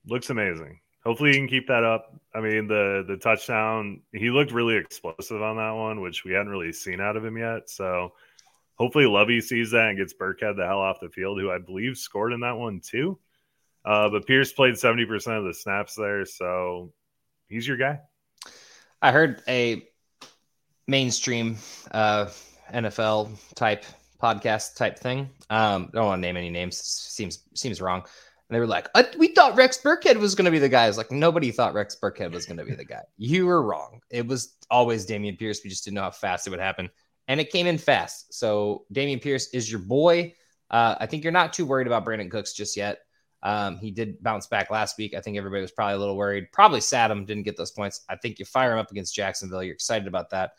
[0.06, 0.80] Looks amazing.
[1.04, 2.14] Hopefully he can keep that up.
[2.34, 6.48] I mean, the the touchdown, he looked really explosive on that one, which we hadn't
[6.48, 7.68] really seen out of him yet.
[7.68, 8.12] So
[8.76, 11.96] hopefully Lovie sees that and gets Burkhead the hell off the field, who I believe
[11.96, 13.18] scored in that one too.
[13.84, 16.92] Uh, but Pierce played 70% of the snaps there, so
[17.48, 17.98] he's your guy.
[19.00, 19.88] I heard a
[20.86, 21.56] mainstream
[21.90, 22.30] uh,
[22.72, 23.84] NFL type
[24.22, 25.28] podcast type thing.
[25.50, 26.78] Um, don't want to name any names.
[26.78, 28.00] Seems seems wrong.
[28.00, 30.88] And they were like, "We thought Rex Burkhead was going to be the guy." I
[30.88, 33.02] was like, "Nobody thought Rex Burkhead was going to be the guy.
[33.16, 34.00] You were wrong.
[34.10, 35.60] It was always Dameon Pierce.
[35.64, 36.90] We just didn't know how fast it would happen,
[37.28, 38.34] and it came in fast.
[38.34, 40.34] So Dameon Pierce is your boy.
[40.70, 42.98] Uh, I think you're not too worried about Brandin Cooks just yet.
[43.42, 45.14] Um, he did bounce back last week.
[45.14, 46.52] I think everybody was probably a little worried.
[46.52, 48.02] Probably sat him, didn't get those points.
[48.08, 49.62] I think you fire him up against Jacksonville.
[49.62, 50.52] You're excited about that.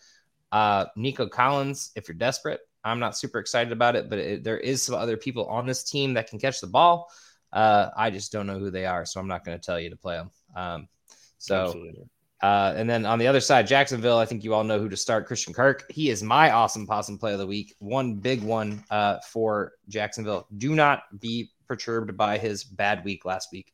[0.54, 4.60] Uh, Nico Collins, if you're desperate, I'm not super excited about it, but it, there
[4.60, 7.10] is some other people on this team that can catch the ball.
[7.52, 9.90] Uh, I just don't know who they are, so I'm not going to tell you
[9.90, 10.30] to play them.
[10.56, 10.88] Um,
[11.40, 11.74] so,
[12.44, 14.98] uh, and then on the other side, Jacksonville, I think you all know who to
[14.98, 15.26] start.
[15.26, 17.74] Christian Kirk, he is my awesome possum play of the week.
[17.80, 20.48] One big one uh, for Jacksonville.
[20.58, 23.74] Do not be perturbed by his bad week last week.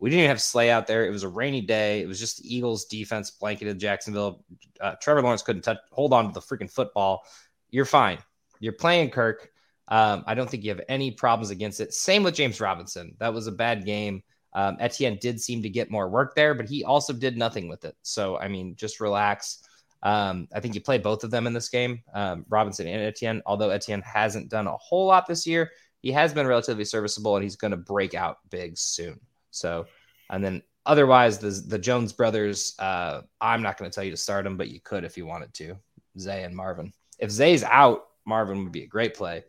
[0.00, 1.06] We didn't even have Slay out there.
[1.06, 2.00] It was a rainy day.
[2.00, 4.44] It was just the Eagles defense blanketed Jacksonville.
[4.80, 7.22] Uh, Trevor Lawrence couldn't touch, hold on to the freaking football.
[7.70, 8.18] You're fine.
[8.60, 9.50] You're playing Kirk.
[9.88, 11.92] Um, I don't think you have any problems against it.
[11.92, 13.14] Same with James Robinson.
[13.18, 14.22] That was a bad game.
[14.52, 17.84] Um, Etienne did seem to get more work there, but he also did nothing with
[17.84, 17.94] it.
[18.02, 19.62] So, I mean, just relax.
[20.02, 23.42] Um, I think you play both of them in this game, um, Robinson and Etienne.
[23.44, 25.70] Although Etienne hasn't done a whole lot this year,
[26.00, 29.20] he has been relatively serviceable, and he's going to break out big soon.
[29.50, 29.86] So,
[30.28, 34.16] and then otherwise, the the Jones brothers, uh, I'm not going to tell you to
[34.16, 35.76] start them, but you could if you wanted to.
[36.18, 36.92] Zay and Marvin.
[37.18, 39.44] If Zay's out, Marvin would be a great play,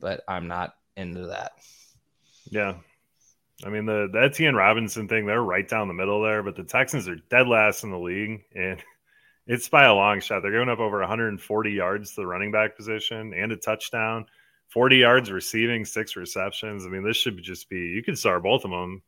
[0.00, 1.52] but I'm not into that.
[2.50, 2.74] Yeah.
[3.64, 6.64] I mean the, the Etienne Robinson thing, they're right down the middle there, but the
[6.64, 8.82] Texans are dead last in the league, and
[9.46, 10.42] it's by a long shot.
[10.42, 14.26] They're giving up over 140 yards to the running back position and a touchdown,
[14.68, 16.86] 40 yards receiving, six receptions.
[16.86, 19.02] I mean, this should just be you could start both of them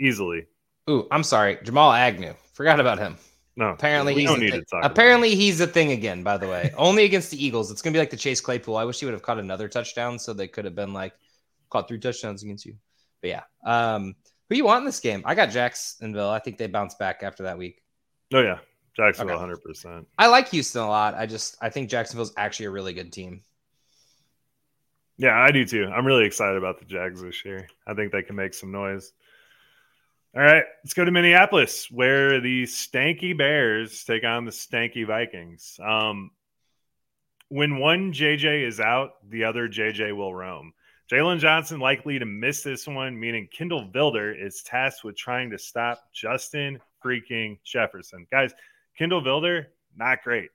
[0.00, 0.46] easily.
[0.90, 2.34] Ooh, I'm sorry, Jamal Agnew.
[2.52, 3.16] Forgot about him.
[3.56, 4.60] No, Apparently he's don't a need thing.
[4.60, 4.84] to talk.
[4.84, 6.22] Apparently he's a thing again.
[6.24, 7.70] By the way, only against the Eagles.
[7.70, 8.76] It's gonna be like the Chase Claypool.
[8.76, 11.12] I wish he would have caught another touchdown, so they could have been like
[11.70, 12.74] caught three touchdowns against you.
[13.22, 14.16] But yeah, um,
[14.48, 15.22] who you want in this game?
[15.24, 16.30] I got Jacksonville.
[16.30, 17.80] I think they bounce back after that week.
[18.34, 18.58] Oh yeah,
[18.96, 19.40] Jacksonville, Okay.
[19.42, 19.62] 100.
[19.62, 21.14] percent I like Houston a lot.
[21.14, 23.42] I just I think Jacksonville's actually a really good team.
[25.16, 25.86] Yeah, I do too.
[25.94, 27.68] I'm really excited about the Jags this year.
[27.86, 29.12] I think they can make some noise.
[30.36, 35.78] All right, let's go to Minneapolis, where the stanky Bears take on the stanky Vikings.
[35.80, 36.32] Um,
[37.50, 40.72] when one JJ is out, the other JJ will roam.
[41.08, 45.58] Jaylon Johnson likely to miss this one, meaning Kindle Vildor is tasked with trying to
[45.58, 48.26] stop Justin freaking Jefferson.
[48.32, 48.52] Guys,
[48.98, 49.66] Kindle Vildor,
[49.96, 50.50] not great.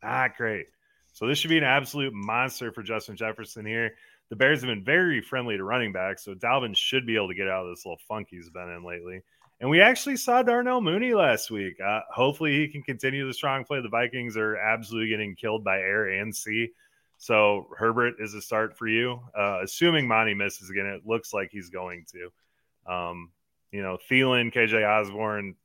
[0.00, 0.66] Not great.
[1.12, 3.96] So this should be an absolute monster for Justin Jefferson here.
[4.30, 7.34] The Bears have been very friendly to running backs, so Dalvin should be able to
[7.34, 9.22] get out of this little funk he's been in lately.
[9.60, 11.74] And we actually saw Darnell Mooney last week.
[11.84, 13.80] Uh, hopefully, he can continue the strong play.
[13.80, 16.70] The Vikings are absolutely getting killed by air and sea.
[17.16, 19.20] So Herbert is a start for you.
[19.36, 22.92] Uh, assuming Monty misses again, it looks like he's going to.
[22.92, 23.32] Um,
[23.72, 25.56] you know, Thielen, KJ Osborne,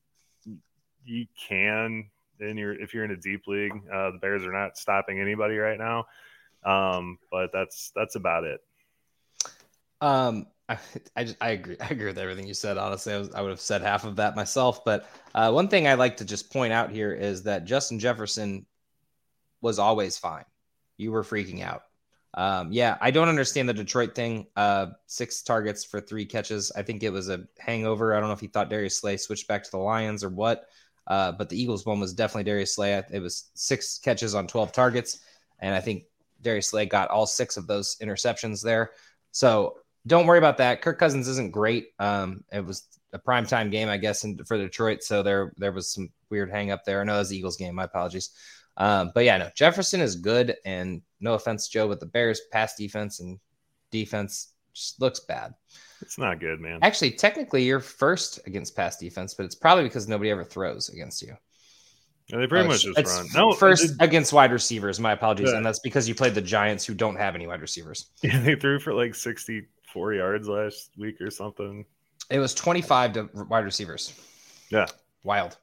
[1.05, 2.09] you can
[2.39, 3.73] in your if you're in a deep league.
[3.91, 6.05] Uh, the Bears are not stopping anybody right now.
[6.65, 8.61] Um, but that's that's about it.
[10.01, 10.77] Um, I,
[11.15, 11.77] I, just, I agree.
[11.79, 12.77] I agree with everything you said.
[12.77, 14.83] Honestly, I, was, I would have said half of that myself.
[14.83, 18.65] But uh, one thing I like to just point out here is that Justin Jefferson
[19.61, 20.45] was always fine.
[20.97, 21.83] You were freaking out.
[22.35, 24.47] Um, yeah, I don't understand the Detroit thing.
[24.55, 26.71] Uh, six targets for three catches.
[26.75, 28.15] I think it was a hangover.
[28.15, 30.65] I don't know if he thought Darius Slay switched back to the Lions or what.
[31.05, 33.03] Uh, but the Eagles one was definitely Darius Slay.
[33.11, 35.19] It was six catches on 12 targets.
[35.59, 36.05] And I think
[36.43, 38.91] Darius Slay got all six of those interceptions there.
[39.31, 40.81] So don't worry about that.
[40.81, 41.87] Kirk Cousins isn't great.
[41.99, 42.83] Um, it was
[43.13, 45.03] a primetime game, I guess, in, for Detroit.
[45.03, 47.01] So there, there was some weird hang up there.
[47.01, 47.75] I know it was the Eagles game.
[47.75, 48.31] My apologies.
[48.77, 50.55] Um, but yeah, no, Jefferson is good.
[50.65, 53.39] And no offense, Joe, but the Bears pass defense and
[53.91, 55.53] defense just looks bad.
[56.01, 56.79] It's not good, man.
[56.81, 61.21] Actually, technically, you're first against pass defense, but it's probably because nobody ever throws against
[61.21, 61.37] you.
[62.27, 63.27] Yeah, they pretty Uh, much just run.
[63.33, 64.99] No, first against wide receivers.
[64.99, 65.57] My apologies, Yeah.
[65.57, 68.11] and that's because you played the Giants, who don't have any wide receivers.
[68.23, 71.85] yeah, they threw for like 64 yards last week or something.
[72.29, 74.13] It was 25 to wide receivers.
[74.69, 74.85] Yeah.
[75.23, 75.57] Wild.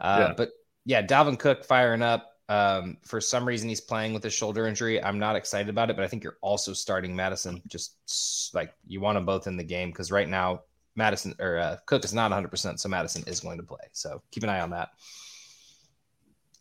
[0.00, 0.34] Uh, Yeah.
[0.36, 0.50] But
[0.84, 2.32] yeah, Dalvin Cook firing up.
[2.50, 5.04] Um, for some reason, he's playing with a shoulder injury.
[5.04, 7.60] I'm not excited about it, but I think you're also starting Mattison.
[7.68, 10.62] Just like you want them both in the game because right now,
[10.96, 13.84] Mattison or uh, Cook is not 100%, so Mattison is going to play.
[13.92, 14.88] So keep an eye on that.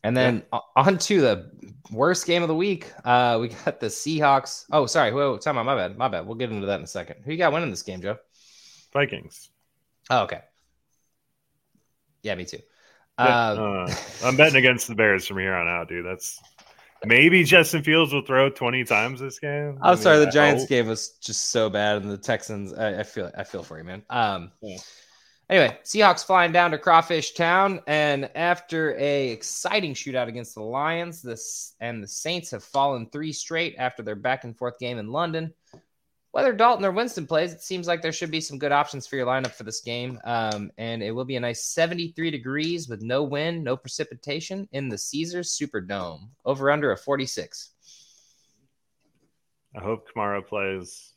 [0.03, 1.51] And then o- on to the
[1.91, 2.91] worst game of the week.
[3.03, 4.65] Uh, we got the Seahawks.
[4.71, 5.11] Oh, sorry.
[5.11, 5.65] Whoa, time out.
[5.65, 5.97] My bad.
[5.97, 6.25] My bad.
[6.25, 7.17] We'll get into that in a second.
[7.25, 8.17] Who you got winning this game, Joe?
[8.93, 9.49] Vikings.
[10.09, 10.41] Oh, okay.
[12.23, 12.59] Yeah, me too.
[13.19, 16.05] Yeah, Uh, uh, I'm betting against the Bears from here on out, dude.
[16.05, 16.39] That's
[17.05, 19.77] maybe Justin Fields will throw 20 times this game.
[19.81, 22.73] I I'm sorry, the Giants game was just so bad, and the Texans.
[22.73, 24.03] I, I feel, I feel for you, man.
[24.09, 24.51] Um.
[24.61, 24.77] Yeah.
[25.49, 31.21] Anyway, Seahawks flying down to Crawfish Town, and after a exciting shootout against the Lions,
[31.21, 35.11] this and the Saints have fallen three straight after their back and forth game in
[35.11, 35.53] London.
[36.31, 39.15] Whether Dalton or Winston plays, it seems like there should be some good options for
[39.15, 40.19] your lineup for this game.
[40.25, 44.89] Um, and it will be a nice 73 degrees with no wind, no precipitation in
[44.89, 46.27] the Caesars Superdome.
[46.45, 47.71] Over under a 46.
[49.75, 51.13] I hope Kamara plays.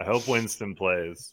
[0.00, 1.32] I hope Winston plays.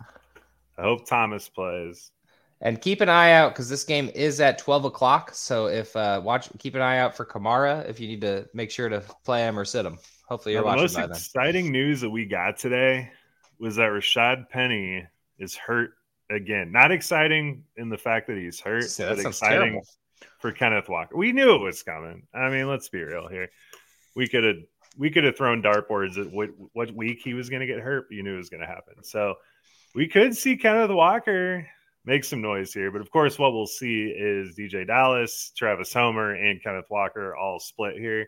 [0.78, 2.12] I hope Thomas plays.
[2.60, 5.32] And keep an eye out because this game is at 12 o'clock.
[5.34, 8.72] So if uh watch, keep an eye out for Kamara if you need to make
[8.72, 10.00] sure to play him or sit him.
[10.28, 11.12] Hopefully you're Now, the watching most by then.
[11.12, 13.12] exciting news that we got today
[13.60, 15.06] was that Rashaad Penny
[15.40, 15.92] is hurt
[16.32, 16.72] again.
[16.72, 19.88] Not exciting in the fact that he's hurt, So but exciting terrible.
[20.40, 21.16] for Kenneth Walker.
[21.16, 22.24] We knew it was coming.
[22.34, 23.50] I mean, let's be real here.
[24.16, 24.58] We could have
[24.98, 28.10] we could have thrown dartboards at what what week he was going to get hurt.
[28.10, 29.04] But you knew it was going to happen.
[29.04, 29.36] So
[29.94, 31.68] we could see Kenneth Walker
[32.08, 32.90] make some noise here.
[32.90, 37.60] But of course, what we'll see is DeeJay Dallas, Travis Homer, and Kenneth Walker all
[37.60, 38.28] split here.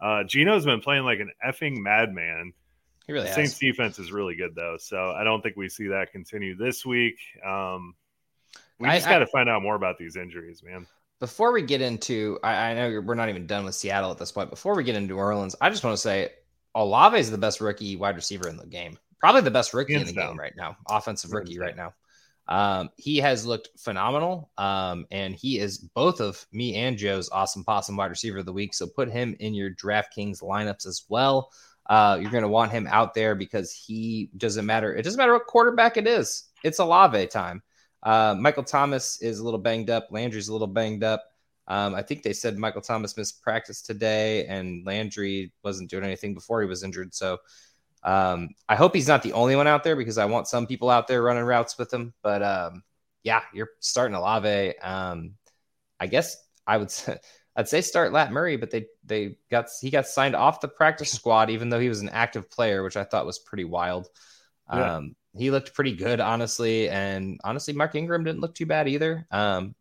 [0.00, 2.52] Uh, Geno's been playing like an effing madman.
[3.08, 3.36] He really the has.
[3.36, 6.86] Saints defense is really good though, so I don't think we see that continue this
[6.86, 7.16] week.
[7.44, 7.94] Um,
[8.78, 10.86] we I- just got to find out more about these injuries, man.
[11.20, 14.30] Before we get into, I, I know we're not even done with Seattle at this
[14.30, 14.50] point.
[14.50, 16.30] Before we get into New Orleans, I just want to say
[16.76, 18.96] Olave is the best rookie wide receiver in the game.
[19.18, 20.30] Probably the best rookie Hands in the down.
[20.34, 20.76] game right now.
[20.88, 21.92] Offensive Hands rookie right now.
[22.48, 24.50] Um, he has looked phenomenal.
[24.58, 28.52] Um, and he is both of me and Joe's awesome possum wide receiver of the
[28.52, 28.74] week.
[28.74, 31.50] So put him in your DraftKings lineups as well.
[31.88, 34.94] Uh, you're going to want him out there because he doesn't matter.
[34.94, 36.48] It doesn't matter what quarterback it is.
[36.64, 37.62] It's Olave time.
[38.02, 40.08] Uh, Michael Thomas is a little banged up.
[40.10, 41.24] Landry's a little banged up.
[41.66, 46.32] Um, I think they said Michael Thomas missed practice today, and Landry wasn't doing anything
[46.32, 47.14] before he was injured.
[47.14, 47.38] So
[48.02, 50.90] um, I hope he's not the only one out there because I want some people
[50.90, 52.14] out there running routes with him.
[52.22, 52.82] But um,
[53.22, 54.78] yeah, you're starting Olave.
[54.78, 55.34] Um,
[56.00, 57.18] I guess I would say,
[57.56, 61.10] I'd say start Lat Murray, but they they got he got signed off the practice
[61.12, 64.08] squad even though he was an active player, which I thought was pretty wild.
[64.72, 64.96] Yeah.
[64.96, 69.26] Um, he looked pretty good, honestly, and honestly, Mark Ingram didn't look too bad either.
[69.30, 69.74] Um,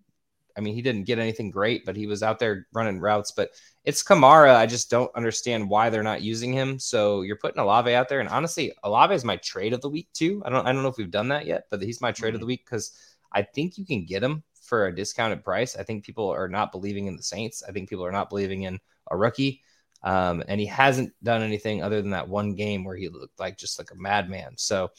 [0.57, 3.31] I mean, he didn't get anything great, but he was out there running routes.
[3.31, 3.51] But
[3.85, 4.55] it's Kamara.
[4.55, 6.79] I just don't understand why they're not using him.
[6.79, 10.09] So you're putting Olave out there, and honestly, Olave is my trade of the week
[10.13, 10.41] too.
[10.45, 12.39] I don't, I don't know if we've done that yet, but he's my trade of
[12.39, 12.91] the week because
[13.31, 15.75] I think you can get him for a discounted price.
[15.77, 17.63] I think people are not believing in the Saints.
[17.67, 18.79] I think people are not believing in
[19.09, 19.61] a rookie.
[20.03, 23.57] Um, and he hasn't done anything other than that one game where he looked like
[23.57, 24.53] just like a madman.
[24.57, 24.91] So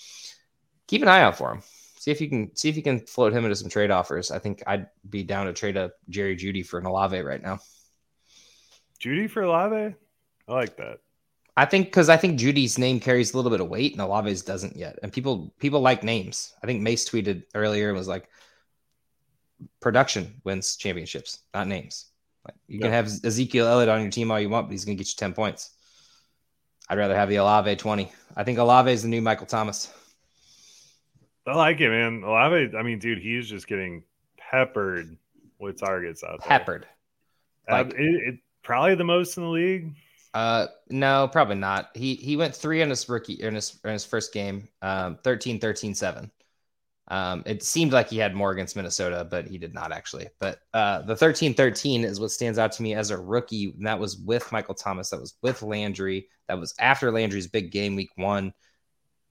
[0.86, 1.62] keep an eye out for him.
[1.98, 4.30] See if you can see if you can float him into some trade offers.
[4.30, 7.58] I think I'd be down to trade a Jerry Jeudy for an Olave right now.
[9.00, 9.94] Judy for Olave,
[10.48, 10.98] I like that.
[11.56, 14.42] I think because I think Jeudy's name carries a little bit of weight and Olave's
[14.42, 15.00] doesn't yet.
[15.02, 16.54] And people people like names.
[16.62, 18.28] I think Mace tweeted earlier and was like,
[19.80, 22.06] production wins championships, not names.
[22.46, 24.94] Like you can have Ezekiel Elliott on your team all you want, but he's gonna
[24.94, 25.70] get you 10 points.
[26.88, 28.12] I'd rather have the Olave 20.
[28.36, 29.92] I think Olave is the new Michael Thomas.
[31.48, 32.22] I like it, man.
[32.24, 34.02] Olave, I mean, dude, he's just getting
[34.36, 35.16] peppered
[35.58, 36.48] with targets out there.
[36.48, 36.86] Peppered.
[37.68, 39.94] Uh, Like- it, it probably the most in the league.
[40.34, 41.88] Uh, no, probably not.
[41.94, 45.58] He he went three in his rookie in his in his first game, um, 13,
[45.58, 46.30] 13, 7.
[47.10, 50.28] Um, it seemed like he had more against Minnesota, but he did not actually.
[50.38, 53.72] But uh, the 13 13 is what stands out to me as a rookie.
[53.76, 57.72] And that was with Michael Thomas, that was with Landry, that was after Landry's big
[57.72, 58.52] game week one.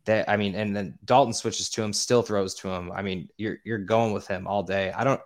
[0.08, 2.92] That I mean, and then Dalton switches to him, still throws to him.
[2.92, 4.92] I mean, you're you're going with him all day.
[4.92, 5.22] I don't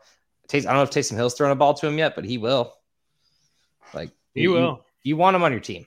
[0.53, 2.73] I don't know if Taysom Hill's thrown a ball to him yet, but he will.
[3.93, 4.85] Like He you- will.
[5.03, 5.85] You want him on your team.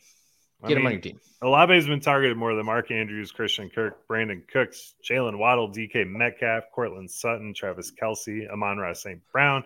[0.63, 1.21] I Get him on your team.
[1.43, 6.65] Olave's been targeted more than Mark Andrews, Christian Kirk, Brandin Cooks, Jaylen Waddle, DK Metcalf,
[6.73, 9.21] Courtland Sutton, Travis Kelce, Amon Ross St.
[9.31, 9.63] Brown,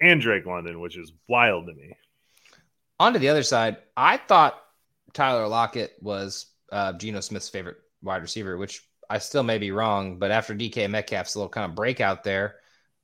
[0.00, 1.92] and Drake London, which is wild to me.
[2.98, 4.60] On to the other side, I thought
[5.12, 10.18] Tyler Lockett was uh, Geno Smith's favorite wide receiver, which I still may be wrong.
[10.18, 12.56] But after DK Metcalf's little kind of breakout there,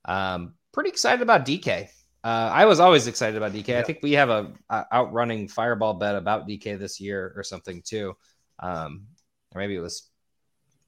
[0.05, 1.89] um, pretty excited about DK.
[2.23, 3.77] Uh, I was always excited about DK.
[3.77, 7.81] I think we have a, a outrunning fireball bet about DK this year or something
[7.81, 8.15] too.
[8.59, 9.07] Um,
[9.53, 10.09] or maybe it was,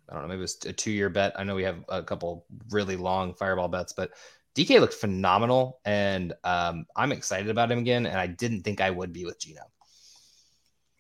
[0.10, 1.34] I don't know, maybe it was a two year bet.
[1.38, 4.12] I know we have a couple really long fireball bets, but
[4.56, 8.06] DK looked phenomenal, and um, I'm excited about him again.
[8.06, 9.64] And I didn't think I would be with Geno.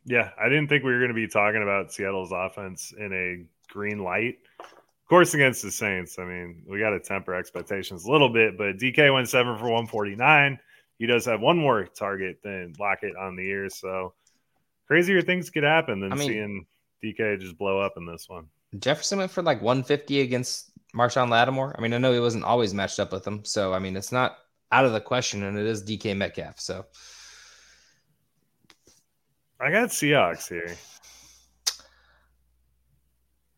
[0.06, 3.72] Yeah, I didn't think we were going to be talking about Seattle's offense in a
[3.72, 4.38] green light.
[4.60, 8.57] Of course, against the Saints, I mean, we got to temper expectations a little bit,
[8.57, 10.60] but DK went seven for 149.
[10.98, 13.69] He does have one more target than Lockett on the year.
[13.69, 14.14] So
[14.88, 16.65] crazier things could happen than I mean- seeing
[17.03, 18.48] DK just blow up in this one.
[18.80, 21.76] Jefferson went for like 150 against Marshon Lattimore.
[21.77, 24.11] I mean, I know he wasn't always matched up with him, so I mean, it's
[24.11, 24.38] not
[24.72, 26.60] out of the question, and it is DK Metcalf.
[26.60, 26.86] So
[29.66, 30.76] I got Seahawks here.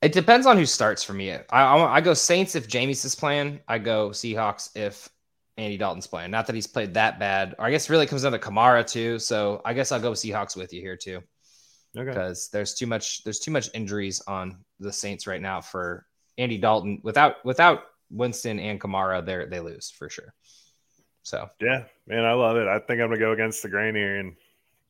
[0.01, 1.33] it depends on who starts for me.
[1.33, 3.59] I, I, I go Saints if Jameis is playing.
[3.67, 5.09] I go Seahawks if
[5.57, 6.31] Andy Dalton's playing.
[6.31, 7.55] Not that he's played that bad.
[7.59, 9.19] Or I guess it really comes down to Kamara too.
[9.19, 11.21] So I guess I'll go Seahawks with you here too.
[11.97, 12.09] Okay.
[12.09, 16.05] because there's too much there's too much injuries on the Saints right now for
[16.37, 17.01] Andy Dalton.
[17.03, 20.33] Without without Winston and Kamara, they they lose for sure.
[21.23, 22.67] So Yeah, man, I love it.
[22.69, 24.37] I think I'm going to go against the grain here and,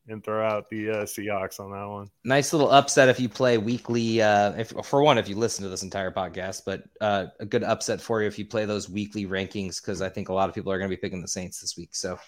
[0.08, 2.08] and throw out the uh, Seahawks on that one.
[2.24, 4.20] nice little upset if you play weekly.
[4.22, 7.62] Uh, if for one, if you listen to this entire podcast, but uh, a good
[7.64, 10.54] upset for you if you play those weekly rankings because I think a lot of
[10.54, 11.94] people are going to be picking the Saints this week.
[11.94, 12.18] So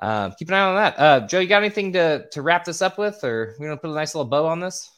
[0.00, 0.98] Uh, keep an eye on that.
[0.98, 3.90] Uh, Joe, you got anything to to wrap this up with, or we gonna put
[3.90, 4.90] a nice little bow on this?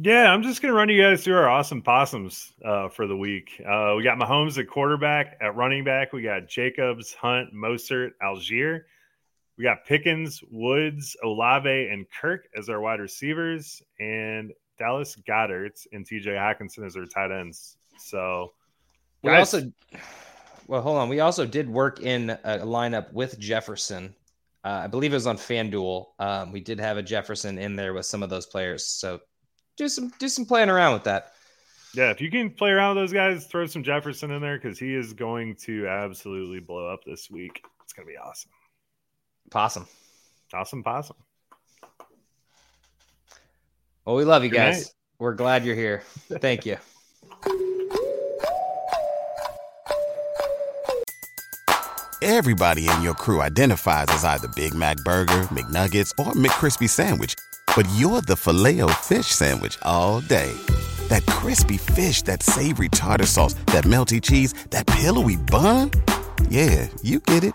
[0.00, 3.60] Yeah, I'm just gonna run you guys through our awesome possums uh, for the week.
[3.60, 5.36] Uh, we got Mahomes at quarterback.
[5.42, 8.82] At running back, we got Jacobs, Hunt, Mostert, Allgeier.
[9.58, 16.06] We got Pickens, Woods, Olave, and Kirk as our wide receivers, and Dallas Goedert and
[16.06, 17.76] TJ Hockenson as our tight ends.
[17.98, 18.52] So,
[19.22, 19.72] We guys, also,
[20.68, 21.08] well, hold on.
[21.08, 24.14] We also did work in a lineup with Jefferson.
[24.64, 26.06] Uh, I believe it was on FanDuel.
[26.18, 28.86] Um, we did have a Jefferson in there with some of those players.
[28.86, 29.20] So
[29.76, 31.32] do some do some playing around with that.
[31.94, 34.78] yeah, if you can play around with those guys, throw some Jefferson in there because
[34.78, 37.64] he is going to absolutely blow up this week.
[37.82, 38.50] It's gonna be awesome,
[39.50, 39.86] Possum.
[40.52, 41.16] awesome possum.
[44.04, 44.78] Well, we love you Good guys.
[44.78, 44.92] night.
[45.18, 46.02] We're glad you're here.
[46.30, 46.76] Thank you.
[52.20, 57.34] Everybody in your crew identifies as either Big Mac Burger, McNuggets, or McCrispy Sandwich.
[57.76, 60.52] But you're the filet fish Sandwich all day.
[61.08, 65.90] That crispy fish, that savory tartar sauce, that melty cheese, that pillowy bun.
[66.48, 67.54] Yeah, you get it.